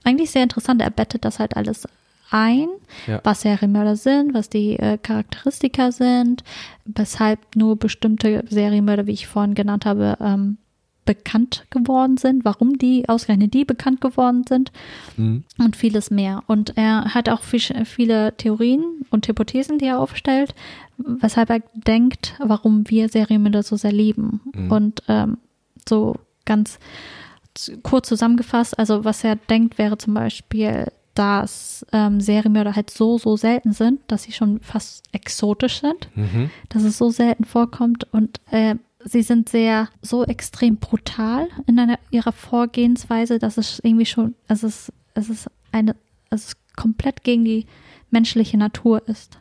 [0.05, 0.83] eigentlich sehr interessant.
[0.83, 1.87] Er bettet das halt alles
[2.35, 2.67] ein,
[3.07, 3.21] Ja.
[3.25, 6.43] was Serienmörder sind, was die äh, Charakteristika sind,
[6.85, 10.59] weshalb nur bestimmte Serienmörder, wie ich vorhin genannt habe, ähm,
[11.07, 14.73] bekannt geworden sind, warum die, ausgerechnet die bekannt geworden sind
[15.19, 15.45] Mhm.
[15.59, 16.43] und vieles mehr.
[16.47, 20.55] Und er hat auch viel, viele Theorien und Hypothesen, die er aufstellt,
[20.97, 24.41] weshalb er denkt, warum wir Serienmörder so sehr lieben.
[24.55, 24.71] Mhm.
[24.73, 25.37] Und ähm,
[25.87, 26.17] so
[26.47, 26.79] ganz
[27.83, 33.37] kurz zusammengefasst, also was er denkt, wäre zum Beispiel, dass ähm, Serienmörder halt so, so
[33.37, 36.51] selten sind, dass sie schon fast exotisch sind Mhm.
[36.69, 41.99] dass es so selten vorkommt und äh, sie sind sehr so extrem brutal in einer,
[42.11, 45.95] ihrer Vorgehensweise, dass es irgendwie schon, es ist, es ist eine,
[46.31, 47.67] es ist komplett gegen die
[48.11, 49.39] menschliche Natur ist.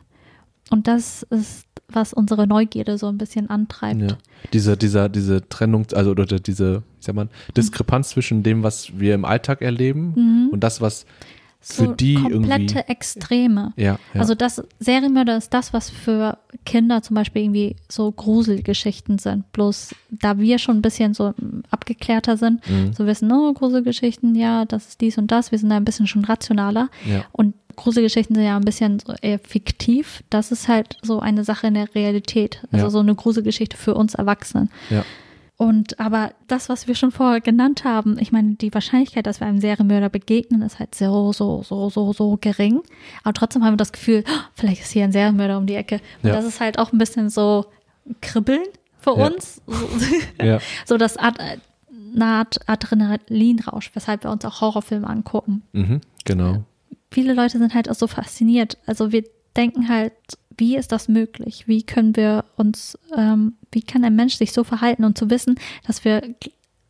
[0.70, 4.00] Und das ist, was unsere Neugierde so ein bisschen antreibt.
[4.00, 4.18] Ja.
[4.52, 9.14] Diese, dieser, diese Trennung, also oder diese, wie sagt man, Diskrepanz zwischen dem, was wir
[9.14, 11.06] im Alltag erleben und das, was
[11.64, 12.92] für so die komplette irgendwie.
[12.92, 13.72] Extreme.
[13.76, 14.20] Ja, ja.
[14.20, 19.50] Also das Serienmörder ist das, was für Kinder zum Beispiel irgendwie so Gruselgeschichten sind.
[19.52, 21.32] Bloß da wir schon ein bisschen so
[21.70, 22.92] abgeklärter sind, Mhm.
[22.92, 25.50] so wissen, oh, Gruselgeschichten, ja, das ist dies und das.
[25.52, 26.88] Wir sind da ein bisschen schon rationaler.
[27.06, 27.24] Ja.
[27.32, 30.22] Und Gruselgeschichten sind ja ein bisschen so eher fiktiv.
[30.30, 32.62] Das ist halt so eine Sache in der Realität.
[32.70, 34.70] Also so eine Gruselgeschichte für uns Erwachsenen.
[34.90, 35.04] ja.
[35.56, 39.46] Und aber das, was wir schon vorher genannt haben, ich meine, die Wahrscheinlichkeit, dass wir
[39.46, 42.80] einem Serienmörder begegnen, ist halt so, so, so, so, so gering.
[43.22, 46.00] Aber trotzdem haben wir das Gefühl, oh, vielleicht ist hier ein Serienmörder um die Ecke.
[46.22, 46.34] Und Ja.
[46.34, 47.66] das ist halt auch ein bisschen so
[48.20, 48.62] kribbeln
[48.98, 49.26] für Ja.
[49.28, 49.62] uns.
[49.66, 49.86] So,
[50.44, 50.58] Ja.
[50.86, 51.38] so das Ad,
[52.14, 55.62] eine Art Adrenalinrausch, weshalb wir uns auch Horrorfilme angucken.
[55.72, 56.00] Mhm.
[56.24, 56.64] Genau.
[57.12, 58.78] Viele Leute sind halt auch so fasziniert.
[58.86, 59.22] Also wir
[59.56, 60.12] denken halt,
[60.56, 61.66] wie ist das möglich?
[61.66, 65.56] Wie können wir uns, ähm, wie kann ein Mensch sich so verhalten und zu wissen,
[65.86, 66.22] dass wir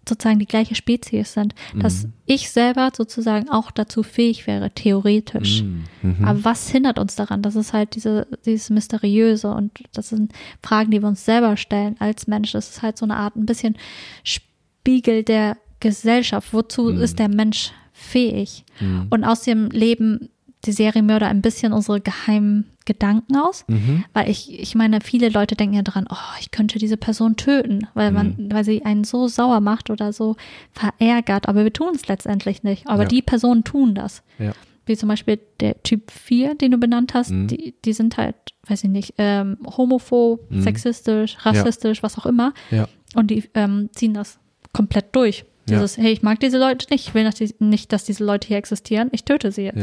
[0.09, 5.63] sozusagen die gleiche Spezies sind, dass ich selber sozusagen auch dazu fähig wäre, theoretisch.
[5.63, 5.85] Mhm.
[6.03, 6.25] Mhm.
[6.25, 7.43] Aber was hindert uns daran?
[7.43, 11.97] Das ist halt diese, dieses Mysteriöse und das sind Fragen, die wir uns selber stellen
[11.99, 12.53] als Mensch.
[12.53, 13.77] Das ist halt so eine Art, ein bisschen
[14.23, 16.53] Spiegel der Gesellschaft.
[16.53, 18.65] Wozu ist der Mensch fähig?
[18.81, 19.07] Mhm.
[19.11, 20.29] Und aus dem Leben
[20.67, 23.65] die Serienmörder ein bisschen unsere geheimen Gedanken aus.
[23.69, 24.05] Mhm.
[24.13, 27.87] Weil ich, ich meine, viele Leute denken ja dran, oh, ich könnte diese Person töten,
[27.95, 28.53] weil man, Mhm.
[28.53, 30.37] weil sie einen so sauer macht oder so
[30.73, 31.49] verärgert.
[31.49, 32.87] Aber wir tun es letztendlich nicht.
[32.89, 33.09] Aber Ja.
[33.09, 34.53] die Personen tun das Ja.
[34.87, 37.47] wie zum Beispiel der Typ 4, den du benannt hast, Mhm.
[37.49, 38.35] die, die sind halt,
[38.69, 40.61] weiß ich nicht, ähm, homophob, Mhm.
[40.63, 42.53] sexistisch, rassistisch, was auch immer.
[42.71, 42.87] Ja.
[43.15, 44.39] Und die ähm, ziehen das
[44.73, 45.45] komplett durch.
[45.71, 45.77] Ja.
[45.79, 49.09] Dieses, hey, ich mag diese Leute nicht, ich will nicht, dass diese Leute hier existieren,
[49.13, 49.79] ich töte sie jetzt.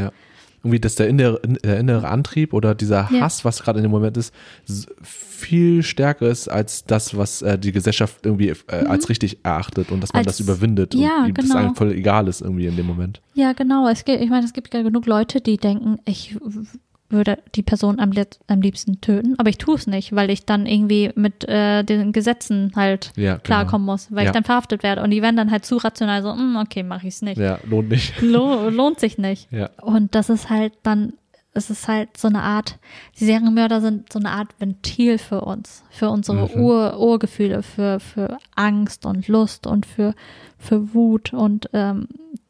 [0.63, 0.67] Ja.
[0.67, 3.21] Irgendwie, dass der innere, der innere Antrieb oder dieser Ja.
[3.21, 4.31] Hass, was gerade in dem Moment ist,
[5.01, 8.55] viel stärker ist als das, was äh, die Gesellschaft irgendwie äh,
[8.87, 10.27] als richtig erachtet und dass man Mhm.
[10.27, 11.57] Als- das überwindet ja, und ihm das genau.
[11.57, 13.21] einem voll egal ist irgendwie in dem Moment.
[13.33, 13.87] Ja, genau.
[13.87, 16.37] Es gibt, ich meine, es gibt ja genug Leute, die denken, ich
[17.11, 18.11] würde die Person am,
[18.47, 22.11] am liebsten töten, aber ich tue es nicht, weil ich dann irgendwie mit äh, den
[22.11, 23.43] Gesetzen halt Ja, genau.
[23.43, 24.29] klarkommen muss, weil Ja.
[24.29, 25.01] ich dann verhaftet werde.
[25.03, 27.37] Und die werden dann halt zu rational so, "Mm, okay, mache ich es nicht.
[27.37, 28.21] Ja, lohnt nicht.
[28.21, 29.51] Lo lohnt sich nicht.
[29.51, 29.69] Ja.
[29.81, 31.13] Und das ist halt dann,
[31.53, 32.79] es ist halt so eine Art,
[33.19, 36.61] die Serienmörder sind so eine Art Ventil für uns, für unsere Mhm.
[36.61, 40.13] Ur Urgefühle, für, für Angst und Lust und für,
[40.57, 41.33] für Wut.
[41.33, 42.07] Und ähm,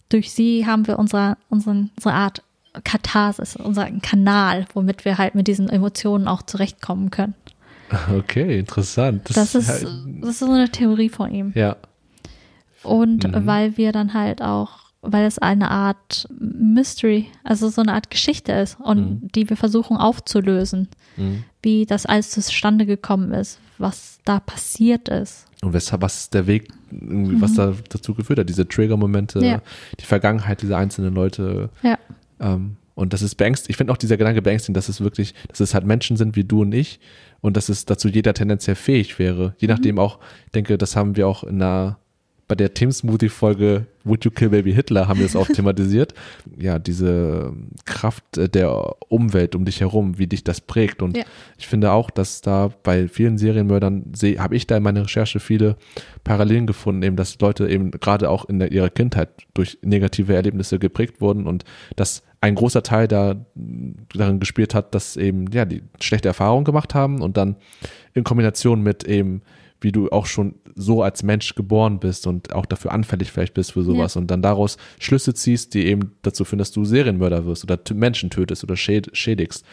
[0.09, 2.43] durch sie haben wir unsere, unseren, unsere Art
[2.83, 7.33] Katharsis, unseren Kanal, womit wir halt mit diesen Emotionen auch zurechtkommen können.
[8.17, 9.29] Okay, interessant.
[9.35, 9.87] Das ist, halt-
[10.21, 11.51] das ist so eine Theorie von ihm.
[11.55, 11.75] ja.
[12.83, 13.45] Und Mhm.
[13.45, 18.53] weil wir dann halt auch, weil es eine Art Mystery, also so eine Art Geschichte
[18.53, 19.27] ist und Mhm.
[19.35, 20.87] die wir versuchen aufzulösen.
[21.17, 21.43] Mhm.
[21.63, 25.45] wie das alles zustande gekommen ist, was da passiert ist.
[25.61, 29.45] Und weshalb, was der Weg, was da dazu geführt hat, diese Trigger-Momente, Mhm.
[29.45, 29.61] Ja.
[29.99, 31.69] die Vergangenheit dieser einzelnen Leute.
[31.83, 31.99] Ja.
[32.41, 33.69] Ähm, und das ist beängstigend.
[33.69, 36.43] Ich finde auch dieser Gedanke beängstigend, dass es wirklich, dass es halt Menschen sind wie
[36.43, 36.99] du und ich
[37.39, 39.55] und dass es dazu jeder tendenziell fähig wäre.
[39.59, 41.97] Je nachdem auch, ich denke, das haben wir auch in einer,
[42.47, 46.13] bei der Team Smoothie Folge Would You Kill Baby Hitler haben wir es auch thematisiert.
[46.59, 47.53] Ja, diese
[47.85, 51.01] Kraft äh, der Umwelt um dich herum, wie dich das prägt.
[51.01, 51.23] Und Ja.
[51.57, 55.77] ich finde auch, dass da bei vielen Serienmördern habe ich da in meiner Recherche viele
[56.25, 60.77] Parallelen gefunden, eben, dass Leute eben gerade auch in der, ihrer Kindheit durch negative Erlebnisse
[60.77, 61.63] geprägt wurden und
[61.95, 63.45] dass ein großer Teil da
[64.13, 67.55] darin gespielt hat, dass eben, ja, die schlechte Erfahrungen gemacht haben und dann
[68.13, 69.43] in Kombination mit eben,
[69.79, 73.73] wie du auch schon so als Mensch geboren bist und auch dafür anfällig vielleicht bist
[73.73, 77.63] für sowas und dann daraus Schlüsse ziehst, die eben dazu führen, dass du Serienmörder wirst
[77.63, 79.65] oder Menschen tötest oder schäd schädigst.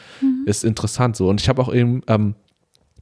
[0.46, 1.28] Ist interessant so.
[1.28, 2.34] Und ich habe auch eben, ähm,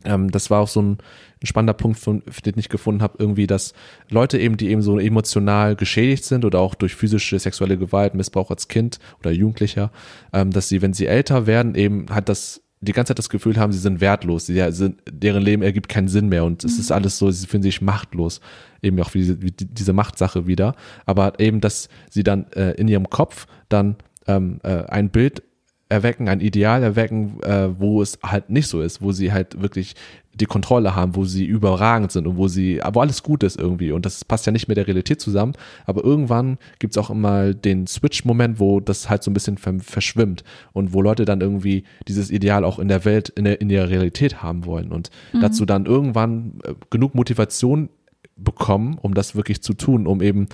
[0.05, 0.99] ähm, das war auch so ein,
[1.43, 3.73] ein spannender Punkt, von, den ich gefunden habe, irgendwie, dass
[4.11, 8.51] Leute eben, die eben so emotional geschädigt sind oder auch durch physische sexuelle Gewalt, Missbrauch
[8.51, 9.91] als Kind oder Jugendlicher,
[10.33, 13.57] ähm, dass sie, wenn sie älter werden, eben halt das die ganze Zeit das Gefühl
[13.57, 16.93] haben, sie sind wertlos, sie sind, deren Leben ergibt keinen Sinn mehr und es ist
[16.93, 18.41] alles so, sie fühlen sich machtlos,
[18.83, 20.75] eben auch wie diese, wie die- diese Machtsache wieder,
[21.07, 25.43] aber eben, dass sie dann äh, in ihrem Kopf dann ähm, äh, ein Bild
[25.89, 29.95] erwecken, ein Ideal erwecken, äh, wo es halt nicht so ist, wo sie halt wirklich
[30.35, 33.93] die Kontrolle haben, wo sie überragend sind und wo sie, wo alles gut ist irgendwie.
[33.93, 35.55] Und das passt ja nicht mit der Realität zusammen.
[35.87, 40.45] Aber irgendwann gibt's auch immer den Switch-Moment, wo das halt so ein bisschen ver verschwimmt
[40.73, 43.89] und wo Leute dann irgendwie dieses Ideal auch in der Welt, in der, in der
[43.89, 45.11] Realität haben wollen und
[45.41, 47.89] dazu dann irgendwann äh, genug Motivation
[48.37, 50.49] bekommen, um das wirklich zu tun, um eben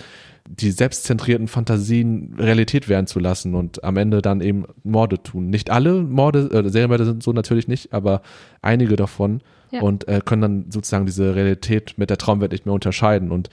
[0.61, 5.49] die selbstzentrierten Fantasien Realität werden zu lassen und am Ende dann eben Morde tun.
[5.49, 8.23] Nicht alle Morde, äh, Serienmörder sind so natürlich nicht, aber
[8.61, 9.41] einige davon.
[9.73, 9.81] Ja.
[9.81, 13.31] und äh, können dann sozusagen diese Realität mit der Traumwelt nicht mehr unterscheiden.
[13.31, 13.49] Und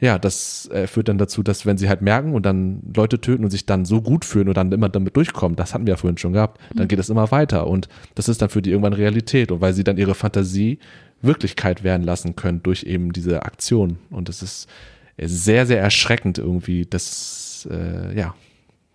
[0.00, 3.44] ja, das äh, führt dann dazu, dass wenn sie halt merken und dann Leute töten
[3.44, 5.98] und sich dann so gut fühlen und dann immer damit durchkommen, das hatten wir ja
[5.98, 7.66] vorhin schon gehabt, dann geht es immer weiter.
[7.66, 10.78] Und das ist dann für die irgendwann Realität und weil sie dann ihre Fantasie
[11.20, 13.98] Wirklichkeit werden lassen können durch eben diese Aktion.
[14.10, 14.68] Und das ist
[15.18, 18.34] sehr, sehr erschreckend irgendwie, das, äh, ja,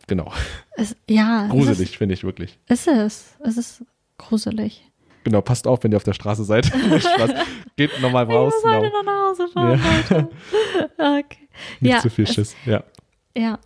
[0.08, 0.32] genau,
[0.76, 2.58] Es, ja, gruselig finde ich wirklich.
[2.68, 3.86] Es ist, es es ist
[4.18, 4.84] gruselig.
[5.24, 6.72] Genau, passt auf, wenn ihr auf der Straße seid.
[7.76, 8.54] Geht nochmal raus.
[8.58, 8.98] Ich muss heute Genau.
[8.98, 10.18] noch nach Hause fahren, Ja.
[10.18, 10.30] Leute.
[10.98, 11.48] Okay.
[11.80, 12.56] Nicht ja, zu viel es- Schiss.
[12.66, 12.84] Ja.
[13.38, 13.60] Ja.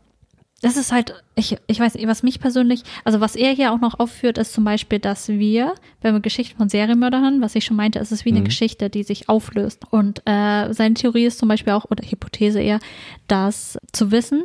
[0.65, 3.79] Das ist halt, ich, ich weiß nicht, was mich persönlich, also was er hier auch
[3.79, 7.65] noch aufführt, ist zum Beispiel, dass wir, wenn wir Geschichten von Serienmördern haben, was ich
[7.65, 8.45] schon meinte, ist es wie eine Mhm.
[8.45, 9.83] Geschichte, die sich auflöst.
[9.91, 12.79] Und äh, seine Theorie ist zum Beispiel auch, oder Hypothese eher,
[13.27, 14.43] dass zu wissen,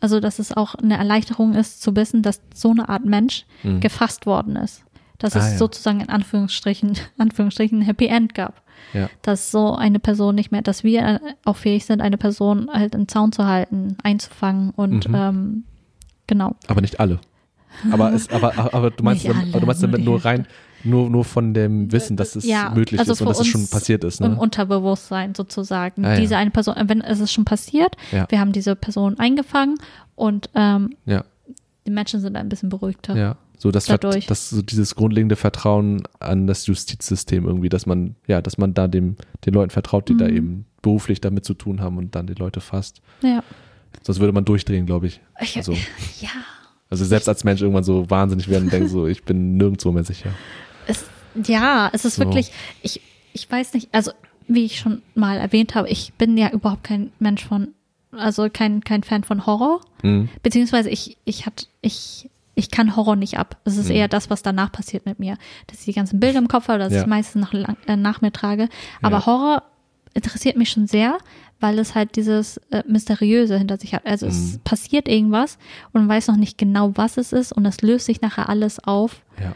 [0.00, 3.80] also dass es auch eine Erleichterung ist, zu wissen, dass so eine Art Mensch Mhm.
[3.80, 4.82] gefasst worden ist.
[5.18, 5.58] Dass Ah, es ja.
[5.58, 9.08] sozusagen in Anführungsstrichen, Anführungsstrichen ein Happy End gab Ja.
[9.22, 12.94] dass so eine Person nicht mehr, dass wir äh, auch fähig sind, eine Person halt
[12.94, 15.14] im Zaun zu halten, einzufangen und Mhm.
[15.14, 15.64] ähm,
[16.26, 16.56] genau.
[16.66, 17.20] Aber nicht alle.
[17.92, 20.46] Aber, es, aber, aber du meinst, aber du meinst alle, damit nur rein,
[20.82, 23.68] nur, nur von dem Wissen, dass es Ja, möglich also ist und dass es schon
[23.68, 24.20] passiert ist.
[24.20, 24.38] Im Ne?
[24.40, 26.04] Unterbewusstsein sozusagen.
[26.04, 26.20] Ah, ja.
[26.20, 28.26] Diese eine Person, äh, wenn es ist schon passiert, Ja.
[28.28, 29.76] wir haben diese Person eingefangen
[30.16, 31.24] und ähm, Ja,
[31.86, 33.14] die Menschen sind ein bisschen beruhigter.
[33.16, 33.36] ja.
[33.62, 34.24] So das, Dadurch.
[34.26, 38.88] das so dieses grundlegende Vertrauen an das Justizsystem irgendwie, dass man, ja, dass man da
[38.88, 40.36] dem, den Leuten vertraut, die da Mhm.
[40.36, 43.02] eben beruflich damit zu tun haben und dann die Leute fasst.
[43.22, 43.44] Ja.
[44.02, 45.20] Sonst würde man durchdrehen, glaube ich.
[45.56, 45.72] Also,
[46.20, 46.30] ja.
[46.88, 50.04] also selbst als Mensch irgendwann so wahnsinnig werden und denken so, ich bin nirgendwo mehr
[50.04, 50.30] sicher.
[50.86, 51.04] Es,
[51.46, 52.24] ja, es ist So.
[52.24, 53.02] wirklich, ich,
[53.34, 54.12] ich weiß nicht, also
[54.48, 57.68] wie ich schon mal erwähnt habe, ich bin ja überhaupt kein Mensch von,
[58.10, 59.82] also kein, kein Fan von Horror.
[60.02, 60.30] Mhm.
[60.42, 63.56] Beziehungsweise ich, ich hat, ich, ich kann Horror nicht ab.
[63.64, 63.96] Es ist Mhm.
[63.96, 65.36] eher das, was danach passiert mit mir.
[65.68, 67.00] Dass ich die ganzen Bilder im Kopf habe, dass Ja.
[67.02, 68.68] ich meistens nach, äh, nach mir trage.
[69.02, 69.26] Aber Ja.
[69.26, 69.62] Horror
[70.14, 71.18] interessiert mich schon sehr,
[71.60, 74.04] weil es halt dieses äh, Mysteriöse hinter sich hat.
[74.06, 74.60] Also es Mhm.
[74.64, 75.58] passiert irgendwas
[75.92, 78.82] und man weiß noch nicht genau, was es ist und es löst sich nachher alles
[78.82, 79.54] auf Ja.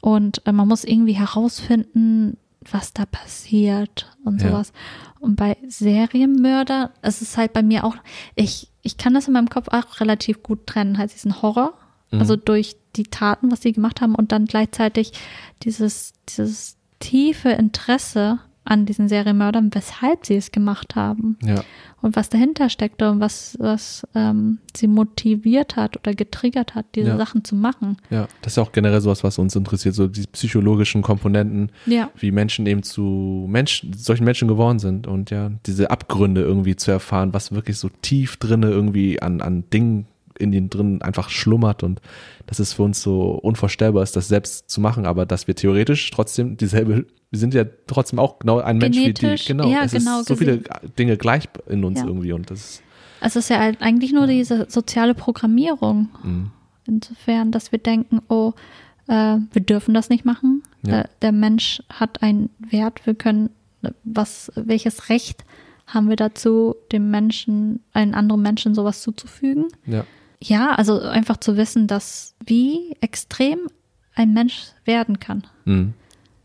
[0.00, 2.36] und äh, man muss irgendwie herausfinden,
[2.70, 4.72] was da passiert und sowas.
[5.18, 7.96] Und bei Serienmörder, es ist halt bei mir auch,
[8.34, 11.74] ich, ich kann das in meinem Kopf auch relativ gut trennen, halt diesen Horror,
[12.10, 12.20] Mhm.
[12.20, 15.12] also durch die Taten, was sie gemacht haben und dann gleichzeitig
[15.62, 21.64] dieses, dieses tiefe Interesse an diesen Serienmördern, weshalb sie es gemacht haben Ja.
[22.02, 27.08] und was dahinter steckte und was, was ähm, sie motiviert hat oder getriggert hat, diese
[27.08, 27.16] Ja.
[27.16, 27.96] Sachen zu machen.
[28.10, 32.10] Ja, das ist ja auch generell sowas, was uns interessiert, so die psychologischen Komponenten, Ja.
[32.16, 36.90] wie Menschen eben zu Menschen, solchen Menschen geworden sind und ja, diese Abgründe irgendwie zu
[36.90, 40.06] erfahren, was wirklich so tief drinne irgendwie an, an Dingen
[40.40, 42.00] in ihnen drin einfach schlummert und
[42.46, 46.10] dass es für uns so unvorstellbar ist, das selbst zu machen, aber dass wir theoretisch
[46.10, 49.84] trotzdem dieselbe, wir sind ja trotzdem auch genau ein Mensch wie die, Genetisch, genau, ja,
[49.84, 50.62] es genau ist so viele.
[50.98, 52.06] Dinge gleich in uns Ja.
[52.06, 52.82] irgendwie und das
[53.20, 56.08] Es ist ja eigentlich nur diese soziale Programmierung.
[56.22, 56.50] Mhm.
[56.86, 58.52] Insofern, dass wir denken, oh,
[59.06, 60.62] äh, wir dürfen das nicht machen.
[60.86, 61.02] Ja.
[61.02, 63.06] Äh, der Mensch hat einen Wert.
[63.06, 63.50] Wir können,
[64.02, 65.44] was, welches Recht
[65.86, 69.66] haben wir dazu, dem Menschen, einem anderen Menschen sowas zuzufügen?
[69.86, 70.04] ja,
[70.42, 73.58] Ja, also einfach zu wissen, dass wie extrem
[74.14, 75.44] ein Mensch werden kann.
[75.64, 75.94] mhm.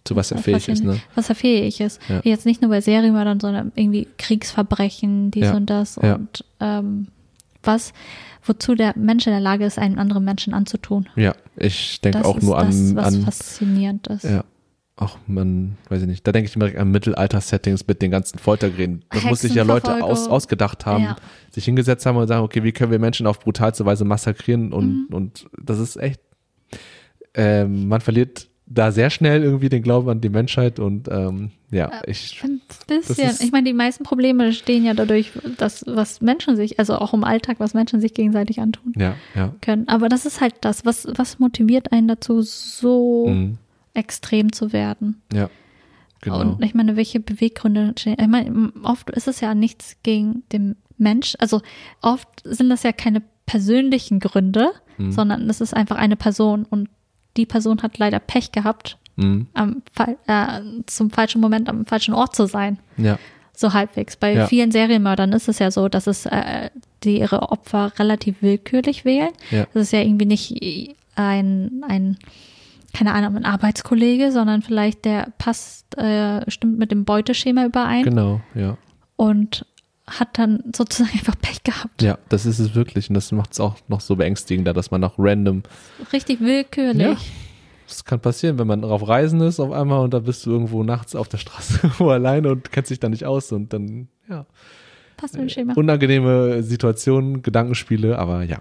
[0.03, 0.99] zu was er fähig ist, ne?
[1.15, 1.99] Was er fähig ist.
[2.09, 2.21] Ja.
[2.23, 5.55] Jetzt nicht nur bei Serienmördern, sondern irgendwie Kriegsverbrechen, dies Ja.
[5.55, 6.15] und das Ja.
[6.15, 7.07] und ähm,
[7.63, 7.93] was,
[8.43, 11.09] wozu der Mensch in der Lage ist, einen anderen Menschen anzutun.
[11.15, 14.23] Ja, ich denke auch ist nur das, an, was an faszinierend ist.
[14.25, 14.43] Ja.
[14.97, 18.39] Auch man, weiß ich nicht, da denke ich immer direkt an Mittelalter-Settings mit den ganzen
[18.39, 19.03] Foltergräben.
[19.11, 21.15] Das muss sich ja Leute aus, ausgedacht haben, Ja.
[21.51, 25.09] sich hingesetzt haben und sagen, okay, wie können wir Menschen auf brutalste Weise massakrieren und,
[25.09, 25.13] Mhm.
[25.15, 26.21] und das ist echt,
[27.33, 31.91] ähm, man verliert da sehr schnell irgendwie den Glauben an die Menschheit und ähm, ja,
[32.07, 33.29] ich, Ein bisschen.
[33.29, 37.13] ist- Ich meine, die meisten Probleme stehen ja dadurch, dass was Menschen sich, also auch
[37.13, 39.53] im Alltag, was Menschen sich gegenseitig antun ja, ja.
[39.61, 39.87] können.
[39.87, 43.57] Aber das ist halt das, was, was motiviert einen dazu, so Mhm,
[43.95, 45.21] extrem zu werden.
[45.33, 45.49] ja.
[46.21, 46.41] Genau.
[46.41, 48.15] Und ich meine, welche Beweggründe stehen.
[48.19, 51.35] Ich meine, oft ist es ja nichts gegen den Mensch.
[51.37, 51.61] Also
[52.01, 55.11] oft sind das ja keine persönlichen Gründe, Mhm.
[55.11, 56.89] sondern es ist einfach eine Person und
[57.37, 59.83] die Person hat leider Pech gehabt, Mhm, am,
[60.25, 62.79] äh, zum falschen Moment am falschen Ort zu sein.
[62.97, 63.19] ja,
[63.53, 64.15] So halbwegs.
[64.15, 64.47] Bei Ja.
[64.47, 66.69] vielen Serienmördern ist es ja so, dass es äh,
[67.03, 69.29] die ihre Opfer relativ willkürlich wählen.
[69.51, 72.17] ja, Das ist ja irgendwie nicht ein, ein
[72.95, 78.41] keine Ahnung, ein Arbeitskollege, sondern vielleicht der passt, äh, stimmt mit dem Beuteschema überein genau,
[78.53, 78.77] ja.
[79.17, 79.65] und
[80.07, 82.01] hat dann sozusagen einfach Pech gehabt.
[82.01, 85.01] Ja, das ist es wirklich und das macht es auch noch so beängstigender, dass man
[85.01, 85.63] noch random
[86.13, 87.01] Richtig willkürlich.
[87.01, 87.17] Ja.
[87.87, 90.83] Das kann passieren, wenn man auf Reisen ist auf einmal und da bist du irgendwo
[90.83, 94.45] nachts auf der Straße wo alleine und kennst dich da nicht aus und dann, ja,
[95.17, 95.73] Passt im Schema.
[95.75, 98.59] unangenehme Situationen, Gedankenspiele, aber ja.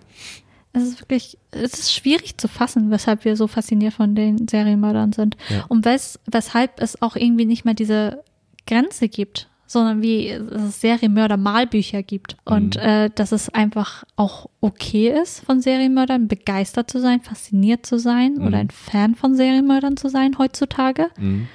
[0.74, 5.12] Es ist wirklich, es ist schwierig zu fassen, weshalb wir so fasziniert von den Serienmördern
[5.12, 5.36] sind.
[5.48, 5.64] Ja.
[5.68, 8.22] Und wes, weshalb es auch irgendwie nicht mehr diese
[8.66, 12.36] Grenze gibt, sondern wie es Serienmörder-Malbücher gibt.
[12.44, 12.82] Und Mhm.
[12.82, 18.34] äh, dass es einfach auch okay ist, von Serienmördern begeistert zu sein, fasziniert zu sein
[18.34, 18.46] Mhm.
[18.46, 21.09] oder ein Fan von Serienmördern zu sein heutzutage.
[21.18, 21.48] Mhm.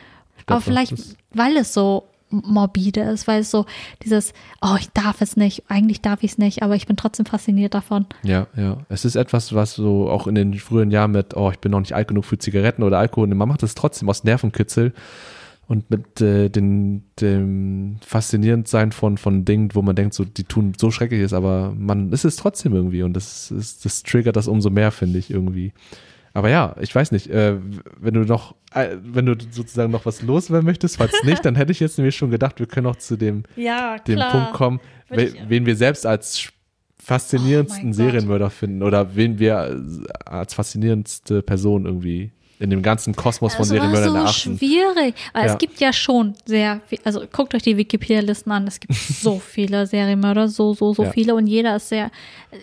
[0.47, 0.93] Aber vielleicht,
[1.31, 3.65] weil es so morbide ist, weil es so
[4.03, 7.25] dieses, oh, ich darf es nicht, eigentlich darf ich es nicht, aber ich bin trotzdem
[7.25, 8.05] fasziniert davon.
[8.23, 8.77] Ja, ja.
[8.89, 11.79] Es ist etwas, was so auch in den frühen Jahren mit, oh, ich bin noch
[11.79, 13.27] nicht alt genug für Zigaretten oder Alkohol.
[13.27, 14.93] Man macht das trotzdem aus Nervenkitzel
[15.69, 20.73] und mit äh, den, dem Faszinierendsein von, von Dingen, wo man denkt, so, die tun
[20.75, 24.47] so schrecklich ist, aber man ist es trotzdem irgendwie und das, ist, das triggert das
[24.47, 25.73] umso mehr, finde ich irgendwie.
[26.33, 27.55] Aber ja, ich weiß nicht, äh,
[27.99, 31.71] wenn du noch, äh, wenn du sozusagen noch was loswerden möchtest, falls nicht, dann hätte
[31.71, 34.79] ich jetzt nämlich schon gedacht, wir können auch zu dem Ja, dem Punkt kommen,
[35.09, 36.49] we ich- wen wir selbst als
[37.01, 37.93] faszinierendsten Oh.
[37.93, 39.81] Serienmörder finden oder wen wir
[40.25, 44.57] als faszinierendste Person irgendwie in dem ganzen Kosmos von Das Serienmördern so erachten.
[44.57, 45.53] schwierig, weil Ja.
[45.53, 49.39] es gibt ja schon sehr viel, also guckt euch die Wikipedia-Listen an, es gibt so
[49.39, 51.11] viele Serienmörder, so, so, so Ja.
[51.11, 52.11] viele und jeder ist sehr,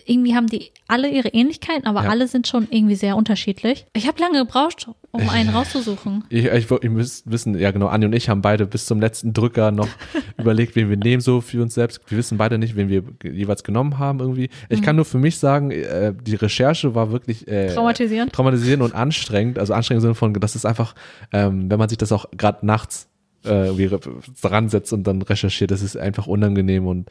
[0.05, 2.11] irgendwie haben die alle ihre Ähnlichkeiten, aber Ja.
[2.11, 3.87] alle sind schon irgendwie sehr unterschiedlich.
[3.95, 6.25] Ich habe lange gebraucht, um einen rauszusuchen.
[6.29, 9.33] Ich, ich, ihr müsst wissen, ja genau, Anni und ich haben beide bis zum letzten
[9.33, 9.89] Drücker noch
[10.39, 12.01] überlegt, wen wir nehmen so für uns selbst.
[12.09, 14.51] Wir wissen beide nicht, wen wir jeweils genommen haben irgendwie.
[14.69, 14.85] Ich Mhm.
[14.85, 18.33] kann nur für mich sagen, äh, die Recherche war wirklich äh, Traumatisierend.
[18.33, 19.59] traumatisierend und anstrengend.
[19.59, 20.95] Also anstrengend im Sinne von, das ist einfach,
[21.33, 23.09] ähm, wenn man sich das auch gerade nachts
[23.45, 23.71] äh,
[24.43, 27.09] dran setzt und dann recherchiert, das ist einfach unangenehm und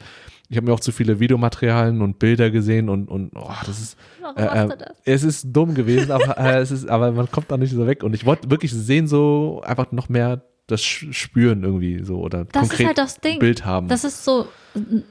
[0.48, 3.98] ich habe mir auch zu viele Videomaterialien und Bilder gesehen und, und oh, das ist
[4.36, 4.96] äh, äh, das?
[5.04, 8.02] es ist dumm gewesen, aber äh, es ist, aber man kommt da nicht so weg
[8.02, 12.64] und ich wollte wirklich sehen, so einfach noch mehr das spüren irgendwie so oder Das
[12.64, 13.38] ist konkret halt das Ding.
[13.38, 13.88] Bild haben.
[13.88, 15.04] Das ist so ein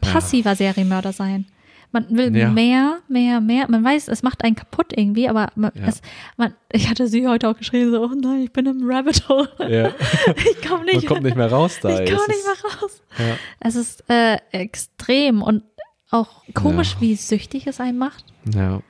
[0.00, 1.46] passiver Serienmörder sein.
[1.92, 2.48] Man will Ja.
[2.50, 3.70] mehr, mehr, mehr.
[3.70, 5.86] Man weiß, es macht einen kaputt irgendwie, aber man, Ja.
[5.88, 6.00] es,
[6.36, 9.48] man, ich hatte sie heute auch geschrieben, so, oh nein, ich bin im Rabbit Hole.
[9.68, 9.90] ja.
[10.36, 11.88] Ich komme nicht Man kommt nicht mehr raus da.
[12.00, 13.02] Ich komme Es nicht ist- mehr raus.
[13.18, 13.36] Ja.
[13.60, 15.62] Es ist äh, extrem und
[16.10, 18.24] auch komisch, wie süchtig es einen macht.
[18.54, 18.80] ja.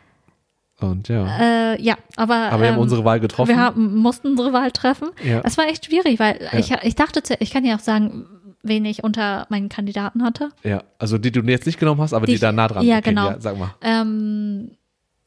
[0.81, 1.75] Und ja.
[1.75, 2.35] Äh, ja, aber.
[2.35, 3.51] aber wir haben ähm, unsere Wahl getroffen.
[3.51, 5.11] Wir haben, mussten unsere Wahl treffen.
[5.23, 5.41] Ja.
[5.45, 8.27] Es war echt schwierig, weil ich, ich dachte, ich kann ja auch sagen,
[8.63, 10.51] wen ich unter meinen Kandidaten hatte.
[10.63, 12.99] ja, also die du jetzt nicht genommen hast, aber die, Die- da nah dran ja,
[12.99, 13.29] Okay, genau.
[13.31, 13.75] Ja, sag mal.
[13.81, 14.71] Ähm,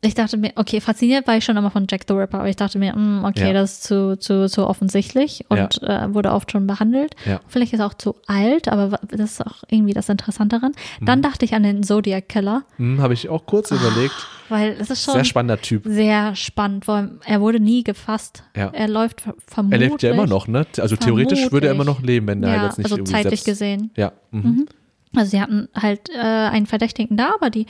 [0.05, 2.55] ich dachte mir, okay, fasziniert war ich schon immer von Jack the Ripper, aber ich
[2.55, 3.53] dachte mir, mm, okay, Ja.
[3.53, 7.15] das ist zu, zu, zu offensichtlich und äh, wurde oft schon behandelt.
[7.25, 7.39] Ja.
[7.47, 10.73] Vielleicht ist er auch zu alt, aber das ist auch irgendwie das Interessante daran.
[11.01, 14.13] Dann dachte ich an den Zodiac Killer, Hm, Habe ich auch kurz überlegt.
[14.49, 15.83] weil es ist schon Sehr spannender Typ.
[15.85, 18.43] sehr spannend, weil er wurde nie gefasst.
[18.55, 18.69] Ja.
[18.73, 19.79] Er läuft ver- Er vermutlich.
[19.89, 20.65] lebt ja immer noch, ne?
[20.79, 23.41] Also theoretisch würde er immer noch leben, wenn er ja, halt jetzt nicht also zeitlich
[23.41, 23.91] selbst, gesehen.
[23.95, 24.11] Ja.
[24.31, 24.67] Mhm.
[25.15, 27.65] Also sie hatten halt äh, einen Verdächtigen da, aber die,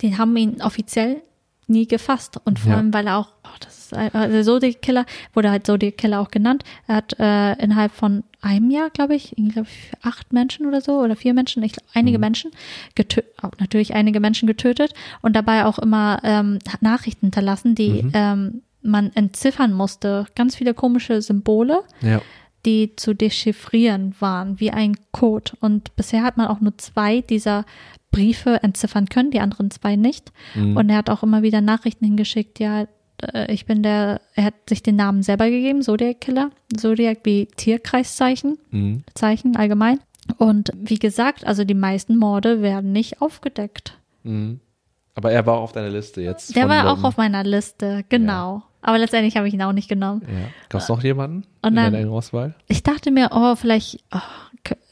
[0.00, 1.18] die haben ihn offiziell
[1.68, 2.38] nie gefasst.
[2.44, 2.78] Und vor Ja.
[2.78, 6.30] allem, weil er auch, oh, das ist also Zodiac Killer, wurde halt Zodiac Killer auch
[6.30, 6.62] genannt.
[6.86, 9.66] Er hat äh, innerhalb von einem Jahr, glaube ich, glaube
[10.02, 12.50] acht Menschen oder so oder vier Menschen, ich glaub, einige Menschen
[12.94, 19.10] getötet, natürlich einige Menschen getötet und dabei auch immer ähm, Nachrichten hinterlassen, die ähm, man
[19.14, 20.26] entziffern musste.
[20.36, 22.20] Ganz viele komische Symbole Ja.
[22.64, 25.52] die zu dechiffrieren waren, wie ein Code.
[25.60, 27.64] Und bisher hat man auch nur zwei dieser
[28.10, 30.32] Briefe entziffern können, die anderen zwei nicht.
[30.54, 32.86] Und er hat auch immer wieder Nachrichten hingeschickt, ja,
[33.22, 36.50] äh, ich bin der, er hat sich den Namen selber gegeben, Zodiac Killer.
[36.74, 39.04] Zodiac wie Tierkreiszeichen, Mhm.
[39.14, 40.00] Zeichen allgemein.
[40.38, 43.98] Und wie gesagt, also die meisten Morde werden nicht aufgedeckt.
[44.22, 44.60] Mhm.
[45.14, 46.54] Aber er war auch auf deiner Liste jetzt.
[46.56, 48.62] Der war auch auf meiner Liste, genau.
[48.82, 50.22] Aber letztendlich habe ich ihn auch nicht genommen.
[50.26, 50.48] Ja.
[50.68, 52.54] Gab es noch jemanden Und in dann- deiner Auswahl?
[52.68, 54.18] Ich dachte mir, oh, vielleicht oh,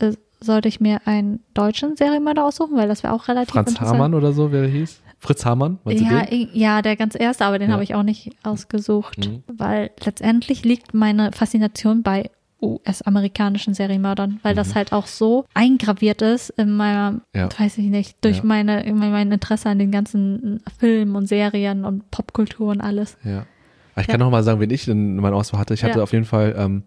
[0.01, 0.12] äh,
[0.44, 3.80] sollte ich mir einen deutschen Serienmörder aussuchen, weil das wäre auch relativ Franz.
[3.80, 5.00] Hamann oder so, wer der hieß?
[5.18, 7.74] Fritz Hamann, Ja, ja, der ganz erste, aber den Ja.
[7.74, 9.42] habe ich auch nicht ausgesucht, Mhm.
[9.46, 12.30] weil letztendlich liegt meine Faszination bei
[12.60, 14.56] US-amerikanischen Serienmördern, weil Mhm.
[14.56, 17.48] das halt auch so eingraviert ist in meiner, Ja.
[17.58, 18.44] weiß ich nicht, durch Ja.
[18.44, 23.16] meine, in mein Interesse an den ganzen Filmen und Serien und Popkultur und alles.
[23.24, 23.46] Ja.
[23.94, 25.72] Aber ich kann noch mal sagen, wen ich in meiner Auswahl hatte.
[25.74, 26.82] Ich hatte auf jeden Fall ähm,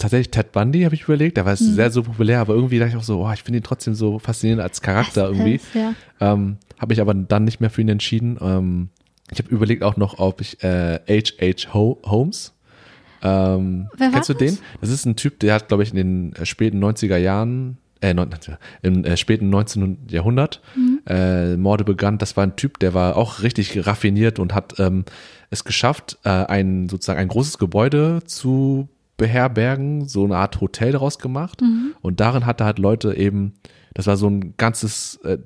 [0.00, 1.36] tatsächlich Ted Bundy, habe ich überlegt.
[1.36, 1.56] Der war Mhm.
[1.74, 4.18] sehr so populär, aber irgendwie dachte ich auch so, oh, ich finde ihn trotzdem so
[4.18, 5.54] faszinierend als Charakter Es irgendwie.
[5.56, 5.94] ist, ja.
[6.20, 8.36] Ähm, habe ich aber dann nicht mehr für ihn entschieden.
[8.40, 8.88] Ähm,
[9.30, 11.72] ich habe überlegt auch noch, ob ich äh, H.H.
[11.74, 12.52] Ho Holmes.
[13.22, 14.40] Ähm, Wer war kennst du das?
[14.40, 14.58] den?
[14.80, 18.14] Das ist ein Typ, der hat, glaube ich, in den äh, späten 90er Jahren, äh,
[18.14, 18.30] neun-
[18.82, 20.06] im äh, späten 19.
[20.08, 21.00] Jahrhundert Mhm.
[21.06, 22.16] äh, Morde begangen.
[22.18, 25.04] Das war ein Typ, der war auch richtig raffiniert und hat ähm,
[25.50, 28.88] es geschafft, äh, ein sozusagen ein großes Gebäude zu
[29.20, 31.60] beherbergen, so eine Art Hotel daraus gemacht.
[31.60, 31.94] Mhm.
[32.00, 33.52] Und darin hatte halt Leute eben,
[33.92, 35.36] das war so ein ganzes, äh,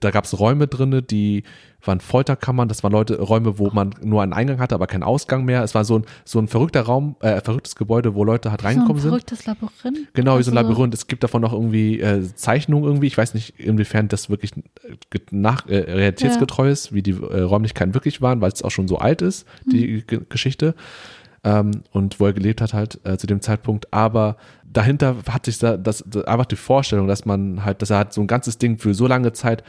[0.00, 1.44] da gab es Räume drinne, die
[1.84, 5.44] waren Folterkammern, das waren Leute, Räume, wo man nur einen Eingang hatte, aber keinen Ausgang
[5.44, 5.62] mehr.
[5.62, 8.66] Es war so ein, so ein verrückter Raum, äh, verrücktes Gebäude, wo Leute halt So
[8.66, 9.10] ein reingekommen sind.
[9.10, 10.14] verrücktes Labyrinth.
[10.14, 10.94] Genau, wie so ein Labyrinth.
[10.94, 13.06] Es gibt davon noch irgendwie äh, Zeichnungen irgendwie.
[13.06, 17.94] Ich weiß nicht, inwiefern das wirklich äh, nach, äh, realitätsgetreu ist, wie die äh, Räumlichkeiten
[17.94, 20.74] wirklich waren, weil es auch schon so alt ist, die G Geschichte.
[21.48, 23.92] Ähm, und wo er gelebt hat halt äh, zu dem Zeitpunkt.
[23.92, 24.36] Aber
[24.70, 28.12] dahinter hat sich da das, das einfach die Vorstellung, dass man halt, dass er halt
[28.12, 29.62] so ein ganzes Ding für so lange Zeit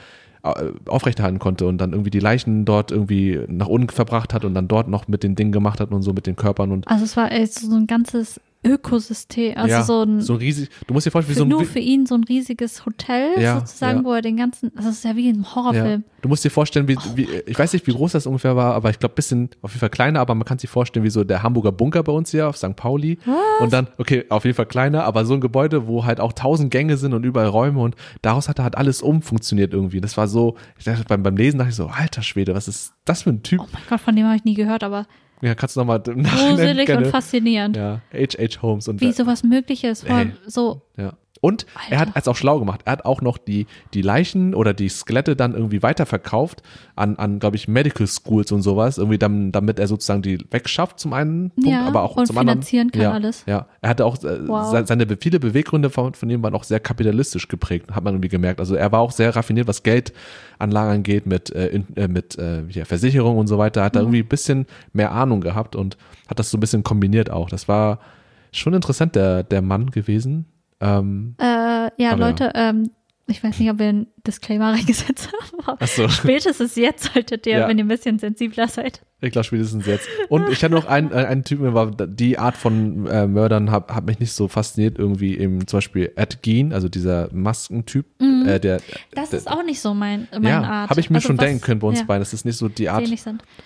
[0.43, 4.53] äh, aufrechterhalten konnte und dann irgendwie die Leichen dort irgendwie nach unten verbracht hat und
[4.53, 7.05] dann dort noch mit den Dingen gemacht hat und so mit den Körpern und Also
[7.05, 11.11] es war so ein ganzes Ökosystem, also ja, so ein so riesig, du musst dir
[11.11, 14.03] vorstellen, wie für, so ein nur für ihn so ein riesiges Hotel Ja, sozusagen, ja.
[14.03, 16.03] wo er den ganzen, also es ist ja wie ein Horrorfilm.
[16.05, 16.11] Ja.
[16.21, 18.89] Du musst dir vorstellen, wie, wie, ich weiß nicht, wie groß das ungefähr war, aber
[18.89, 21.41] ich glaube, bisschen auf jeden Fall kleiner, aber man kann sich vorstellen, wie so der
[21.41, 22.75] Hamburger Bunker bei uns hier auf St.
[22.75, 23.17] Pauli.
[23.61, 26.71] Und dann, okay, auf jeden Fall kleiner, aber so ein Gebäude, wo halt auch tausend
[26.71, 30.01] Gänge sind und überall Räume und daraus hat halt alles umfunktioniert irgendwie.
[30.01, 32.91] Das war so, ich dachte, beim, beim Lesen dachte ich so, alter Schwede, was ist
[33.05, 33.61] das für ein Typ?
[33.61, 35.07] Oh mein Gott, von dem habe ich nie gehört, aber
[35.41, 37.77] Ja, kannst du nochmal gruselig und faszinierend.
[37.77, 38.61] Ja, H.H.
[38.61, 40.05] Holmes und Wie sowas möglich ist.
[40.05, 40.49] Vor allem Ey.
[40.49, 41.13] so, Ja.
[41.41, 42.81] Und er hat es auch schlau gemacht.
[42.83, 46.61] Er hat auch noch die, die Leichen oder die Skelette dann irgendwie weiterverkauft
[46.97, 48.97] an, an glaube ich, Medical Schools und sowas.
[48.97, 52.37] Irgendwie dann, damit er sozusagen die wegschafft zum einen Punkt, Ja, aber auch und zum
[52.37, 52.57] anderen.
[52.61, 53.43] finanzieren kann ja, alles.
[53.47, 54.69] Ja, er hatte auch, äh, Wow.
[54.69, 58.27] se- seine viele Beweggründe von, von ihm waren auch sehr kapitalistisch geprägt, hat man irgendwie
[58.29, 58.59] gemerkt.
[58.59, 62.63] Also er war auch sehr raffiniert, was Geldanlagen angeht, mit, äh, in, äh, mit äh,
[62.67, 63.83] ja, Versicherung und so weiter.
[63.83, 64.01] Hat Mhm.
[64.01, 65.95] irgendwie ein bisschen mehr Ahnung gehabt und
[66.27, 67.49] hat das so ein bisschen kombiniert auch.
[67.49, 67.99] Das war
[68.51, 70.45] schon interessant, der, der Mann gewesen.
[70.81, 72.91] Ähm, äh, ja, Leute, ähm,
[73.27, 75.29] ich weiß nicht, ob wir Disclaimer reingesetzt
[75.65, 76.07] Ach so.
[76.09, 77.67] spätestens jetzt solltet ihr, Ja.
[77.67, 79.01] wenn ihr ein bisschen sensibler seid.
[79.21, 80.07] Ich glaube spätestens jetzt.
[80.29, 83.89] Und ich hatte noch einen, äh, einen Typen, war die Art von äh, Mördern hat,
[83.93, 88.59] hat mich nicht so fasziniert, irgendwie eben zum Beispiel Ed Gein, also dieser Maskentyp, äh,
[88.61, 88.83] der Mhm.
[89.15, 90.89] Das der, ist auch nicht so mein, meine ja, Art.
[90.91, 92.21] habe ich mir Also schon was- denken können bei uns ja, beiden.
[92.21, 93.03] Das ist nicht so die Art.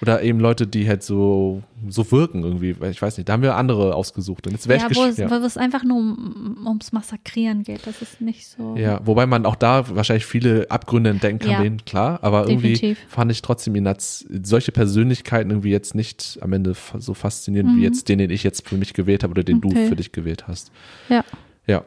[0.02, 2.76] Oder eben Leute, die halt so, so wirken irgendwie.
[2.90, 4.48] Ich weiß nicht, da haben wir andere ausgesucht.
[4.48, 5.30] Und jetzt wäre Ja, ich wo es, ja.
[5.30, 7.86] wo es einfach nur um, ums Massakrieren geht.
[7.86, 8.76] Das ist nicht so.
[8.76, 11.62] Ja, wobei man auch da wahrscheinlich viele Abgründe entdecken kann, Ja.
[11.62, 13.00] den, klar, aber irgendwie Definitiv.
[13.10, 17.78] fand ich trotzdem ihn als solche Persönlichkeiten irgendwie jetzt nicht am Ende so faszinierend Mhm.
[17.78, 19.88] wie jetzt den, den ich jetzt für mich gewählt habe oder den du Okay.
[19.88, 20.72] für dich gewählt hast.
[21.10, 21.24] Ja.
[21.68, 21.84] Ja.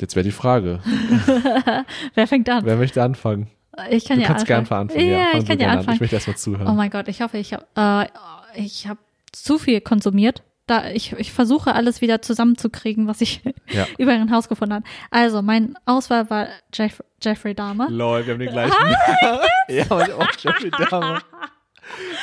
[0.00, 0.80] Jetzt wäre die Frage,
[2.14, 2.64] Wer fängt an?
[2.64, 3.48] wer möchte anfangen?
[3.90, 4.90] Ich kann Du ja kannst gern anfangen.
[4.90, 5.08] anfangen.
[5.10, 5.78] Ja, fang ich du kann ja gerne an.
[5.78, 5.94] anfangen.
[5.94, 6.68] Ich möchte erstmal zuhören.
[6.68, 8.98] Oh mein Gott, ich hoffe, ich habe äh, ich hab
[9.32, 10.42] zu viel konsumiert.
[10.72, 13.86] Da ich, ich versuche alles wieder zusammenzukriegen, was ich Ja.
[13.98, 14.84] über ein Haus gefunden habe.
[15.10, 17.90] Also, mein Auswahl war Jeff, Jeffrey Dahmer.
[17.90, 18.72] Lol, wir haben den gleichen.
[19.68, 21.20] ja, aber ich auch Jeffrey Dahmer.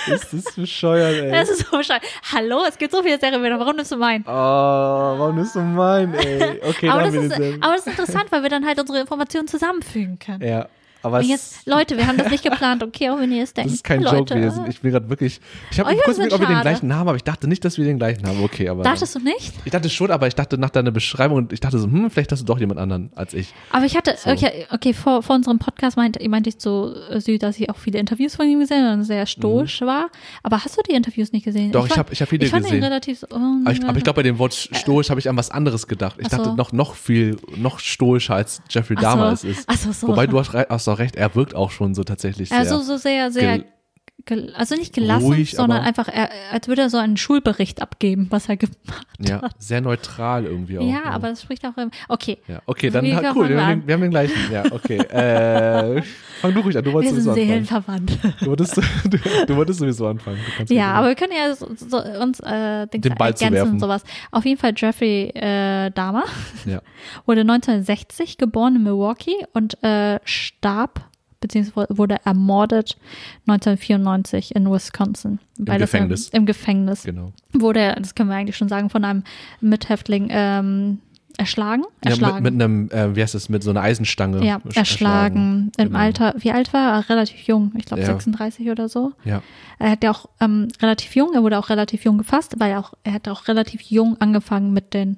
[0.07, 1.29] Ist das bescheuert, ey.
[1.31, 2.01] Es ist so scheiße.
[2.33, 4.23] Hallo, es gibt so viele Serien, warum nimmst du meinen?
[4.25, 6.59] Oh, warum ist so mein, ey?
[6.67, 10.17] Okay, aber, das ist, aber das ist interessant, weil wir dann halt unsere Informationen zusammenfügen
[10.17, 10.41] können.
[10.41, 10.67] Ja,
[11.01, 12.83] aber jetzt, Leute, wir haben das nicht geplant.
[12.83, 13.69] Okay, auch wenn ihr es denkt.
[13.69, 14.65] das ist kein Leute, Joke gewesen.
[14.69, 15.39] Ich bin gerade wirklich.
[15.71, 17.63] Ich habe Oh, kurz überlegt, ob wir den gleichen Namen haben, aber ich dachte nicht,
[17.65, 18.43] dass wir den gleichen haben.
[18.43, 18.83] Okay, aber.
[18.83, 19.53] Dachtest du nicht?
[19.65, 22.31] ich dachte schon, aber ich dachte nach deiner Beschreibung und ich dachte so, hm, vielleicht
[22.31, 23.53] hast du doch jemand anderen als ich.
[23.71, 27.37] Aber ich hatte, okay, okay vor, vor unserem Podcast meinte, meinte ich so äh, Sü,
[27.37, 30.09] dass ich auch viele Interviews von ihm gesehen habe und sehr stoisch war.
[30.43, 31.67] Aber hast du die Interviews nicht gesehen?
[31.67, 31.71] Mhm.
[31.71, 32.83] Doch, ich fand- hab- ich hab viele ich fand ihn gesehen.
[32.83, 35.49] relativ so, oh, Aber ich, ich glaube, bei dem Wort stoisch habe ich an was
[35.51, 36.17] anderes gedacht.
[36.19, 36.37] Ich Ach so.
[36.37, 39.07] dachte noch, noch viel, noch stoischer als Jeffrey Ach so.
[39.07, 39.63] Dahmer es ist.
[39.67, 40.07] Ach so, so.
[40.09, 42.59] Wobei du hast, re- hast auch recht, er wirkt auch schon so tatsächlich sehr.
[42.59, 43.63] also so sehr, sehr,
[44.53, 48.49] also nicht gelassen, ruhig, sondern einfach, er, als würde er so einen Schulbericht abgeben, was
[48.49, 50.87] er gemacht ja, sehr neutral irgendwie auch.
[50.87, 51.73] Ja, aber das spricht auch
[52.07, 52.37] okay.
[52.47, 54.51] Ja, okay, dann fangen cool, wir wir haben, den, wir haben den gleichen.
[54.51, 54.99] Ja, okay.
[55.19, 56.01] Äh,
[56.39, 58.07] fang du ruhig an, du Wir wolltest sind sowieso anfangen.
[58.07, 58.17] seelenverwandt.
[58.39, 60.39] Du wolltest, du, du wolltest sowieso anfangen.
[60.69, 63.73] Ja, aber wir können ja so, so, uns äh, Dings Den Ball ergänzen zuwerfen.
[63.73, 64.03] und sowas.
[64.31, 66.23] Auf jeden Fall Jeffrey äh, Dahmer
[66.65, 66.81] Ja.
[67.25, 71.08] wurde 1960 geboren in Milwaukee und äh, starb
[71.41, 72.97] beziehungsweise wurde ermordet
[73.47, 75.39] 1994 in Wisconsin.
[75.57, 76.29] Beides Gefängnis.
[76.29, 77.33] Im, Im Gefängnis Genau.
[77.53, 79.23] wurde, er, das können wir eigentlich schon sagen, von einem
[79.61, 80.99] Mithäftling ähm,
[81.37, 81.83] erschlagen.
[81.83, 82.43] Ja, mit, Erschlagen.
[82.43, 84.43] mit einem, äh, wie heißt das, mit so einer Eisenstange.
[84.45, 85.71] ja, sch- erschlagen.
[85.77, 85.99] Im Genau.
[85.99, 87.09] Alter, wie alt war er?
[87.09, 88.07] Relativ jung, ich glaube Ja.
[88.07, 89.13] 36 oder so.
[89.23, 89.41] Ja,
[89.79, 92.79] Er hat ja auch ähm, relativ jung, er wurde auch relativ jung gefasst, weil er
[92.79, 95.17] auch, er hat auch relativ jung angefangen mit den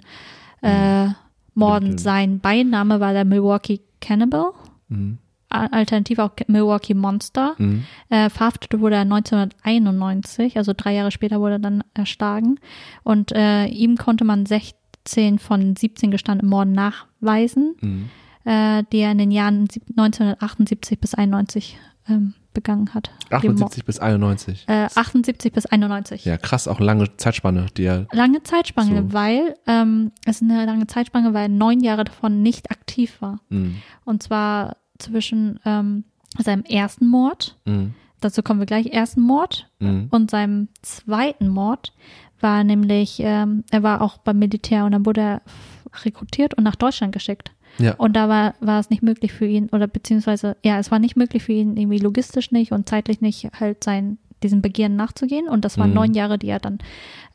[0.61, 1.07] äh,
[1.55, 1.89] Morden.
[1.89, 4.51] Mit den- Sein Beiname war der Milwaukee Cannibal,
[4.89, 5.17] mhm.
[5.51, 7.55] Alternativ auch Milwaukee Monster.
[7.57, 7.83] Mhm.
[8.09, 9.01] Äh, verhaftet wurde er
[9.65, 12.59] 1991, also drei Jahre später wurde er dann erschlagen.
[13.03, 18.09] Und äh, ihm konnte man 16 von 17 gestandenen Morden nachweisen, Mhm.
[18.45, 23.11] äh, die er in den Jahren sieb- 1978 bis 91 ähm, begangen hat.
[23.29, 24.65] Die Mo- 78 bis 91.
[24.67, 26.25] äh, 78 bis 91.
[26.25, 28.07] Ja, krass, auch lange Zeitspanne, die er.
[28.11, 29.13] Lange Zeitspanne, So.
[29.13, 33.39] weil ähm, es ist eine lange Zeitspanne, weil neun Jahre davon nicht aktiv war.
[33.49, 33.75] Mhm.
[34.03, 36.03] Und zwar zwischen ähm,
[36.37, 37.93] seinem ersten Mord, Mhm.
[38.21, 40.07] dazu kommen wir gleich, ersten Mord Mhm.
[40.11, 41.93] und seinem zweiten Mord
[42.39, 45.41] war nämlich, ähm, er war auch beim Militär und dann wurde er
[46.05, 47.51] rekrutiert und nach Deutschland geschickt.
[47.77, 47.93] Ja.
[47.95, 51.15] Und da war, war es nicht möglich für ihn, oder beziehungsweise, ja, es war nicht
[51.15, 55.47] möglich für ihn, irgendwie logistisch nicht und zeitlich nicht, halt sein, diesem Begehren nachzugehen.
[55.47, 55.95] Und das waren Mhm.
[55.95, 56.79] neun Jahre, die er dann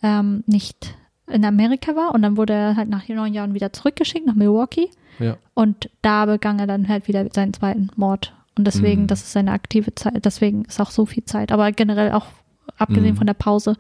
[0.03, 0.95] ähm, nicht
[1.29, 2.15] in Amerika war.
[2.15, 4.91] Und dann wurde er halt nach neun Jahren wieder zurückgeschickt nach Milwaukee.
[5.19, 5.37] Ja.
[5.55, 8.33] Und da begann er dann halt wieder seinen zweiten Mord.
[8.59, 9.07] Und deswegen, Mhm.
[9.09, 11.53] das ist seine aktive Zeit, deswegen ist auch so viel Zeit.
[11.53, 12.27] Aber generell auch,
[12.79, 13.19] abgesehen Mhm.
[13.19, 13.77] von der Pause,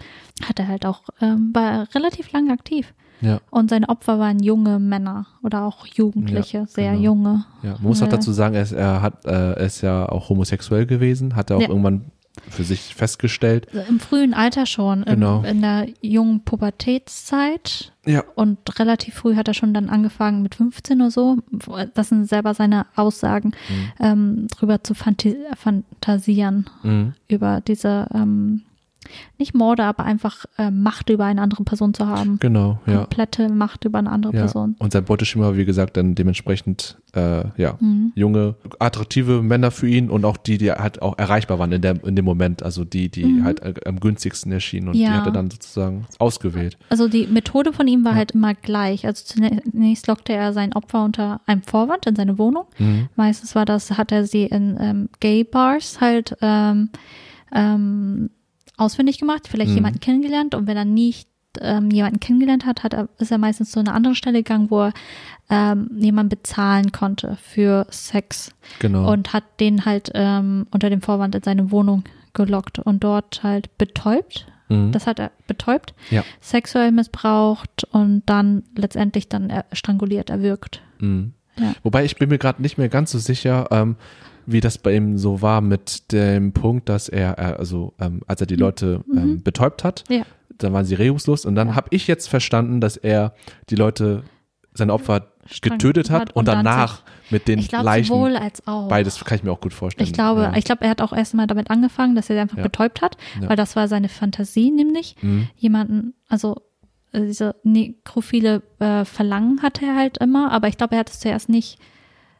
[0.46, 2.92] hat er halt auch, ähm, war relativ lange aktiv.
[3.22, 3.40] Ja.
[3.50, 7.02] Und seine Opfer waren junge Männer oder auch Jugendliche, Ja, sehr genau.
[7.02, 7.44] junge.
[7.62, 10.28] Ja, man muss auch Äh, dazu sagen, er ist, er hat, äh, ist ja auch
[10.28, 11.68] homosexuell gewesen, hat er auch Ja.
[11.70, 12.10] irgendwann
[12.48, 13.66] für sich festgestellt.
[13.88, 15.38] Im frühen Alter schon, Genau.
[15.40, 17.92] im, in der jungen Pubertätszeit.
[18.04, 18.24] Ja.
[18.34, 21.38] Und relativ früh hat er schon dann angefangen mit 15 oder so.
[21.94, 23.92] Das sind selber seine Aussagen, Mhm.
[24.00, 27.14] ähm, drüber zu fantasieren, Mhm.
[27.28, 28.62] über diese, ähm,
[29.38, 32.38] nicht Morde, aber einfach äh, Macht über eine andere Person zu haben.
[32.38, 32.98] Genau, ja.
[32.98, 34.40] Komplette Macht über eine andere ja.
[34.40, 34.76] Person.
[34.78, 38.12] Und sein Beuteschema war, wie gesagt, dann dementsprechend, äh, ja, Mhm.
[38.14, 42.02] junge, attraktive Männer für ihn und auch die, die halt auch erreichbar waren in, der,
[42.04, 43.44] in dem Moment, also die, die Mhm.
[43.44, 45.12] halt äh, am günstigsten erschienen und die Ja.
[45.14, 46.76] hat er dann sozusagen ausgewählt.
[46.90, 48.18] Also die Methode von ihm war Ja.
[48.18, 49.06] halt immer gleich.
[49.06, 52.64] Also zunächst lockte er sein Opfer unter einem Vorwand in seine Wohnung.
[52.78, 53.08] Mhm.
[53.16, 56.90] Meistens war das, hat er sie in ähm, Gay-Bars halt ähm,
[57.52, 58.30] ähm,
[58.76, 59.76] ausfindig gemacht, vielleicht Mhm.
[59.76, 61.28] jemanden kennengelernt und wenn er nicht
[61.62, 64.82] ähm, jemanden kennengelernt hat, hat er, ist er meistens zu einer anderen Stelle gegangen, wo
[64.82, 64.92] er
[65.48, 69.10] ähm, jemanden bezahlen konnte für Sex Genau.
[69.10, 72.04] und hat den halt ähm, unter dem Vorwand in seine Wohnung
[72.34, 74.46] gelockt und dort halt betäubt.
[74.68, 74.92] mhm.
[74.92, 76.24] Das hat er betäubt, Ja.
[76.42, 80.82] sexuell missbraucht und dann letztendlich dann er- stranguliert, erwürgt.
[80.98, 81.32] Mhm.
[81.58, 81.72] Ja.
[81.82, 83.96] Wobei ich bin mir gerade nicht mehr ganz so sicher, ähm,
[84.46, 88.40] wie das bei ihm so war mit dem Punkt, dass er, äh, also ähm, als
[88.40, 89.42] er die Leute ähm, Mhm.
[89.42, 90.22] betäubt hat, Ja.
[90.58, 93.34] dann waren sie regungslos und dann habe ich jetzt verstanden, dass er
[93.70, 94.22] die Leute,
[94.74, 95.28] seine Opfer
[95.62, 98.88] getötet hat und, und danach mit den Ich glaube Leichen, sowohl als auch.
[98.88, 100.06] beides kann ich mir auch gut vorstellen.
[100.06, 100.56] Ich glaube, ja.
[100.56, 102.62] ich glaube, er hat auch erstmal damit angefangen, dass er sie einfach Ja.
[102.64, 103.48] betäubt hat, Ja.
[103.48, 105.48] weil das war seine Fantasie, nämlich Mhm.
[105.56, 106.56] jemanden, also
[107.12, 111.20] äh, diese nekrophile äh, Verlangen hatte er halt immer, aber ich glaube, er hat es
[111.20, 111.78] zuerst nicht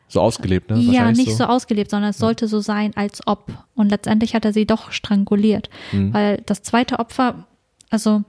[0.08, 0.78] So ausgelebt, ne?
[0.78, 1.44] Ja, nicht so.
[1.44, 3.52] ausgelebt, sondern es sollte so sein, als ob.
[3.74, 5.68] Und letztendlich hat er sie doch stranguliert.
[5.92, 6.14] Mhm.
[6.14, 7.46] Weil das zweite Opfer,
[7.90, 8.22] also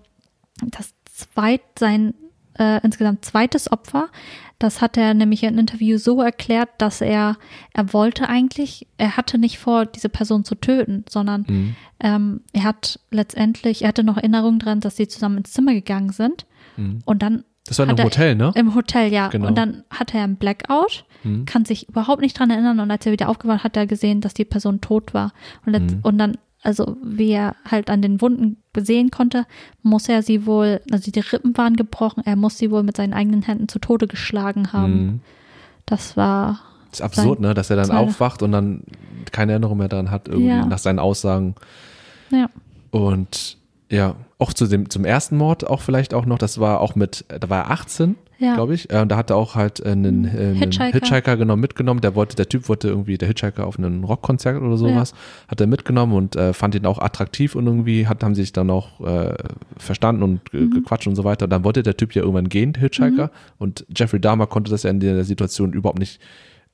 [0.61, 2.13] das zweit, sein
[2.59, 4.09] äh, insgesamt zweites Opfer,
[4.57, 7.37] das hat er nämlich in einem Interview so erklärt, dass er,
[7.73, 11.75] er wollte eigentlich, er hatte nicht vor, diese Person zu töten, sondern Mhm.
[11.99, 16.09] ähm, er hat letztendlich, er hatte noch Erinnerung dran, dass sie zusammen ins Zimmer gegangen
[16.11, 16.47] sind.
[16.75, 16.99] Mhm.
[17.05, 18.51] Und dann Das war in hat einem er- Hotel, ne?
[18.55, 19.27] im Hotel, ja.
[19.27, 19.47] Genau.
[19.47, 21.45] Und dann hatte er einen Blackout, Mhm.
[21.45, 22.79] kann sich überhaupt nicht dran erinnern.
[22.79, 25.33] Und als er wieder aufgewacht hat, hat er gesehen, dass die Person tot war.
[25.65, 26.01] Und, letzt- Mhm.
[26.03, 29.45] und dann, also wie er halt an den Wunden sehen konnte,
[29.83, 33.13] muss er sie wohl, also die Rippen waren gebrochen, er muss sie wohl mit seinen
[33.13, 35.05] eigenen Händen zu Tode geschlagen haben.
[35.05, 35.19] Mhm.
[35.85, 36.59] Das war,
[36.91, 37.53] Das ist absurd, ne?
[37.53, 38.83] Dass er dann aufwacht und dann
[39.31, 40.65] keine Erinnerung mehr daran hat, irgendwie Ja.
[40.65, 41.55] nach seinen Aussagen.
[42.31, 42.49] ja.
[42.91, 43.57] Und
[43.89, 47.25] ja, auch zu dem, zum ersten Mord auch vielleicht auch noch, das war auch mit,
[47.27, 48.53] da war er 18, Ja.
[48.53, 48.91] glaube ich.
[48.93, 50.91] Äh, und da hat er auch halt einen, äh, einen Hitchhiker.
[50.91, 51.37] Hitchhiker.
[51.37, 52.01] genau mitgenommen.
[52.01, 55.15] Der wollte, der Typ wollte irgendwie, der Hitchhiker auf einem Rockkonzert oder sowas,
[55.47, 58.53] hat er mitgenommen und äh, fand ihn auch attraktiv und irgendwie hat, haben sie sich
[58.53, 59.33] dann auch äh,
[59.77, 60.69] verstanden und Mhm.
[60.69, 61.45] gequatscht und so weiter.
[61.45, 63.31] Und dann wollte der Typ ja irgendwann gehen, Hitchhiker.
[63.57, 66.19] Und Jeffrey Dahmer konnte das ja in der Situation überhaupt nicht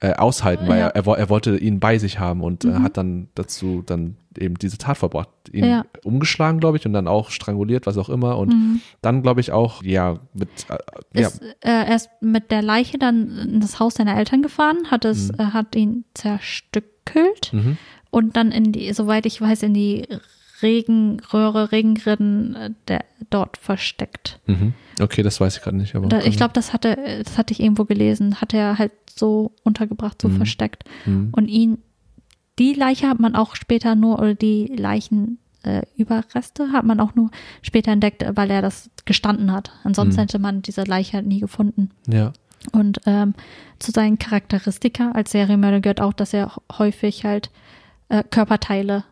[0.04, 0.88] äh, aushalten, weil Ja.
[0.88, 2.84] er, er, wo- er wollte ihn bei sich haben und äh, Mhm.
[2.84, 5.30] hat dann dazu dann eben diese Tat verbracht.
[5.52, 5.86] Ihn Ja.
[6.04, 8.38] umgeschlagen, glaube ich, und dann auch stranguliert, was auch immer.
[8.38, 8.82] Und Mhm.
[9.02, 12.98] dann, glaube ich, auch, ja, mit, äh, ja, Ist, äh, er ist mit der Leiche
[12.98, 15.54] dann in das Haus seiner Eltern gefahren, hat es, Mhm.
[15.54, 17.78] hat ihn zerstückelt mhm.
[18.12, 20.08] und dann in die, soweit ich weiß, in die
[20.64, 24.40] Regenröhre, Regenrinnen äh, der, dort versteckt.
[24.48, 24.74] Mhm.
[25.02, 26.08] Okay, das weiß ich gerade nicht, aber.
[26.08, 30.22] Da, ich glaube, das hatte, das hatte ich irgendwo gelesen, hat er halt so untergebracht,
[30.22, 30.38] so Mhm.
[30.38, 30.84] versteckt.
[31.06, 31.30] Mhm.
[31.32, 31.78] Und ihn,
[32.60, 37.16] die Leiche hat man auch später nur, oder die Leichen äh, Überreste hat man auch
[37.16, 37.32] nur
[37.62, 39.72] später entdeckt, weil er das gestanden hat.
[39.84, 40.22] Ansonsten Mhm.
[40.24, 41.90] hätte man diese Leiche halt nie gefunden.
[42.08, 42.34] Ja.
[42.72, 43.34] Und ähm,
[43.80, 47.50] zu seinen Charakteristika als Serienmörder gehört auch, dass er häufig halt
[48.10, 49.04] äh, Körperteile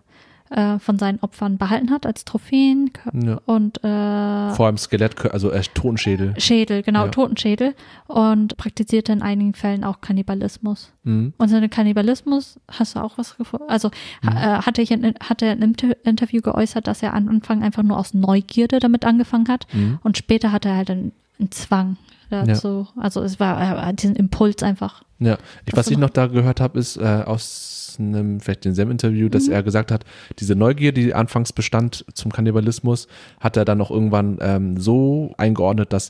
[0.51, 3.39] äh, von seinen Opfern behalten hat als Trophäen ja.
[3.45, 6.33] und äh, Vor allem Skelett, also äh, Totenschädel.
[6.37, 7.07] Schädel, genau, Ja.
[7.11, 7.73] Totenschädel
[8.07, 10.91] und praktizierte in einigen Fällen auch Kannibalismus.
[11.03, 11.33] Mhm.
[11.37, 13.65] Und seine Kannibalismus, hast du auch was gefunden?
[13.69, 13.89] Also
[14.25, 17.27] ha- äh, hatte ich in, hatte er in einem Inter- Interview geäußert, dass er am
[17.29, 19.99] Anfang einfach nur aus Neugierde damit angefangen hat Mhm.
[20.03, 21.97] und später hatte er halt einen, einen Zwang
[22.29, 22.87] dazu.
[22.97, 25.03] Also es war diesen Impuls einfach.
[25.19, 28.91] Ja, ich, Was ich noch- noch da gehört habe, ist äh, aus einem, vielleicht demselben
[28.91, 29.53] Interview, dass Mhm.
[29.53, 30.03] er gesagt hat,
[30.39, 33.07] diese Neugier, die anfangs bestand zum Kannibalismus,
[33.39, 36.09] hat er dann noch irgendwann ähm, so eingeordnet, dass,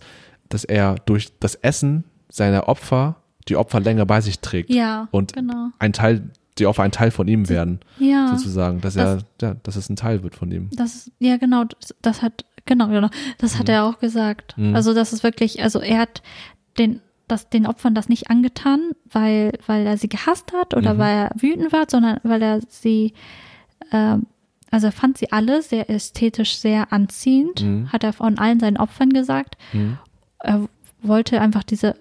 [0.50, 3.16] dass er durch das Essen seiner Opfer
[3.48, 4.70] die Opfer länger bei sich trägt.
[4.70, 5.70] Ja, Und genau.
[5.80, 9.76] ein Teil, die Opfer ein Teil von ihm werden, Ja, sozusagen, dass er, ja, dass
[9.76, 10.70] es ein Teil wird von ihm.
[10.74, 13.10] das ja genau, das, das hat, genau, genau,
[13.40, 14.56] das hat er auch gesagt.
[14.58, 14.76] Mhm.
[14.76, 16.22] Also das ist wirklich, also er hat
[16.78, 17.02] den,
[17.32, 20.98] das, den Opfern das nicht angetan, weil, weil er sie gehasst hat oder Mhm.
[21.00, 23.14] weil er wütend war, sondern weil er sie,
[23.92, 24.28] ähm,
[24.70, 27.92] also er fand sie alle sehr ästhetisch sehr anziehend, Mhm.
[27.92, 29.58] hat er von allen seinen Opfern gesagt.
[29.74, 29.98] Mhm.
[30.40, 30.68] Er
[31.02, 31.96] wollte einfach diese,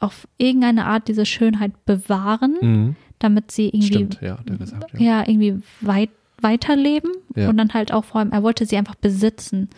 [0.00, 2.96] auf irgendeine Art diese Schönheit bewahren, Mhm.
[3.18, 4.92] damit sie irgendwie Stimmt, ja, gesagt.
[4.94, 5.00] Ja.
[5.20, 6.10] ja, irgendwie weit,
[6.40, 7.48] weiterleben Ja.
[7.48, 9.68] und dann halt auch vor allem, er wollte sie einfach besitzen,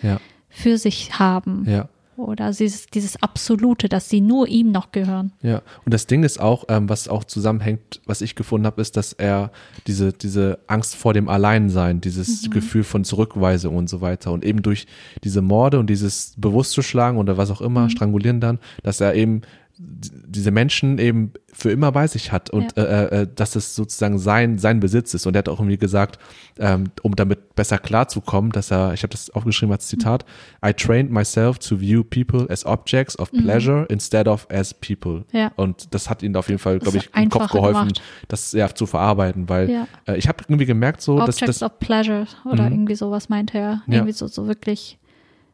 [0.48, 1.64] für sich haben.
[1.68, 1.88] ja.
[2.18, 5.32] Oder dieses, dieses Absolute, dass sie nur ihm noch gehören.
[5.40, 8.96] Ja, und das Ding ist auch, ähm, was auch zusammenhängt, was ich gefunden habe, ist,
[8.96, 9.52] dass er
[9.86, 14.62] diese, diese Angst vor dem Alleinsein, dieses Gefühl von Zurückweisung und so weiter und eben
[14.62, 14.86] durch
[15.22, 19.14] diese Morde und dieses bewusst zu schlagen oder was auch immer, strangulieren dann, dass er
[19.14, 19.42] eben
[19.80, 22.82] diese Menschen eben für immer bei sich hat und Ja.
[22.82, 25.26] äh, äh, dass es sozusagen sein, sein Besitz ist.
[25.26, 26.18] Und er hat auch irgendwie gesagt,
[26.58, 30.24] ähm, um damit besser klarzukommen, dass er, ich habe das aufgeschrieben als Zitat,
[30.64, 35.24] I trained myself to view people as objects of pleasure instead of as people.
[35.32, 35.52] Ja.
[35.56, 38.02] Und das hat ihn auf jeden Fall, glaube ich, im Kopf geholfen, gemacht.
[38.28, 39.86] das ja zu verarbeiten, weil Ja.
[40.06, 42.72] äh, ich habe irgendwie gemerkt, so, dass Objects das of Pleasure oder Mhm.
[42.72, 43.82] irgendwie sowas meinte er.
[43.86, 43.94] Ja.
[43.94, 44.98] Irgendwie so, so wirklich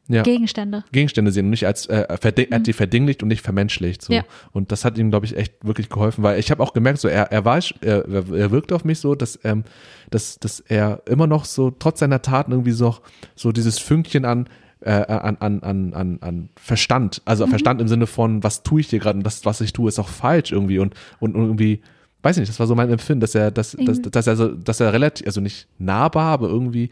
[0.08, 0.84] ja, Gegenstände.
[0.92, 4.02] Gegenstände sehen und nicht als äh, hat die verdinglicht und nicht vermenschlicht.
[4.02, 4.12] So.
[4.12, 4.16] Mhm.
[4.18, 4.24] Ja.
[4.52, 7.08] Und das hat ihm, glaube ich, echt wirklich geholfen, weil ich habe auch gemerkt, so
[7.08, 9.64] er, er war, er, er wirkte auf mich so, dass, ähm,
[10.10, 12.96] dass, dass er immer noch so trotz seiner Taten irgendwie so,
[13.34, 14.48] so dieses Fünkchen an
[14.80, 17.22] äh, an, an, an, an, an Verstand, Mhm.
[17.24, 19.88] also Verstand im Sinne von, was tue ich hier gerade und das, was ich tue,
[19.88, 21.80] ist auch falsch irgendwie und, und, und irgendwie,
[22.24, 24.48] weiß nicht, das war so mein Empfinden, dass er, dass, dass, Irgendwie- dass er so,
[24.48, 26.90] dass er relativ, also nicht nahbar, aber irgendwie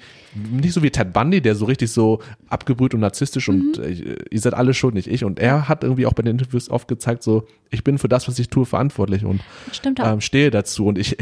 [0.51, 3.85] nicht so wie Ted Bundy, der so richtig so abgebrüht und narzisstisch und Mhm.
[3.85, 5.25] äh, ihr seid alle schuld, nicht ich.
[5.25, 8.29] Und er hat irgendwie auch bei den Interviews oft gezeigt, so, ich bin für das,
[8.29, 9.41] was ich tue, verantwortlich und
[10.05, 10.87] ähm, stehe dazu.
[10.87, 11.17] Und ich,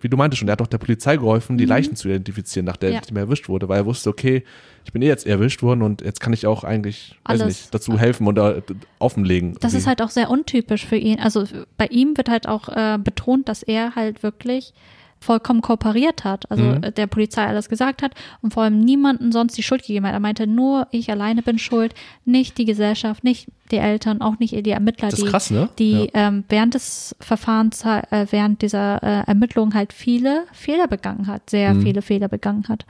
[0.00, 2.76] wie du meintest schon, er hat auch der Polizei geholfen, die Leichen zu identifizieren, nach
[2.76, 2.94] der Mhm.
[2.94, 3.00] Ja.
[3.00, 4.44] nicht mehr erwischt wurde, weil er wusste, okay,
[4.86, 7.46] ich bin eh jetzt erwischt worden und jetzt kann ich auch eigentlich, weiß Alles.
[7.62, 8.62] nicht, dazu helfen oder
[9.00, 9.56] offenlegen.
[9.60, 11.18] Das ist halt auch sehr untypisch für ihn.
[11.20, 11.44] Also
[11.76, 14.72] bei ihm wird halt auch äh, betont, dass er halt wirklich
[15.18, 16.48] vollkommen kooperiert hat.
[16.50, 16.82] Also Mhm.
[16.84, 20.12] äh, der Polizei alles gesagt hat und vor allem niemanden sonst die Schuld gegeben hat.
[20.12, 21.92] Er meinte, nur ich alleine bin schuld,
[22.24, 25.68] nicht die Gesellschaft, nicht die Eltern, auch nicht die Ermittler, Das ist die, krass, ne?
[25.80, 31.50] die ähm, während des Verfahrens, äh, während dieser äh, Ermittlung halt viele Fehler begangen hat,
[31.50, 31.82] sehr Mhm.
[31.82, 32.84] viele Fehler begangen hat.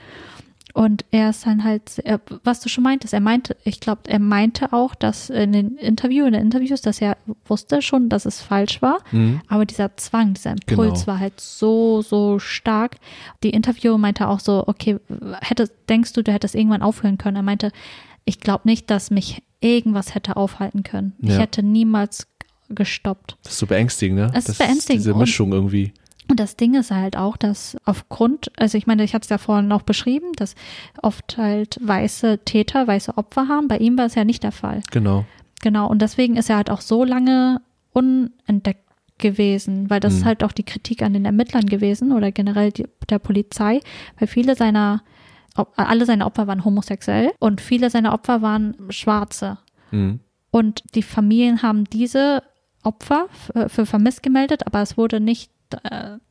[0.77, 4.19] Und er ist dann halt, er, was du schon meintest, er meinte, ich glaube, er
[4.19, 7.17] meinte auch, dass in den Interview, in den Interviews, dass er
[7.47, 8.99] wusste schon, dass es falsch war.
[9.11, 9.41] Mhm.
[9.49, 11.07] Aber dieser Zwang, dieser Impuls Genau.
[11.07, 12.97] war halt so, so stark.
[13.43, 14.99] Die Interview meinte auch so, okay,
[15.41, 17.37] hätte, denkst du, du hättest irgendwann aufhören können?
[17.37, 17.73] Er meinte,
[18.27, 21.15] ich glaube nicht, dass mich irgendwas hätte aufhalten können.
[21.23, 21.39] Ich Ja.
[21.39, 22.27] hätte niemals
[22.69, 23.39] gestoppt.
[23.45, 24.31] Das ist so beängstigend, ne?
[24.35, 25.95] Es ist Das beängstigend Diese Mischung irgendwie.
[26.29, 29.39] Und das Ding ist halt auch, dass aufgrund, also ich meine, ich hatte es ja
[29.39, 30.55] vorhin auch beschrieben, dass
[31.03, 33.69] oft halt weiße Täter, weiße Opfer haben.
[33.69, 34.83] Bei ihm war es ja nicht der Fall.
[34.91, 35.25] Genau.
[35.63, 35.89] Genau.
[35.89, 37.61] Und deswegen ist er halt auch so lange
[37.93, 38.83] unentdeckt
[39.19, 40.19] gewesen, weil das Mhm.
[40.19, 43.81] ist halt auch die Kritik an den Ermittlern gewesen oder generell die, der Polizei,
[44.19, 45.03] weil viele seiner,
[45.77, 49.57] alle seine Opfer waren homosexuell und viele seiner Opfer waren Schwarze.
[49.91, 50.21] Mhm.
[50.51, 52.43] Und die Familien haben diese
[52.83, 53.27] Opfer
[53.69, 55.51] für, vermisst gemeldet, aber es wurde nicht,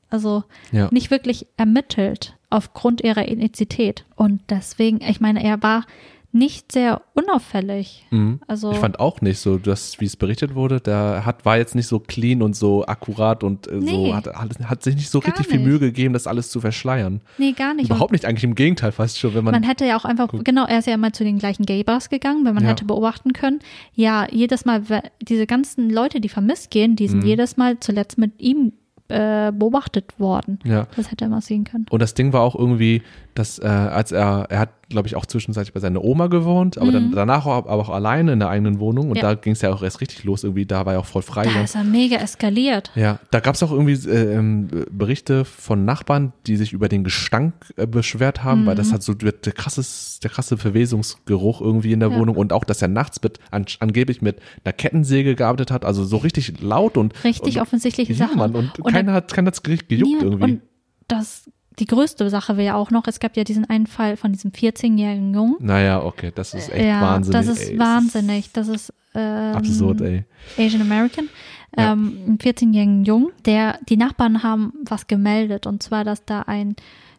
[0.09, 0.87] also Ja.
[0.91, 4.05] nicht wirklich ermittelt aufgrund ihrer Ethnizität.
[4.15, 5.85] Und deswegen, ich meine, er war
[6.31, 8.05] nicht sehr unauffällig.
[8.11, 8.41] Mhm.
[8.45, 11.75] Also Ich fand auch nicht so, dass, wie es berichtet wurde, der hat, war jetzt
[11.75, 13.91] nicht so clean und so akkurat und äh, Nee.
[14.09, 15.67] so, hat, hat, hat sich nicht so richtig viel nicht.
[15.67, 17.21] Mühe gegeben, das alles zu verschleiern.
[17.37, 17.85] nee, gar nicht.
[17.89, 20.65] Überhaupt nicht, eigentlich im Gegenteil fast schon, wenn man, Man hätte ja auch einfach, genau,
[20.65, 22.69] er ist ja immer zu den gleichen Gay-Bars gegangen, weil man Ja.
[22.71, 23.59] hätte beobachten können,
[23.93, 24.81] ja, jedes Mal,
[25.21, 27.27] diese ganzen Leute, die vermisst gehen, die sind Mhm.
[27.27, 28.73] jedes Mal zuletzt mit ihm
[29.07, 30.59] äh, beobachtet worden.
[30.63, 30.87] ja.
[30.95, 31.85] Das hätte er mal sehen können.
[31.89, 33.03] Und das Ding war auch irgendwie,
[33.33, 36.91] dass äh, als er, er hat, glaube ich, auch zwischenzeitlich bei seiner Oma gewohnt, aber
[36.91, 39.17] dann danach auch, aber auch alleine in der eigenen Wohnung und Mhm.
[39.17, 39.21] Ja.
[39.29, 41.45] da ging es ja auch erst richtig los irgendwie, da war er auch voll frei.
[41.45, 41.63] Da ne?
[41.63, 42.91] ist er mega eskaliert.
[42.95, 47.03] Ja, da gab es auch irgendwie äh, ähm, Berichte von Nachbarn, die sich über den
[47.03, 48.77] Gestank äh, beschwert haben, weil Mhm.
[48.77, 52.19] das hat so der, der, krasses, der krasse Verwesungsgeruch irgendwie in der Ja.
[52.19, 56.03] Wohnung und auch, dass er nachts mit an, angeblich mit einer Kettensäge gearbeitet hat, also
[56.03, 58.37] so richtig laut und Richtig und, offensichtliche ja, Sachen.
[58.37, 60.43] Mann, und, Und keiner hat keiner hat's ge- gejuckt irgendwie.
[60.43, 60.61] Und
[61.07, 61.49] das,
[61.79, 64.51] die größte Sache wäre ja auch noch, es gab ja diesen einen Fall von diesem
[64.51, 65.55] 14-jährigen Jungen.
[65.59, 67.45] naja, okay, das ist echt ja, wahnsinnig.
[67.47, 67.79] das ist ey.
[67.79, 68.51] wahnsinnig.
[68.53, 70.23] Das ist ähm, Absurd, ey.
[70.57, 71.29] Asian American,
[71.77, 71.93] Ja.
[71.93, 76.75] ähm, einen 14-jährigen Jungen, der, die Nachbarn haben was gemeldet und zwar, dass da ein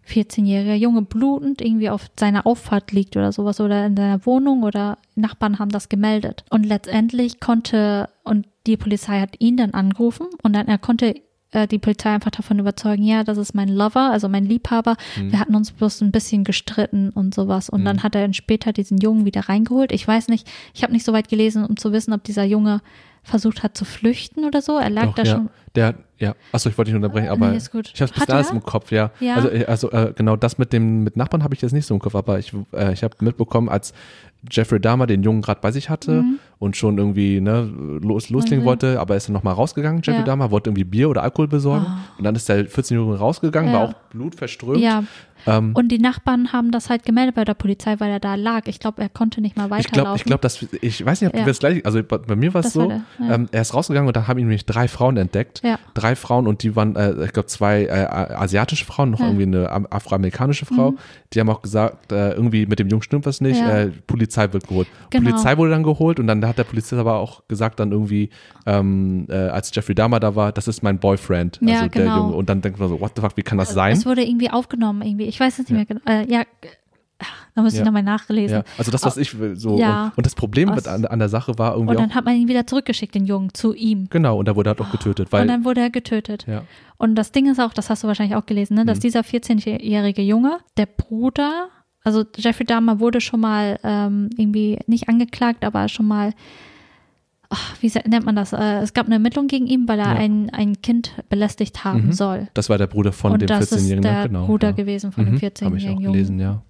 [0.09, 4.99] 14-jähriger Junge blutend irgendwie auf seiner Auffahrt liegt oder sowas oder in seiner Wohnung oder
[5.17, 6.45] Nachbarn haben das gemeldet.
[6.49, 11.15] Und letztendlich konnte, und die Polizei hat ihn dann angerufen und dann er konnte
[11.53, 14.97] äh, die Polizei einfach davon überzeugen, ja, das ist mein Lover, also mein Liebhaber.
[15.17, 17.69] Wir hatten uns bloß ein bisschen gestritten und sowas.
[17.69, 19.93] Und dann hat er dann später diesen Jungen wieder reingeholt.
[19.93, 22.81] Ich weiß nicht, ich habe nicht so weit gelesen, um zu wissen, ob dieser Junge
[23.23, 24.79] versucht hat zu flüchten oder so.
[24.79, 25.35] Er lag Doch, da ja.
[25.35, 25.51] schon.
[25.75, 27.65] Der, ja, achso, ich wollte dich unterbrechen, aber Nee, ich
[28.01, 28.55] habe bis Hat alles er?
[28.55, 29.11] im Kopf, ja.
[29.21, 29.35] Ja.
[29.37, 31.95] Also, äh, also äh, genau das mit dem mit Nachbarn habe ich jetzt nicht so
[31.95, 33.93] im Kopf, aber ich, äh, ich habe mitbekommen, als
[34.51, 36.23] Jeffrey Dahmer den Jungen gerade bei sich hatte
[36.59, 37.63] und schon irgendwie ne,
[38.01, 38.67] los, loslegen Mhm.
[38.67, 40.25] wollte, aber er ist dann nochmal rausgegangen, Jeffrey Ja.
[40.25, 41.99] Dahmer, wollte irgendwie Bier oder Alkohol besorgen Ah.
[42.17, 43.81] und dann ist der 14-Jährige rausgegangen, Ja.
[43.81, 44.79] war auch blutverströmt.
[44.81, 45.05] Ja,
[45.49, 48.63] Ähm, und die Nachbarn haben das halt gemeldet bei der Polizei, weil er da lag.
[48.67, 50.61] Ich glaube, er konnte nicht mal Ich glaube, weiterlaufen.
[50.61, 51.43] ich glaub, ich weiß nicht, ob Ja.
[51.45, 53.03] wir das gleich, also bei, bei mir war es so, ja.
[53.21, 55.61] ähm, er ist rausgegangen und da haben ihn nämlich drei Frauen entdeckt.
[55.65, 55.79] Ja.
[56.07, 59.27] Drei Frauen und die waren, äh, ich glaube, zwei äh, asiatische Frauen, noch Ja.
[59.27, 59.41] Mhm.
[59.41, 60.95] irgendwie eine am- afroamerikanische Frau.
[61.33, 63.79] Die haben auch gesagt, äh, irgendwie mit dem Jungen stimmt was nicht, Ja.
[63.79, 64.87] äh, Polizei wird geholt.
[65.11, 65.31] Genau.
[65.31, 68.31] Polizei wurde dann geholt und dann hat der Polizist aber auch gesagt dann irgendwie,
[68.67, 72.17] ähm, äh, als Jeffrey Dahmer da war, das ist mein Boyfriend, also Ja, der genau.
[72.19, 72.35] Junge.
[72.37, 73.93] Und dann denkt man so, what the fuck, wie kann das sein?
[73.93, 75.25] Es wurde irgendwie aufgenommen, irgendwie.
[75.27, 76.01] Ich weiß es nicht mehr genau.
[76.29, 76.43] Ja,
[77.55, 77.85] da muss ich Ja.
[77.87, 78.59] nochmal nachlesen.
[78.59, 79.79] Ja, also das, was ich will, so.
[79.79, 80.07] Ja.
[80.07, 82.25] Und, und das Problem Aus- an, an der Sache war irgendwie Und auch, dann hat
[82.27, 84.09] man ihn wieder zurückgeschickt, den Jungen, zu ihm.
[84.11, 86.45] genau, und da wurde er halt auch getötet, weil, und dann wurde er getötet.
[86.47, 86.63] ja.
[86.99, 88.87] Und das Ding ist auch, das hast du wahrscheinlich auch gelesen, ne, Mhm.
[88.87, 91.69] dass dieser 14-jährige Junge, der Bruder,
[92.05, 96.33] also Jeffrey Dahmer wurde schon mal ähm, irgendwie nicht angeklagt, aber schon mal,
[97.81, 98.53] wie nennt man das?
[98.53, 100.13] Äh, es gab eine Ermittlung gegen ihn, weil er Ja.
[100.15, 102.13] ein, ein Kind belästigt haben Mhm.
[102.13, 102.49] soll.
[102.55, 104.47] Das war der Bruder von und dem das ist 14-Jährigen, der genau.
[104.47, 104.75] Bruder ja.
[104.75, 105.53] gewesen von dem Mhm, Habe ich
[105.85, 106.63] 14-jährigen auch gelesen, ja.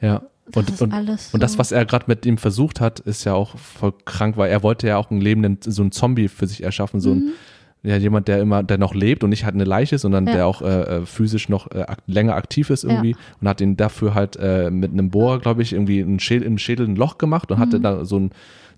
[0.00, 0.22] Ja.
[0.52, 3.58] Das Und, alles und das, was er gerade mit ihm versucht hat, ist ja auch
[3.58, 7.00] voll krank, weil er wollte ja auch einen lebenden, so einen Zombie für sich erschaffen,
[7.00, 7.32] so ein,
[7.82, 10.28] ja, jemand, der immer, der noch lebt und nicht halt eine Leiche, sondern Mhm.
[10.30, 10.34] Ja.
[10.36, 13.76] der auch äh, äh, physisch noch äh, ak länger aktiv ist irgendwie und hat ihn
[13.76, 17.18] dafür halt äh, mit einem Bohr, glaube ich, irgendwie ein Schädel, im Schädel ein Loch
[17.18, 18.30] gemacht und hatte da so ein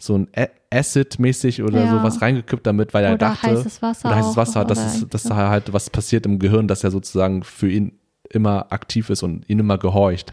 [0.02, 0.28] so ein
[0.72, 1.86] Acid-mäßig oder Mhm.
[1.86, 1.98] Ja.
[1.98, 5.22] sowas reingekippt damit, weil er Oder dachte, heißes Wasser oder heißes Wasser, dass, es, dass
[5.24, 7.92] da halt was passiert im Gehirn, dass er sozusagen für ihn
[8.30, 10.32] immer aktiv ist und ihn immer gehorcht.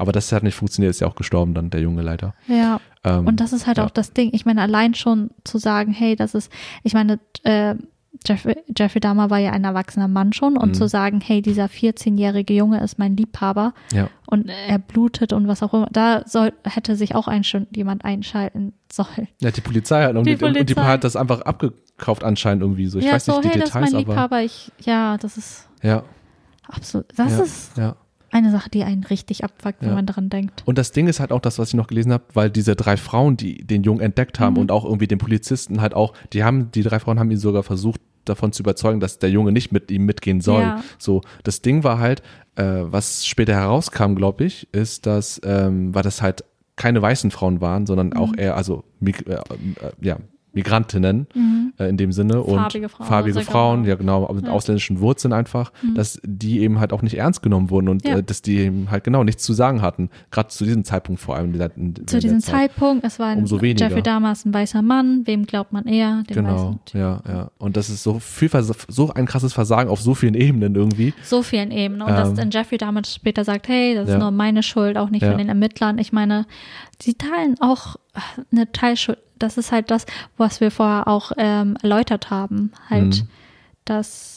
[0.00, 2.34] Aber das hat nicht funktioniert, ist ja auch gestorben dann, der Junge leider.
[2.48, 2.80] Ja.
[3.04, 3.84] Ähm, Und das ist halt ja.
[3.86, 4.30] auch das Ding.
[4.32, 6.50] Ich meine, allein schon zu sagen, hey, das ist,
[6.82, 7.74] ich meine, äh,
[8.26, 10.74] Jeffrey, Jeffrey Dahmer war ja ein erwachsener Mann schon und Mhm.
[10.74, 15.62] zu sagen, hey, dieser 14-jährige Junge ist mein Liebhaber Ja, und er blutet und was
[15.62, 19.28] auch immer, da soll, hätte sich auch ein, schon jemand einschalten sollen.
[19.40, 20.82] ja die Polizei hat, und Die die, und die Polizei.
[20.82, 22.98] hat das einfach abgekauft anscheinend irgendwie so.
[22.98, 25.16] Ich ja, weiß nicht so, die hey, das ist mein Details, aber Liebhaber, ich, ja,
[25.16, 26.02] das ist ja,
[26.68, 27.96] absolut, das ja, ist ja.
[28.32, 29.94] Eine Sache, die einen richtig abfuckt, wenn Ja.
[29.96, 30.62] man daran denkt.
[30.66, 32.96] Und das Ding ist halt auch das, was ich noch gelesen habe, weil diese drei
[32.96, 34.60] Frauen, die den Jungen entdeckt haben Mhm.
[34.60, 37.62] und auch irgendwie den Polizisten halt auch, die haben, die drei Frauen haben ihn sogar
[37.62, 40.62] versucht, davon zu überzeugen, dass der Junge nicht mit ihm mitgehen soll.
[40.62, 40.80] Ja.
[40.98, 42.22] So, das Ding war halt,
[42.56, 46.44] äh, was später herauskam, glaube ich, ist, dass, ähm, weil das halt
[46.76, 48.16] keine weißen Frauen waren, sondern Mhm.
[48.16, 49.40] auch eher, also äh, äh,
[50.00, 50.18] ja,
[50.52, 51.26] Migrantinnen
[51.78, 52.58] äh, in dem Sinne und Mhm.
[52.60, 53.88] Farbige Frauen, farbige also Frauen, genau.
[53.88, 53.94] ja
[54.26, 54.50] genau, mit Ja.
[54.52, 58.18] ausländischen Wurzeln einfach, dass die eben halt auch nicht ernst genommen wurden und Ja.
[58.18, 61.36] äh, dass die eben halt genau nichts zu sagen hatten, gerade zu diesem Zeitpunkt vor
[61.36, 61.54] allem.
[61.54, 62.70] In in, Zu diesem Zeit.
[62.70, 63.86] Zeitpunkt, es war ein Umso weniger.
[63.88, 64.02] Jeffrey
[64.32, 66.22] ist ein weißer Mann, wem glaubt man eher?
[66.26, 67.50] Genau, ja, ja.
[67.58, 71.14] Und das ist so viel, Vers- so ein krasses Versagen auf so vielen Ebenen irgendwie.
[71.22, 72.02] So vielen Ebenen.
[72.02, 74.18] Und dass Ähm, dann Jeffrey Dahmer später sagt, hey, das ist Ja.
[74.18, 75.98] nur meine Schuld, auch nicht von den Ermittlern.
[75.98, 76.46] Ich meine,
[77.00, 77.96] sie teilen auch
[78.52, 79.18] eine Teilschuld.
[79.38, 80.04] Das ist halt das,
[80.36, 82.72] was wir vorher auch ähm, erläutert haben.
[82.90, 83.28] Halt, Mhm.
[83.84, 84.36] dass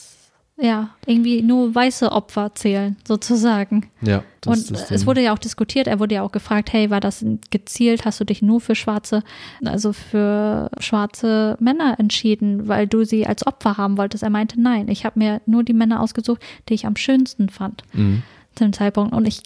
[0.56, 3.90] ja, irgendwie nur weiße Opfer zählen, sozusagen.
[4.02, 6.90] Ja, das Und das es wurde ja auch diskutiert, er wurde ja auch gefragt, hey,
[6.90, 9.24] war das gezielt, hast du dich nur für schwarze,
[9.64, 14.22] also für schwarze Männer entschieden, weil du sie als Opfer haben wolltest?
[14.22, 17.82] Er meinte, nein, ich habe mir nur die Männer ausgesucht, die ich am schönsten fand
[17.92, 18.22] Mhm.
[18.54, 19.12] zu dem Zeitpunkt.
[19.12, 19.42] Und ich,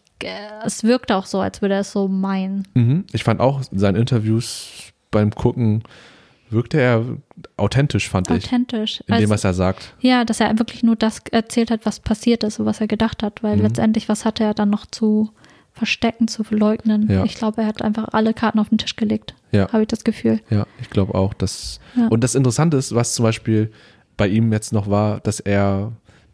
[0.64, 2.66] es wirkte auch so, als würde er es so meinen.
[2.74, 3.04] Mhm.
[3.12, 5.82] Ich fand auch in seinen Interviews beim Gucken
[6.50, 7.04] wirkte er
[7.58, 9.00] authentisch, fand ich, Authentisch.
[9.00, 9.94] in dem, Also- was er sagt.
[10.00, 13.22] Ja, dass er wirklich nur das erzählt hat, was passiert ist und was er gedacht
[13.22, 13.62] hat, weil Mhm.
[13.64, 15.30] letztendlich, was hatte er dann noch zu
[15.74, 17.06] verstecken, zu verleugnen?
[17.10, 17.24] Ja.
[17.24, 19.70] Ich glaube, er hat einfach alle Karten auf den Tisch gelegt, Ja.
[19.72, 20.40] habe ich das Gefühl.
[20.48, 21.80] Ja, ich glaube auch, dass.
[21.94, 22.08] Ja.
[22.08, 23.70] Und das Interessante ist, was zum Beispiel
[24.16, 25.92] bei ihm jetzt noch war, dass er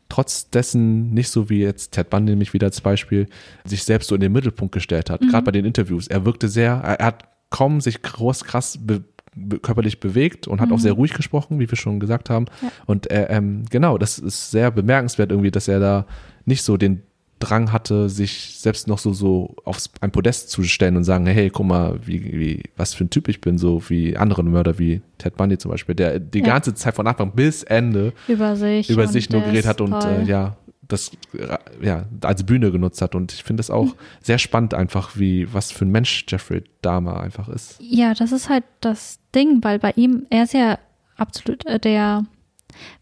[0.09, 3.27] trotz dessen nicht so wie jetzt Ted Bundy nämlich wieder als Beispiel
[3.65, 5.29] sich selbst so in den Mittelpunkt gestellt hat, Mhm.
[5.29, 6.07] gerade bei den Interviews.
[6.07, 9.03] Er wirkte sehr, er, hat kaum sich groß krass be,
[9.35, 12.45] be, körperlich bewegt und hat auch sehr ruhig gesprochen, wie wir schon gesagt haben.
[12.61, 12.67] Mhm.
[12.67, 12.73] Ja.
[12.87, 16.07] Und er, ähm, genau, das ist sehr bemerkenswert irgendwie, dass er da
[16.45, 17.03] nicht so den
[17.45, 21.51] Drang hatte, sich selbst noch so, so aufs ein Podest zu stellen und sagen, hey,
[21.51, 25.03] guck mal, wie, wie, was für ein Typ ich bin, so wie andere Mörder wie
[25.19, 26.47] Ted Bundy zum Beispiel, der die Ja.
[26.47, 28.89] ganze Zeit von Anfang bis Ende Über sich.
[28.91, 30.57] über sich nur geredet hat und äh, ja,
[30.87, 31.57] das äh,
[31.87, 33.15] ja, als Bühne genutzt hat.
[33.15, 37.21] Und ich finde es auch sehr spannend einfach, wie, was für ein Mensch Jeffrey Dahmer
[37.21, 37.77] einfach ist.
[37.81, 40.79] Ja, das ist halt das Ding, weil bei ihm, er ist ja
[41.17, 42.25] absolut äh, der,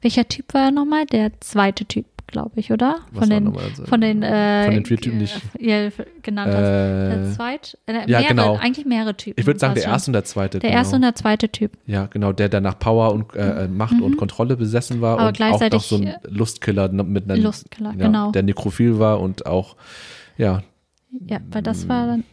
[0.01, 1.07] welcher Typ war er nochmal?
[1.07, 2.97] Der zweite Typ, glaube ich, oder?
[3.13, 3.55] Von den,
[3.85, 5.41] von den, äh, von den vier Typen nicht.
[5.61, 5.89] Ja,
[6.23, 6.61] genannt hast.
[6.61, 8.57] Der Äh, zweit, äh, ja, mehrere, genau.
[8.57, 9.39] eigentlich mehrere Typen.
[9.41, 9.93] ich würde sagen, der schon.
[9.93, 10.59] erste und der zweite.
[10.59, 10.79] Der genau.
[10.81, 11.79] erste und der zweite Typ.
[11.87, 15.21] Ja, genau, der, der nach Power und äh, äh, Macht und Kontrolle besessen war Mhm.
[15.21, 18.33] Aber und auch noch so ein Lustkiller ne- mit einer Lustkiller, ja, genau.
[18.33, 19.77] der nekrophil war und auch
[20.39, 20.63] ja,
[21.29, 22.25] Ja, weil das war dann,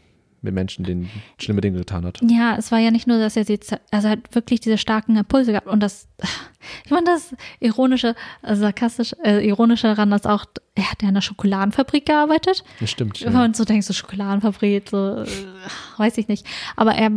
[0.42, 2.20] mit Menschen, denen schlimme Dinge getan hat.
[2.24, 3.60] ja, es war ja nicht nur, dass er sie,
[3.92, 6.08] also er hat wirklich diese starken Impulse gehabt und das,
[6.86, 10.46] ich meine, das ironische, äh, sarkastisch, äh, ironische daran ist auch,
[10.76, 13.22] er hat ja in einer Schokoladenfabrik gearbeitet Das stimmt.
[13.22, 13.40] Wenn Ja.
[13.40, 15.28] man so denkt, so Schokoladenfabrik, so, äh,
[15.98, 16.46] weiß ich nicht.
[16.76, 17.12] Aber er,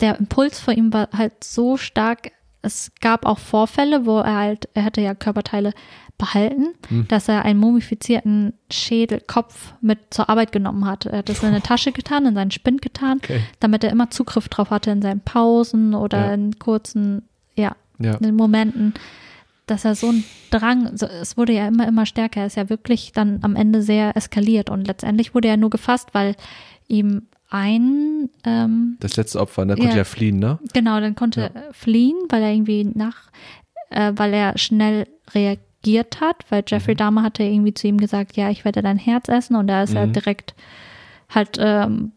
[0.00, 2.32] der Impuls vor ihm war halt so stark.
[2.62, 5.72] Es gab auch Vorfälle, wo er halt, er hatte ja Körperteile
[6.18, 7.08] behalten, Hm.
[7.08, 11.06] dass er einen mumifizierten Schädelkopf mit zur Arbeit genommen hat.
[11.06, 13.40] Er hat das in eine Tasche getan, in seinen Spind getan, Okay.
[13.60, 16.34] damit er immer Zugriff drauf hatte in seinen Pausen oder Ja.
[16.34, 17.22] in kurzen,
[17.56, 18.14] ja, Ja.
[18.14, 18.94] in Momenten,
[19.66, 22.68] dass er so einen Drang, so, es wurde ja immer, immer stärker, er ist ja
[22.68, 26.36] wirklich dann am Ende sehr eskaliert und letztendlich wurde er nur gefasst, weil
[26.88, 27.22] ihm
[27.52, 30.04] ein, ähm, Das letzte Opfer, der konnte Ja.
[30.04, 30.58] fliehen, ne?
[30.72, 33.30] genau, dann konnte er fliehen, weil er irgendwie nach,
[33.90, 36.66] äh, weil er schnell reagiert hat, weil Mhm.
[36.68, 39.82] Jeffrey Dahmer hatte irgendwie zu ihm gesagt, ja, ich werde dein Herz essen und da
[39.82, 40.12] ist er Mhm.
[40.14, 40.54] direkt
[41.28, 42.12] halt, ähm,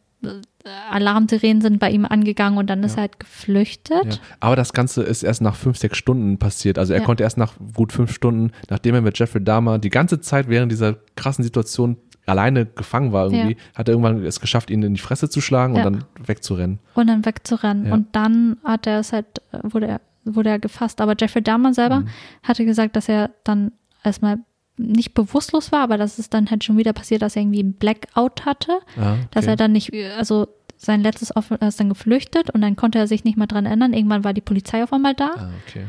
[0.89, 2.97] Alarmsirenen sind bei ihm angegangen und dann ist Ja.
[2.97, 4.05] er halt geflüchtet.
[4.05, 4.11] Ja.
[4.39, 6.79] Aber das Ganze ist erst nach fünf, sechs Stunden passiert.
[6.79, 7.05] Also er Ja.
[7.05, 10.71] konnte erst nach gut fünf Stunden, nachdem er mit Jeffrey Dahmer die ganze Zeit während
[10.71, 13.59] dieser krassen Situation alleine gefangen war irgendwie, Ja.
[13.75, 15.85] hat er irgendwann es geschafft, ihn in die Fresse zu schlagen Ja.
[15.85, 16.79] und dann wegzurennen.
[16.95, 17.85] und dann wegzurennen.
[17.87, 17.93] Ja.
[17.93, 21.01] Und dann hat er es halt, äh, wurde er, wurde er gefasst.
[21.01, 22.07] Aber Jeffrey Dahmer selber Mhm.
[22.43, 23.71] hatte gesagt, dass er dann
[24.03, 24.37] erstmal
[24.77, 27.73] nicht bewusstlos war, aber dass es dann halt schon wieder passiert, dass er irgendwie einen
[27.73, 29.51] Blackout hatte, Ah, dass okay.
[29.51, 30.47] er dann nicht, also
[30.77, 33.65] sein letztes Opfer er ist dann geflüchtet und dann konnte er sich nicht mehr dran
[33.65, 33.93] erinnern.
[33.93, 35.85] Irgendwann war die Polizei auf einmal da Ah, okay.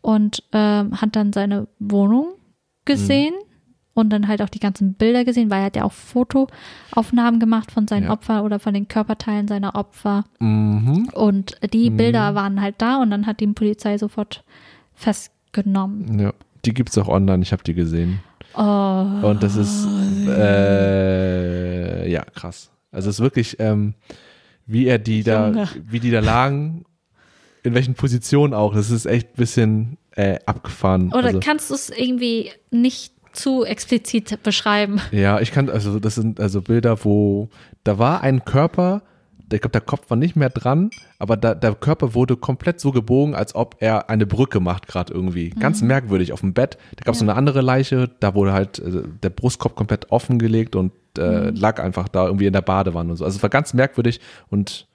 [0.00, 2.28] und ähm, hat dann seine Wohnung
[2.86, 3.49] gesehen Mhm.
[4.00, 7.70] Und dann halt auch die ganzen Bilder gesehen, weil er hat ja auch Fotoaufnahmen gemacht
[7.70, 8.10] von seinen Ja.
[8.12, 10.24] Opfern oder von den Körperteilen seiner Opfer.
[10.40, 11.08] Mhm.
[11.14, 11.96] Und die Mhm.
[11.96, 14.42] Bilder waren halt da und dann hat die Polizei sofort
[14.94, 16.18] festgenommen.
[16.18, 16.32] Ja.
[16.64, 18.20] Die gibt's auch online, ich habe die gesehen.
[18.54, 18.60] Oh.
[18.60, 19.86] Und das ist
[20.70, 22.70] äh, ja krass.
[22.92, 23.94] Also es ist wirklich, ähm,
[24.66, 25.68] wie er die da, Junge.
[25.86, 26.84] wie die da lagen,
[27.62, 28.74] in welchen Positionen auch.
[28.74, 31.12] Das ist echt ein bisschen äh, abgefahren.
[31.12, 35.00] Oder also, kannst du es irgendwie nicht zu explizit beschreiben?
[35.12, 37.48] ja, ich kann, also das sind also Bilder, wo
[37.84, 39.02] da war ein Körper,
[39.52, 42.92] ich glaube, der Kopf war nicht mehr dran, aber da, der Körper wurde komplett so
[42.92, 45.50] gebogen, als ob er eine Brücke macht gerade irgendwie.
[45.50, 46.78] Ganz merkwürdig auf dem Bett.
[46.96, 47.26] Da gab es Mhm.
[47.26, 47.32] Ja.
[47.32, 51.56] so eine andere Leiche, da wurde halt äh, der Brustkorb komplett offengelegt und äh, Mhm.
[51.56, 53.24] lag einfach da irgendwie in der Badewanne und so.
[53.24, 54.20] Also es war ganz merkwürdig
[54.50, 54.86] und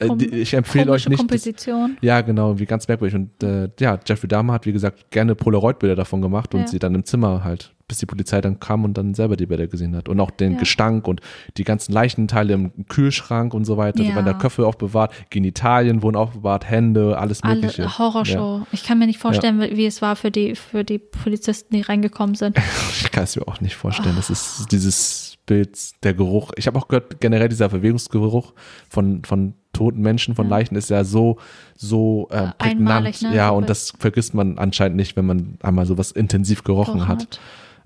[0.00, 1.18] Kom- die- ich empfehle euch nicht.
[1.18, 1.96] Komposition.
[2.00, 3.14] ja, genau, wie ganz merkwürdig.
[3.16, 6.66] Und äh, ja, Jeffrey Dahmer hat, wie gesagt, gerne Polaroid-Bilder davon gemacht und Ja.
[6.68, 9.66] sie dann im Zimmer halt, bis die Polizei dann kam und dann selber die Bilder
[9.66, 10.08] gesehen hat.
[10.08, 10.58] Und auch den Ja.
[10.58, 11.20] Gestank und
[11.56, 14.02] die ganzen Leichenteile im Kühlschrank und so weiter.
[14.02, 14.10] Ja.
[14.10, 17.82] Da waren da Köpfe aufbewahrt, Genitalien wurden aufbewahrt, Hände, alles Mögliche.
[17.84, 18.62] Alle Horrorshow.
[18.72, 22.34] Ich kann mir nicht vorstellen, wie es war für die, für die Polizisten, die reingekommen
[22.34, 22.56] sind.
[23.00, 24.14] Ich kann es mir auch nicht vorstellen.
[24.16, 26.52] Das ist dieses Bild, der Geruch.
[26.56, 28.52] Ich habe auch gehört, generell dieser Verwesungsgeruch
[28.88, 31.38] von, von toten Menschen, von Leichen ist ja so,
[31.76, 32.60] so äh, prägnant.
[32.60, 33.34] Einmalig, ne?
[33.34, 37.22] Ja, und das vergisst man anscheinend nicht, wenn man einmal sowas intensiv gerochen hat.
[37.22, 37.40] Hat.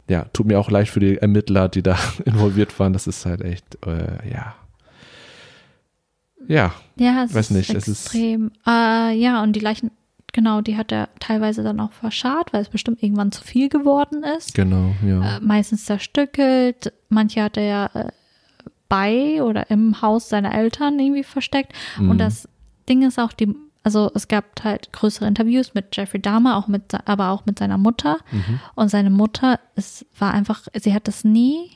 [0.08, 2.92] Ja, tut mir auch leid für die Ermittler, die da involviert waren.
[2.92, 4.54] Das ist halt echt, äh, ja.
[6.48, 8.50] Ja, Ja, es Weiß nicht, es ist- extrem.
[8.66, 9.92] äh, ja, und die Leichen,
[10.32, 14.24] genau, die hat er teilweise dann auch verscharrt, weil es bestimmt irgendwann zu viel geworden
[14.36, 14.54] ist.
[14.54, 15.36] genau, ja.
[15.36, 16.92] Äh, meistens zerstückelt.
[17.12, 18.12] Manche hat er ja äh,
[18.88, 21.72] bei oder im Haus seiner Eltern irgendwie versteckt.
[21.98, 22.10] Mhm.
[22.10, 22.48] Und das
[22.88, 26.94] Ding ist auch, die, also es gab halt größere Interviews mit Jeffrey Dahmer, auch mit,
[27.06, 28.18] aber auch mit seiner Mutter.
[28.30, 28.60] Mhm.
[28.74, 31.70] Und seine Mutter, es war einfach, sie hat das nie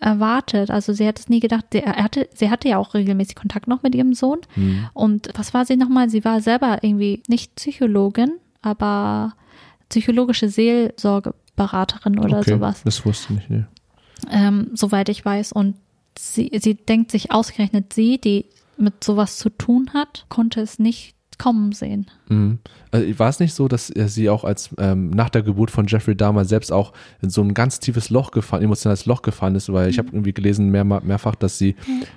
[0.00, 0.70] erwartet.
[0.70, 1.66] Also sie hat es nie gedacht.
[1.72, 4.40] Sie, hatte, sie hatte ja auch regelmäßig Kontakt noch mit ihrem Sohn.
[4.56, 4.88] Mhm.
[4.94, 6.10] Und was war sie nochmal?
[6.10, 8.32] Sie war selber irgendwie nicht Psychologin,
[8.62, 9.34] aber
[9.90, 13.68] psychologische Seelsorgeberaterin oder okay, sowas Das wusste ich nicht, ne.
[14.30, 15.52] Ähm, soweit ich weiß.
[15.52, 15.76] Und
[16.18, 18.46] sie, sie denkt sich ausgerechnet, sie, die
[18.76, 22.06] mit sowas zu tun hat, konnte es nicht kommen sehen.
[22.28, 22.58] Mhm.
[22.90, 25.86] Also, war es nicht so, dass er sie auch als ähm, nach der Geburt von
[25.86, 29.72] Jeffrey Dahmer selbst auch in so ein ganz tiefes Loch gefallen, emotionales Loch gefallen ist,
[29.72, 31.74] weil ich habe irgendwie gelesen mehr, mehrfach, dass sie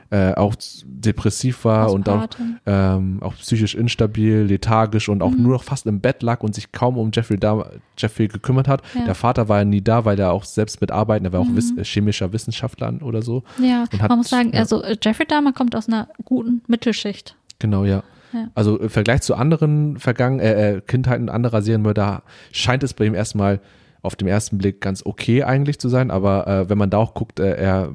[0.09, 0.55] äh, auch
[0.85, 2.27] depressiv war und auch,
[2.65, 5.43] ähm, auch psychisch instabil, lethargisch und auch Mhm.
[5.43, 7.67] nur noch fast im Bett lag und sich kaum um Jeffrey Dahmer,
[7.97, 8.81] Jeffrey gekümmert hat.
[8.95, 9.05] Ja.
[9.05, 11.45] Der Vater war ja nie da, weil er auch selbst mit arbeiten, er war auch
[11.47, 11.55] Mhm.
[11.57, 13.43] wiss, äh, chemischer Wissenschaftler oder so.
[13.61, 14.59] Ja, Und hat- man muss sagen, ja.
[14.59, 17.35] also äh, Jeffrey Dahmer kommt aus einer guten Mittelschicht.
[17.59, 18.03] Genau, ja.
[18.35, 18.49] Ja.
[18.53, 23.15] Also im Vergleich zu anderen Vergangen äh, äh, Kindheiten anderer Serienmörder scheint es bei ihm
[23.15, 23.61] erstmal
[24.01, 27.13] auf dem ersten Blick ganz okay eigentlich zu sein, aber äh, wenn man da auch
[27.13, 27.93] guckt, äh, er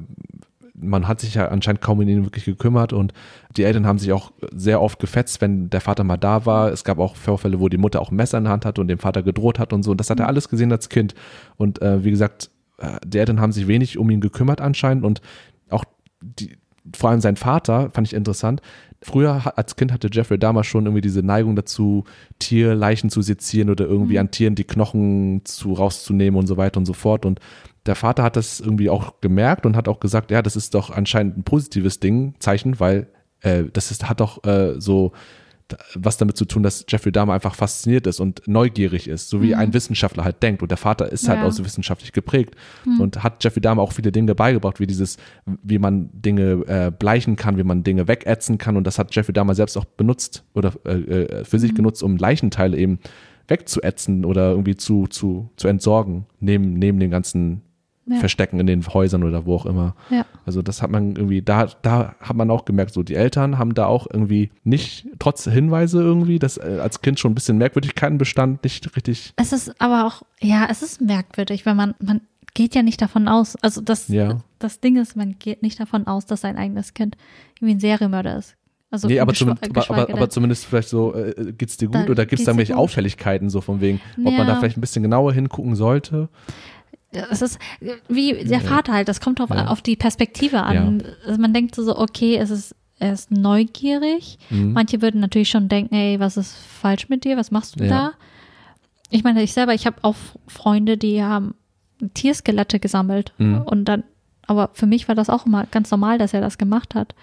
[0.81, 3.13] man hat sich ja anscheinend kaum um ihn wirklich gekümmert und
[3.55, 6.71] die Eltern haben sich auch sehr oft gefetzt, wenn der Vater mal da war.
[6.71, 8.87] Es gab auch Vorfälle, wo die Mutter auch ein Messer in der Hand hatte und
[8.87, 9.91] dem Vater gedroht hat und so.
[9.91, 11.13] Und das hat er alles gesehen als Kind.
[11.55, 12.49] Und äh, wie gesagt,
[12.79, 15.21] äh, die Eltern haben sich wenig um ihn gekümmert anscheinend und
[15.69, 15.85] auch
[16.21, 16.57] die,
[16.95, 18.61] vor allem sein Vater fand ich interessant.
[19.03, 22.03] Früher als Kind hatte Jeffrey Dahmer schon irgendwie diese Neigung dazu,
[22.37, 26.85] Tierleichen zu sezieren oder irgendwie an Tieren die Knochen zu rauszunehmen und so weiter und
[26.85, 27.25] so fort.
[27.25, 27.39] Und
[27.87, 30.91] der Vater hat das irgendwie auch gemerkt und hat auch gesagt, ja, das ist doch
[30.91, 33.07] anscheinend ein positives Ding, Zeichen, weil
[33.41, 35.13] äh, das ist, hat doch äh, so
[35.95, 39.55] was damit zu tun, dass Jeffrey Dahmer einfach fasziniert ist und neugierig ist, so wie
[39.55, 40.61] ein Wissenschaftler halt denkt.
[40.61, 41.47] Und der Vater ist halt Ja.
[41.47, 42.55] auch so wissenschaftlich geprägt
[42.99, 45.17] und hat Jeffrey Dahmer auch viele Dinge beigebracht, wie dieses,
[45.63, 48.77] wie man Dinge äh, bleichen kann, wie man Dinge wegätzen kann.
[48.77, 52.17] Und das hat Jeffrey Dahmer selbst auch benutzt oder äh, äh, für sich genutzt, um
[52.17, 52.99] Leichenteile eben
[53.47, 57.61] wegzuätzen oder irgendwie zu, zu, zu entsorgen, neben, neben den ganzen
[58.07, 58.17] Ja.
[58.17, 59.95] Verstecken in den Häusern oder wo auch immer.
[60.09, 60.25] Ja.
[60.45, 63.75] Also das hat man irgendwie, da, da hat man auch gemerkt, so die Eltern haben
[63.75, 68.17] da auch irgendwie nicht, trotz Hinweise irgendwie, dass äh, als Kind schon ein bisschen Merkwürdigkeiten
[68.17, 72.21] bestand, nicht richtig, Es ist aber auch, ja, es ist merkwürdig, wenn man, man
[72.55, 74.39] geht ja nicht davon aus, also das, Ja.
[74.59, 77.15] das Ding ist, man geht nicht davon aus, dass sein eigenes Kind
[77.57, 78.55] irgendwie ein Serienmörder ist.
[78.89, 82.03] Also nee, aber, zumindest, aber, aber, aber zumindest vielleicht so, äh, geht's dir gut Da
[82.03, 82.75] oder gibt's geht's da irgendwelche.
[82.75, 86.27] Auffälligkeiten so von wegen, ob man da vielleicht ein bisschen genauer hingucken sollte?
[87.11, 87.59] Es ist
[88.07, 89.67] wie der Vater halt, das kommt auf, Ja.
[89.67, 91.03] auf die Perspektive an.
[91.25, 94.37] Also man denkt so, okay, es ist, er ist neugierig.
[94.49, 94.73] Mhm.
[94.73, 97.37] Manche würden natürlich schon denken, ey, was ist falsch mit dir?
[97.37, 97.89] Was machst du Ja.
[97.89, 98.11] da?
[99.09, 100.15] Ich meine, ich selber, ich habe auch
[100.47, 101.55] Freunde, die haben
[102.13, 103.33] Tierskelette gesammelt.
[103.37, 103.61] Mhm.
[103.63, 104.03] Und dann,
[104.47, 107.13] aber für mich war das auch immer ganz normal, dass er das gemacht hat.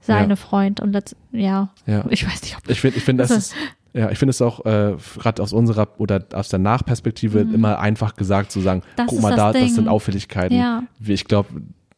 [0.00, 0.36] Seine Ja.
[0.36, 0.80] Freund.
[0.80, 2.04] Und letzt, ja, Ja.
[2.10, 3.54] ich weiß nicht, ob Ich finde, ich finde, das Das ist,
[3.96, 8.14] Ja, ich finde es auch äh, gerade aus unserer oder aus der Nachperspektive immer einfach
[8.14, 8.90] gesagt zu sagen, Mhm.
[8.96, 9.74] Das guck mal das da, das Ding.
[9.74, 10.56] sind Auffälligkeiten.
[10.58, 10.82] Ja.
[11.04, 11.48] Ich glaube,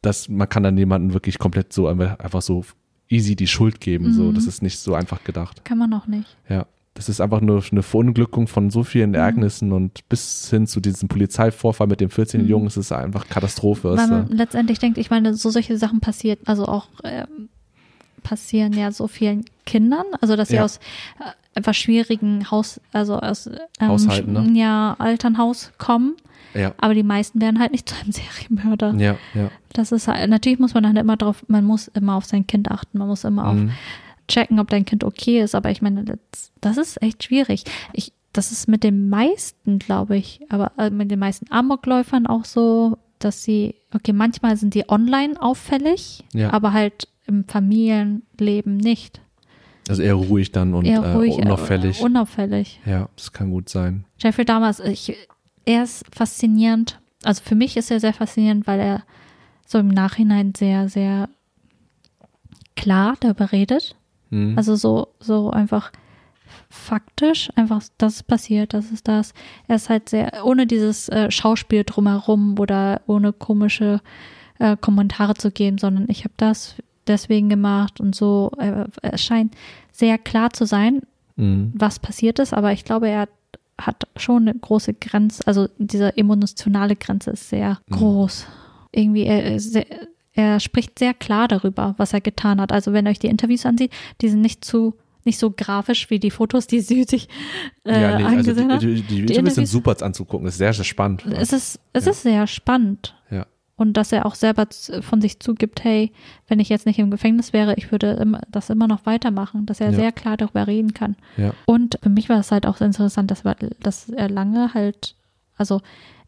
[0.00, 2.64] dass man kann dann jemanden wirklich komplett so einfach so
[3.08, 4.12] easy die Schuld geben.
[4.12, 4.34] So, Mhm.
[4.34, 5.64] das ist nicht so einfach gedacht.
[5.64, 6.36] Kann man noch nicht.
[6.48, 6.66] Ja.
[6.94, 8.84] Das ist einfach nur eine Verunglückung von so Mhm.
[8.84, 12.48] vielen Ereignissen und bis hin zu diesem Polizeivorfall mit dem 14 Mhm.
[12.48, 13.96] Jungen ist es einfach Katastrophe.
[13.96, 17.48] Weil man äh, letztendlich denkt, ich meine, so solche Sachen passiert, also auch ähm,
[18.22, 20.64] passieren ja so vielen Kindern, also dass sie Ja.
[20.64, 20.78] aus
[21.20, 24.58] äh, einfach schwierigen Haus, also aus ähm, Haushalten, ne?
[24.58, 26.14] ja, Elternhaus kommen,
[26.54, 26.72] ja.
[26.78, 28.94] aber die meisten werden halt nicht zu einem Serienmörder.
[28.96, 29.50] Ja, ja.
[29.74, 32.70] Das ist halt, natürlich muss man dann immer drauf, man muss immer auf sein Kind
[32.70, 33.70] achten, man muss immer auf Mhm.
[34.28, 37.64] checken, ob dein Kind okay ist, aber ich meine, das, das ist echt schwierig.
[37.92, 42.44] Ich, das ist mit den meisten, glaube ich, aber äh, mit den meisten Amokläufern auch
[42.44, 46.52] so, dass sie, okay, manchmal sind die online auffällig, Ja.
[46.52, 49.20] aber halt im Familienleben nicht.
[49.88, 52.00] Also eher ruhig dann und Eher ruhig, äh, unauffällig.
[52.00, 52.80] Äh, unauffällig.
[52.84, 54.04] ja, das kann gut sein.
[54.18, 55.16] Jeffrey Dahmer, ich,
[55.64, 57.00] er ist faszinierend.
[57.24, 59.02] Also für mich ist er sehr faszinierend, weil er
[59.66, 61.28] so im Nachhinein sehr, sehr
[62.76, 63.96] klar darüber redet.
[64.30, 64.56] Mhm.
[64.56, 65.92] Also so, so einfach
[66.70, 69.32] faktisch, einfach, das ist passiert, das ist das.
[69.66, 74.00] Er ist halt sehr, ohne dieses äh, Schauspiel drumherum oder ohne komische
[74.58, 76.76] äh, Kommentare zu geben, sondern ich habe das
[77.08, 78.50] deswegen gemacht und so.
[78.58, 79.54] Er, er scheint
[79.92, 81.00] sehr klar zu sein,
[81.36, 81.72] Mhm.
[81.74, 83.28] was passiert ist, aber ich glaube, er
[83.80, 87.94] hat, schon eine große Grenze, also diese emotionale Grenze ist sehr Mhm.
[87.94, 88.46] groß.
[88.90, 89.86] Irgendwie, er, er sehr,
[90.32, 92.72] er spricht sehr klar darüber, was er getan hat.
[92.72, 94.94] Also wenn ihr euch die Interviews ansieht, die sind nicht zu
[95.24, 97.28] nicht so grafisch wie die Fotos, die sie sich
[97.84, 100.46] äh, ja, nee, also die, die, die, die Interviews Interviews- sind super anzugucken.
[100.46, 101.26] Das ist sehr, sehr spannend.
[101.26, 102.10] Es ist, es Ja.
[102.12, 103.14] ist sehr spannend.
[103.30, 103.44] Ja.
[103.78, 104.66] Und dass er auch selber
[105.00, 106.12] von sich zugibt, hey,
[106.48, 109.80] wenn ich jetzt nicht im Gefängnis wäre, ich würde immer, das immer noch weitermachen, dass
[109.80, 109.96] er Ja.
[109.96, 111.16] sehr klar darüber reden kann.
[111.36, 111.52] Ja.
[111.64, 113.44] Und für mich war es halt auch interessant, dass,
[113.80, 115.14] dass er lange halt,
[115.56, 115.80] also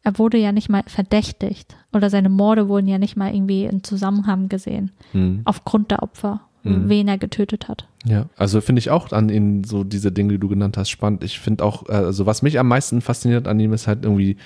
[0.02, 3.82] er wurde ja nicht mal verdächtigt oder seine Morde wurden ja nicht mal irgendwie in
[3.84, 5.42] Zusammenhang gesehen, Mhm.
[5.44, 6.88] aufgrund der Opfer, Mhm.
[6.88, 7.86] wen er getötet hat.
[8.06, 11.24] Ja, also finde ich auch an ihn so diese Dinge, die du genannt hast, spannend.
[11.24, 14.36] Ich finde auch, äh, also was mich am meisten fasziniert an ihm ist halt irgendwie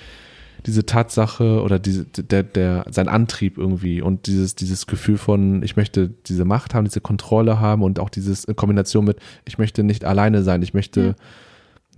[0.65, 5.75] diese Tatsache oder diese, der, der, sein Antrieb irgendwie und dieses, dieses Gefühl von, ich
[5.75, 9.83] möchte diese Macht haben, diese Kontrolle haben und auch dieses in Kombination mit, ich möchte
[9.83, 11.15] nicht alleine sein, ich möchte, Ja.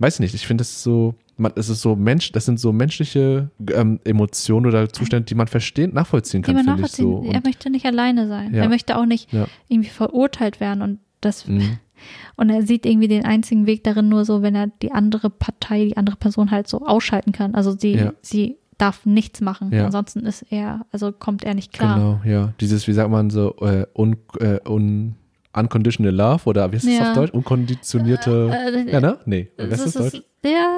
[0.00, 2.72] weiß ich nicht, ich finde es so, man, es ist so Mensch, das sind so
[2.72, 7.22] menschliche ähm, Emotionen oder Zustände, die man verstehen, nachvollziehen kann, finde ich so.
[7.24, 8.54] er Und, möchte nicht alleine sein.
[8.54, 8.64] Ja.
[8.64, 9.46] Er möchte auch nicht Ja.
[9.68, 11.78] irgendwie verurteilt werden und das Mhm.
[12.36, 15.84] Und er sieht irgendwie den einzigen Weg darin nur so, wenn er die andere Partei,
[15.86, 17.54] die andere Person halt so ausschalten kann.
[17.54, 18.12] Also sie, Ja.
[18.22, 19.72] sie darf nichts machen.
[19.72, 19.86] Ja.
[19.86, 21.96] Ansonsten ist er, also kommt er nicht klar.
[21.96, 22.52] Genau, ja.
[22.60, 25.16] Dieses, wie sagt man so, äh, un, äh, un,
[25.52, 27.08] unconditional love oder wie heißt das Ja.
[27.10, 27.32] auf Deutsch?
[27.32, 28.50] Unkonditionierte.
[28.86, 29.18] Äh, ja, ne?
[29.24, 30.14] Nee, das Deutsch?
[30.14, 30.68] ist, ja,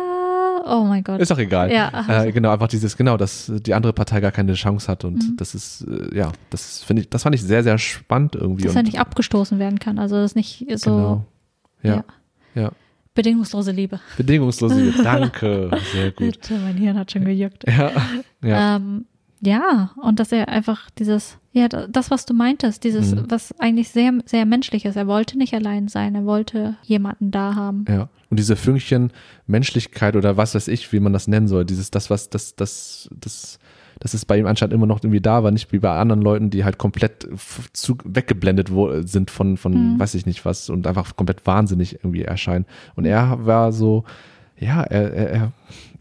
[0.65, 1.21] oh mein Gott.
[1.21, 1.73] Ist doch egal.
[1.73, 2.25] Ja.
[2.25, 5.37] Äh, genau, einfach dieses, genau, dass die andere Partei gar keine Chance hat und Mhm.
[5.37, 8.65] das ist, äh, ja, das finde ich, das fand ich sehr, sehr spannend irgendwie.
[8.65, 9.99] dass er nicht abgestoßen werden kann.
[9.99, 11.25] Also das ist nicht so Genau.
[11.83, 11.95] Ja,
[12.55, 12.63] Ja.
[12.63, 12.71] ja.
[13.15, 14.01] bedingungslose Liebe.
[14.17, 15.03] Bedingungslose Liebe.
[15.03, 15.71] Danke.
[15.93, 16.33] Sehr gut.
[16.41, 17.65] Bitte, mein Hirn hat schon gejuckt.
[17.67, 17.91] Ja,
[18.43, 18.77] ja.
[18.77, 19.07] Ähm,
[19.41, 23.25] ja, und dass er einfach dieses, ja, das, was du meintest, dieses, Mhm.
[23.31, 24.97] was eigentlich sehr, sehr menschlich ist.
[24.97, 27.85] Er wollte nicht allein sein, er wollte jemanden da haben.
[27.89, 28.09] Ja.
[28.29, 29.13] Und diese Fünkchen
[29.47, 33.09] Menschlichkeit oder was weiß ich, wie man das nennen soll, dieses, das, was, das, das,
[33.19, 33.59] das,
[33.99, 36.51] das ist bei ihm anscheinend immer noch irgendwie da, war nicht wie bei anderen Leuten,
[36.51, 37.27] die halt komplett
[37.73, 38.71] zu, weggeblendet
[39.09, 39.99] sind von, von, Mhm.
[40.01, 42.67] weiß ich nicht was und einfach komplett wahnsinnig irgendwie erscheinen.
[42.95, 44.05] Und er war so,
[44.59, 45.53] ja, er, er, er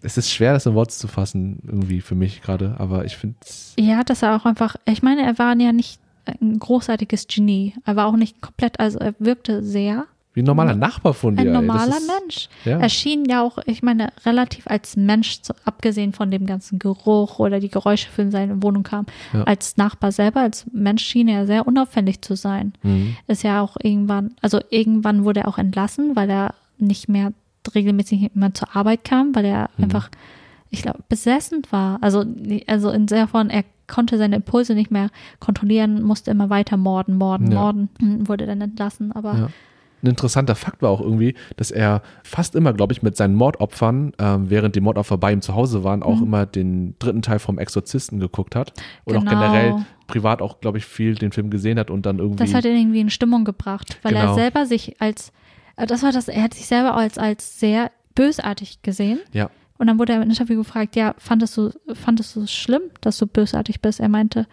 [0.02, 3.36] es ist schwer, das in Worte zu fassen, irgendwie für mich gerade, aber ich finde
[3.78, 7.74] Ja, dass er auch einfach, ich meine, er war ja nicht ein großartiges Genie.
[7.86, 10.06] Er war auch nicht komplett, also er wirkte sehr
[10.36, 11.42] wie ein normaler Nachbar von dir.
[11.42, 12.50] ein normaler ist, Mensch.
[12.64, 12.78] Ja.
[12.78, 17.60] Er schien ja auch, ich meine, relativ als Mensch, abgesehen von dem ganzen Geruch oder
[17.60, 19.44] die Geräusche für in seine Wohnung kamen, Ja.
[19.46, 22.74] als Nachbar selber, als Mensch schien er sehr unauffällig zu sein.
[22.84, 23.18] Mhm.
[23.28, 27.34] Ist ja auch irgendwann, also irgendwann wurde er auch entlassen, weil er nicht mehr
[27.74, 29.86] regelmäßig immer zur Arbeit kam, weil er Mhm.
[29.86, 30.10] einfach,
[30.70, 31.98] ich glaube, besessen war.
[32.02, 32.24] Also,
[32.68, 35.10] also in sehr von, er konnte seine Impulse nicht mehr
[35.40, 37.60] kontrollieren, musste immer weiter morden, morden, Ja.
[37.60, 39.12] morden, und wurde dann entlassen.
[39.12, 39.48] Aber Ja.
[40.02, 44.14] Ein interessanter Fakt war auch irgendwie, dass er fast immer, glaube ich, mit seinen Mordopfern,
[44.18, 46.24] ähm, während die Mordopfer bei ihm zu Hause waren, auch Mhm.
[46.26, 48.72] immer den dritten Teil vom Exorzisten geguckt hat.
[49.04, 49.32] Und auch Genau.
[49.32, 49.76] generell
[50.08, 52.38] privat auch, glaube ich, viel den Film gesehen hat und dann irgendwie.
[52.46, 54.36] Das hat ihn irgendwie in Stimmung gebracht, weil er Genau.
[54.36, 55.32] selber sich als, äh,
[55.86, 59.20] das war das, er hat sich selber als, als sehr bösartig gesehen.
[59.32, 62.84] ja, Und dann wurde er im Interview gefragt, ja, fandest du, fandest du es schlimm,
[63.02, 64.00] dass du bösartig bist?
[64.00, 64.48] Er meinte,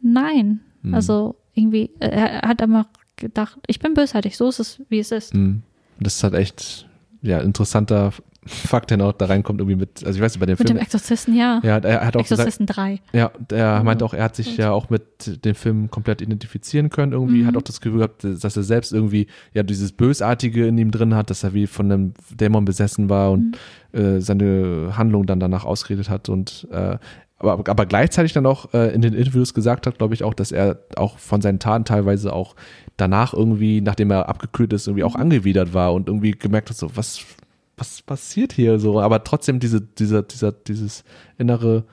[0.00, 0.60] nein.
[0.82, 0.94] Hm.
[0.94, 2.86] Also irgendwie, äh, er hat immer
[3.16, 5.34] gedacht, ich bin bösartig, so ist es, wie es ist.
[5.34, 5.62] Mhm.
[6.00, 6.88] Das hat echt,
[7.20, 8.12] ja, interessanter
[8.44, 10.76] Fakt, der noch da reinkommt, irgendwie mit, also ich weiß nicht, bei dem Mit Film.
[10.76, 11.60] dem Exorzisten, ja.
[11.62, 12.98] ja, er hat auch gesagt, Exorzisten 3.
[13.12, 13.84] ja, der Mhm.
[13.84, 17.46] meint auch, er hat sich ja auch mit dem Film komplett identifizieren können irgendwie, Mhm.
[17.46, 21.14] hat auch das Gefühl gehabt, dass er selbst irgendwie ja dieses Bösartige in ihm drin
[21.14, 23.56] hat, dass er wie von einem Dämon besessen war und
[23.92, 24.00] Mhm.
[24.00, 26.96] äh, seine Handlung dann danach ausgeredet hat und äh,
[27.38, 30.52] aber, aber gleichzeitig dann auch äh, in den Interviews gesagt hat, glaube ich auch, dass
[30.52, 32.54] er auch von seinen Taten teilweise auch
[32.96, 35.22] danach irgendwie, nachdem er abgekühlt ist, irgendwie auch Mhm.
[35.22, 37.20] angewidert war und irgendwie gemerkt hat, so was
[37.82, 41.02] was passiert hier so, aber trotzdem diese dieser dieser dieses
[41.38, 41.84] innere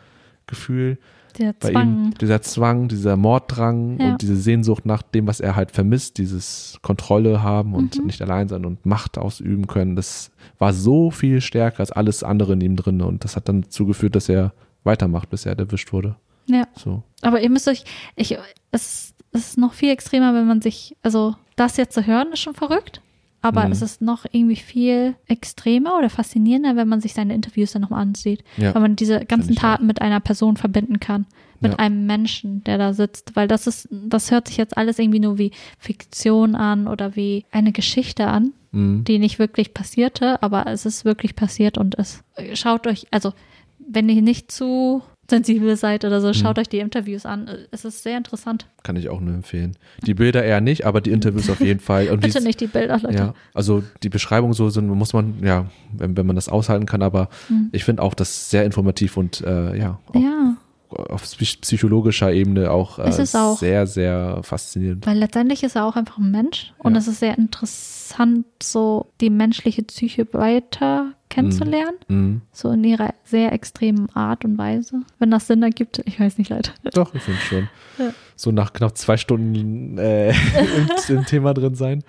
[0.47, 0.97] Gefühl
[1.37, 1.87] Der bei Zwang.
[2.07, 4.11] ihm dieser Zwang, dieser Morddrang Ja.
[4.11, 8.05] und diese Sehnsucht nach dem, was er halt vermisst, dieses Kontrolle haben und Mhm.
[8.05, 12.53] nicht allein sein und Macht ausüben können, das war so viel stärker als alles andere
[12.53, 14.53] in ihm drin und das hat dann dazu geführt, dass er
[14.83, 16.15] weitermacht, bis er erwischt wurde.
[16.47, 16.67] Ja.
[16.75, 17.03] So.
[17.21, 17.83] Aber ihr müsst euch,
[18.15, 18.37] ich,
[18.71, 22.39] es, es ist noch viel extremer, wenn man sich, also das jetzt zu hören, ist
[22.39, 23.01] schon verrückt.
[23.41, 23.71] Aber Mhm.
[23.71, 28.01] es ist noch irgendwie viel extremer oder faszinierender, wenn man sich seine Interviews dann nochmal
[28.01, 28.43] ansieht.
[28.57, 28.73] Ja.
[28.75, 29.61] Weil man diese ganzen ich auch.
[29.61, 31.25] Taten mit einer Person verbinden kann.
[31.61, 31.79] Mit Ja.
[31.79, 33.35] einem Menschen, der da sitzt.
[33.35, 37.45] Weil das ist, das hört sich jetzt alles irgendwie nur wie Fiktion an oder wie
[37.51, 39.03] eine Geschichte an, Mhm.
[39.05, 43.33] die nicht wirklich passierte, aber es ist wirklich passiert und es schaut euch, also
[43.79, 47.49] wenn ihr nicht zu sensibel seid oder so, schaut euch die Interviews an.
[47.71, 48.67] Es ist sehr interessant.
[48.83, 49.77] Kann ich auch nur empfehlen.
[50.05, 52.09] Die Bilder eher nicht, aber die Interviews auf jeden Fall.
[52.09, 53.15] Und Bitte die, nicht die Bilder, Leute.
[53.17, 57.01] Ja, also die Beschreibung so sind, muss man, ja, wenn, wenn man das aushalten kann,
[57.01, 57.69] aber Mhm.
[57.71, 60.55] ich finde auch das sehr informativ und äh, ja, auch Ja,
[60.91, 63.03] auf psych- psychologischer Ebene auch, äh,
[63.35, 65.05] auch- sehr, sehr faszinierend.
[65.05, 66.99] weil letztendlich ist er auch einfach ein Mensch und Ja.
[66.99, 72.41] es ist sehr interessant, so die menschliche Psyche weiter kennenzulernen, Mhm.
[72.51, 75.01] so in ihrer sehr extremen Art und Weise.
[75.19, 76.71] Wenn das Sinn ergibt, ich weiß nicht, Leute.
[76.93, 77.69] Doch, ich finde schon.
[77.99, 78.11] Ja.
[78.35, 80.29] So nach knapp zwei Stunden äh,
[81.09, 82.03] im, im Thema drin sein.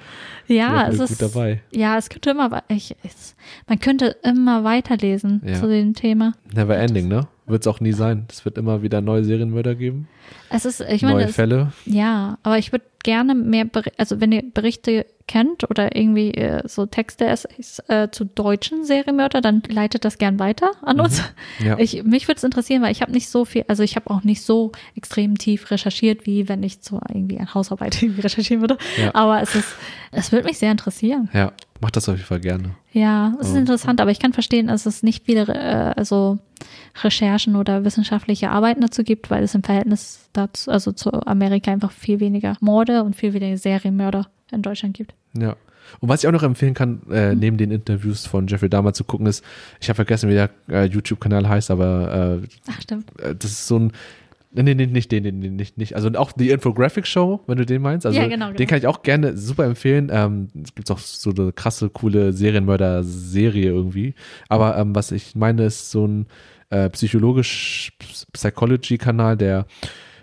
[0.47, 1.61] Ja, es ist dabei.
[1.73, 3.35] Ja, es könnte immer, ich, es,
[3.69, 5.55] man könnte immer weiterlesen Ja.
[5.55, 6.33] zu dem Thema.
[6.55, 7.29] Never ending, ne?
[7.47, 8.27] Wird es auch nie sein.
[8.31, 10.09] Es wird immer wieder neue Serienmörder geben,
[10.51, 11.73] Es ist, ich neue meine, es, Fälle.
[11.85, 13.67] ja, aber ich würde gerne mehr,
[13.99, 19.41] also wenn ihr Berichte kennt oder irgendwie äh, so Texte Essays, äh, zu deutschen Serienmörder,
[19.41, 21.23] dann leitet das gern weiter an uns.
[21.61, 21.67] Mhm.
[21.67, 21.79] Ja.
[21.79, 24.25] Ich, mich würde es interessieren, weil ich habe nicht so viel, also ich habe auch
[24.25, 28.77] nicht so extrem tief recherchiert, wie wenn ich so irgendwie eine Hausarbeit irgendwie recherchieren würde.
[29.01, 29.15] Ja.
[29.15, 29.69] Aber es ist,
[30.11, 31.29] es würde mich sehr interessieren.
[31.33, 32.71] ja, macht das auf jeden Fall gerne.
[32.93, 33.59] Ja, es ist Oh.
[33.59, 36.39] interessant, aber ich kann verstehen, dass es nicht viele äh, also
[37.05, 41.93] Recherchen oder wissenschaftliche Arbeiten dazu gibt, weil es im Verhältnis dazu, also zu Amerika einfach
[41.93, 45.15] viel weniger Morde und viel weniger Serienmörder in Deutschland gibt.
[45.37, 45.57] Ja.
[46.01, 47.41] Und was ich auch noch empfehlen kann, äh, Mhm.
[47.41, 49.45] neben den Interviews von Jeffrey Dahmer zu gucken, ist,
[49.81, 52.41] ich habe vergessen, wie der äh, YouTube-Kanal heißt, aber
[52.71, 53.07] Ach, stimmt.
[53.21, 53.93] äh, das ist so ein,
[54.53, 57.57] nee, nee, nee, nicht den, den, den, nicht, nicht, also auch die Infographic Show, wenn
[57.59, 58.69] du den meinst, also Ja, genau, den genau.
[58.69, 63.67] kann ich auch gerne super empfehlen, ähm, es gibt auch so eine krasse, coole Serienmörder-Serie
[63.71, 64.15] irgendwie,
[64.49, 66.27] aber ähm, was ich meine, ist so ein
[66.69, 67.93] äh, psychologisch
[68.33, 69.67] Psychology-Kanal, der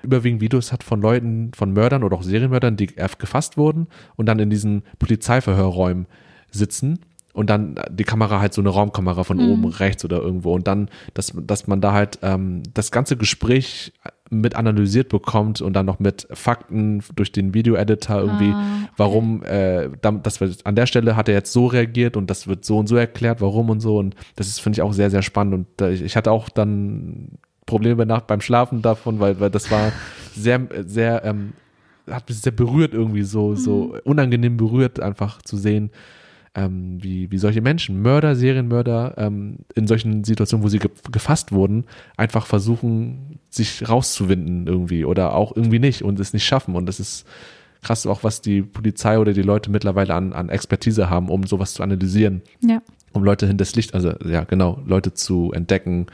[0.04, 4.40] überwiegend Videos hat von Leuten, von Mördern oder auch Serienmördern, die gefasst wurden und dann
[4.40, 6.08] in diesen Polizeiverhörräumen
[6.52, 7.00] sitzen
[7.34, 9.44] und dann die Kamera halt so eine Raumkamera von Mhm.
[9.44, 13.94] oben rechts oder irgendwo und dann, dass, dass man da halt ähm, das ganze Gespräch
[14.30, 18.92] mit analysiert bekommt und dann noch mit Fakten durch den Video-Editor irgendwie, Ah, okay.
[18.98, 22.66] warum, äh, das wird, an der Stelle hat er jetzt so reagiert und das wird
[22.66, 25.22] so und so erklärt, warum und so und das ist, finde ich, auch sehr, sehr
[25.22, 27.38] spannend und ich, ich hatte auch dann
[27.68, 29.92] Probleme nach, beim Schlafen davon, weil, weil das war
[30.36, 31.54] sehr, sehr, ähm,
[32.10, 35.92] hat mich sehr berührt irgendwie so, so unangenehm berührt einfach zu sehen,
[36.56, 41.52] ähm, wie, wie solche Menschen, Mörder, Serienmörder, ähm, in solchen Situationen, wo sie ge gefasst
[41.52, 41.84] wurden,
[42.16, 46.76] einfach versuchen, sich rauszuwinden irgendwie oder auch irgendwie nicht und es nicht schaffen.
[46.76, 47.28] Und das ist
[47.84, 51.74] krass auch, was die Polizei oder die Leute mittlerweile an, an Expertise haben, um sowas
[51.76, 52.82] zu analysieren, Ja.
[53.14, 56.08] um Leute hinters Licht, also ja, genau, Leute zu entdecken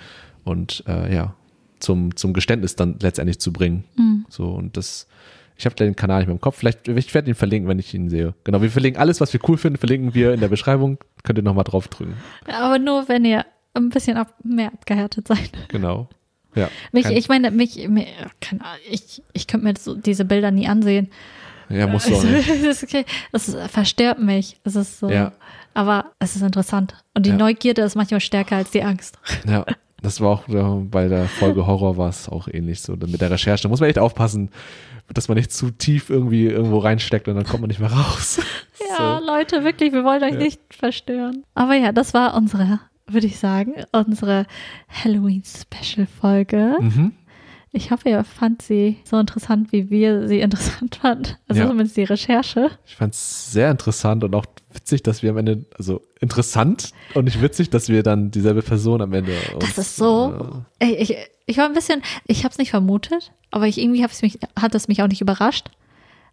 [0.43, 1.35] und äh, ja,
[1.83, 3.83] zum, zum Geständnis dann letztendlich zu bringen.
[3.95, 4.25] Mhm.
[4.29, 5.07] So, und das,
[5.57, 6.57] ich habe den Kanal nicht mehr im Kopf.
[6.57, 8.33] Vielleicht, ich werde ihn verlinken, wenn ich ihn sehe.
[8.43, 10.97] Genau, wir verlinken alles, was wir cool finden, verlinken wir in der Beschreibung.
[11.23, 12.15] Könnt ihr nochmal drauf drücken.
[12.47, 13.45] Aber nur, wenn ihr
[13.75, 15.51] ein bisschen ab, mehr abgehärtet seid.
[15.67, 16.07] Genau.
[16.55, 16.69] Ja.
[16.91, 18.05] Mich, ich meine, mich, mir,
[18.89, 21.09] ich, ich könnte mir so diese Bilder nie ansehen.
[21.69, 22.49] ja, musst du auch Also, nicht.
[22.65, 23.05] das, okay.
[23.31, 24.57] das verstört mich.
[24.63, 25.09] Es ist so.
[25.09, 25.31] Ja.
[25.73, 26.93] Aber es ist interessant.
[27.15, 27.37] Und die Ja.
[27.37, 29.17] Neugierde ist manchmal stärker als die Angst.
[29.47, 29.65] Ja.
[30.03, 32.93] Das war auch äh, bei der Folge Horror war es auch ähnlich so.
[32.93, 34.51] Mit der Recherche Da muss man echt aufpassen,
[35.11, 38.39] dass man nicht zu tief irgendwie irgendwo reinsteckt und dann kommt man nicht mehr raus.
[38.99, 40.37] Ja, Leute, wirklich, wir wollen euch Ja.
[40.37, 41.43] nicht verstören.
[41.55, 44.45] Aber ja, das war unsere, würde ich sagen, unsere
[45.03, 46.77] Halloween-Special-Folge.
[46.79, 47.13] Mhm.
[47.71, 51.29] Ich hoffe, ihr fand sie so interessant, wie wir sie interessant fanden.
[51.47, 51.67] Also Ja.
[51.69, 52.69] zumindest die Recherche.
[52.85, 57.25] Ich fand es sehr interessant und auch witzig, dass wir am Ende, also interessant und
[57.25, 59.33] nicht witzig, dass wir dann dieselbe Person am Ende.
[59.59, 60.63] Das ist so.
[60.79, 64.21] Äh, ich, ich war ein bisschen, ich habe es nicht vermutet, aber ich, irgendwie hab's
[64.21, 65.69] mich, hat es mich auch nicht überrascht.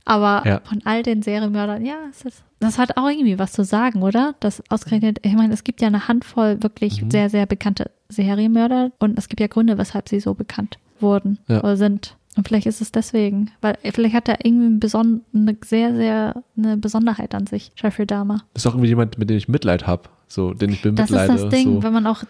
[0.06, 0.60] Aber Ja.
[0.64, 4.34] von all den Serienmördern, ja, ist, das hat auch irgendwie was zu sagen, oder?
[4.40, 7.10] Das ausgerechnet, ich meine, es gibt ja eine Handvoll wirklich Mhm.
[7.10, 11.58] sehr, sehr bekannte Serienmörder und es gibt ja Gründe, weshalb sie so bekannt wurden Ja.
[11.60, 12.16] oder sind.
[12.36, 16.76] Und vielleicht ist es deswegen, weil vielleicht hat er irgendwie ein eine sehr, sehr eine
[16.76, 18.44] Besonderheit an sich, Jeffrey Dahmer.
[18.54, 20.94] Das ist auch irgendwie jemand, mit dem ich Mitleid habe, so, den ich Das ist
[20.94, 21.32] bemitleide.
[21.34, 22.22] das Ding, so wenn man auch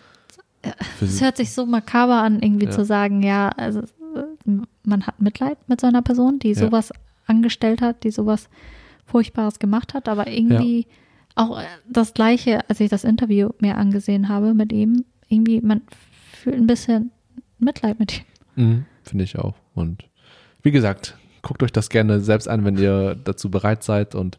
[1.01, 2.71] Es hört sich so makaber an, irgendwie Ja.
[2.73, 3.83] zu sagen, ja, also
[4.85, 6.55] man hat Mitleid mit so einer Person, die Ja.
[6.55, 6.93] sowas
[7.27, 8.49] angestellt hat, die sowas
[9.07, 10.87] Furchtbares gemacht hat, aber irgendwie
[11.35, 15.83] auch äh, das Gleiche, als ich das Interview mir angesehen habe mit ihm, irgendwie, man
[16.33, 17.11] fühlt ein bisschen
[17.59, 18.25] Mitleid mit ihm.
[18.57, 19.55] Mhm, Finde ich auch.
[19.75, 20.05] Und
[20.63, 24.15] wie gesagt, guckt euch das gerne selbst an, wenn ihr dazu bereit seid.
[24.15, 24.39] Und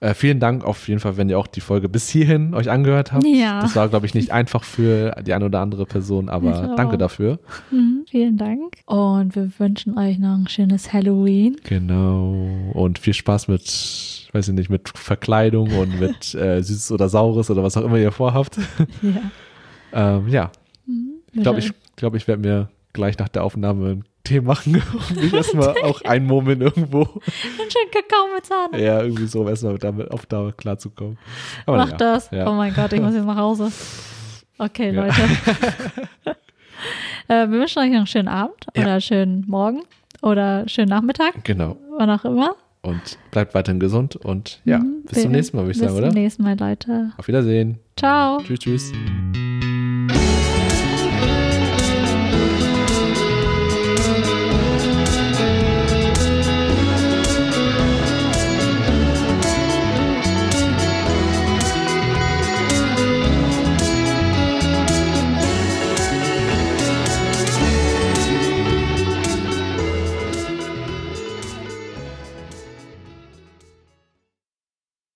[0.00, 3.12] äh, vielen Dank auf jeden Fall, wenn ihr auch die Folge bis hierhin euch angehört
[3.12, 3.24] habt.
[3.26, 3.60] Ja.
[3.60, 6.76] Das war, glaube ich, nicht einfach für die eine oder andere Person, aber auch.
[6.76, 7.38] danke dafür.
[7.70, 8.74] Mhm, vielen Dank.
[8.86, 11.56] Und wir wünschen euch noch ein schönes Halloween.
[11.64, 12.70] Genau.
[12.74, 17.50] Und viel Spaß mit, weiß ich nicht, mit Verkleidung und mit äh, Süßes oder Saures
[17.50, 18.56] oder was auch immer ihr vorhabt.
[19.02, 19.20] Ja.
[20.18, 20.50] ähm, ja,
[20.86, 21.14] Mhm.
[21.32, 22.68] ich glaube, ich, glaub, ich werde mir
[22.98, 27.00] gleich nach der Aufnahme einen Tee machen und mich erstmal auch einmummeln irgendwo.
[27.00, 28.84] Einen schönen Kakao mit Sahne.
[28.84, 31.16] Ja, irgendwie so, um erstmal damit auf Dauer klarzukommen.
[31.64, 32.30] Aber Mach ja, das.
[32.30, 32.48] Ja.
[32.50, 33.70] Oh mein Gott, ich muss jetzt nach Hause.
[34.58, 35.04] Okay, Ja.
[35.04, 35.20] Leute.
[37.28, 39.82] äh, wir wünschen euch noch einen schönen Abend oder schönen Morgen
[40.22, 41.76] oder schönen Nachmittag, Genau.
[41.96, 42.56] wann auch immer.
[42.82, 45.02] Und bleibt weiterhin gesund und ja, Mhm.
[45.08, 46.10] bis zum nächsten Mal, würde ich Bis sagen, oder?
[46.10, 47.12] zum nächsten Mal, Leute.
[47.16, 47.78] Auf Wiedersehen.
[47.96, 48.38] Ciao.
[48.42, 48.92] Tschüss, tschüss.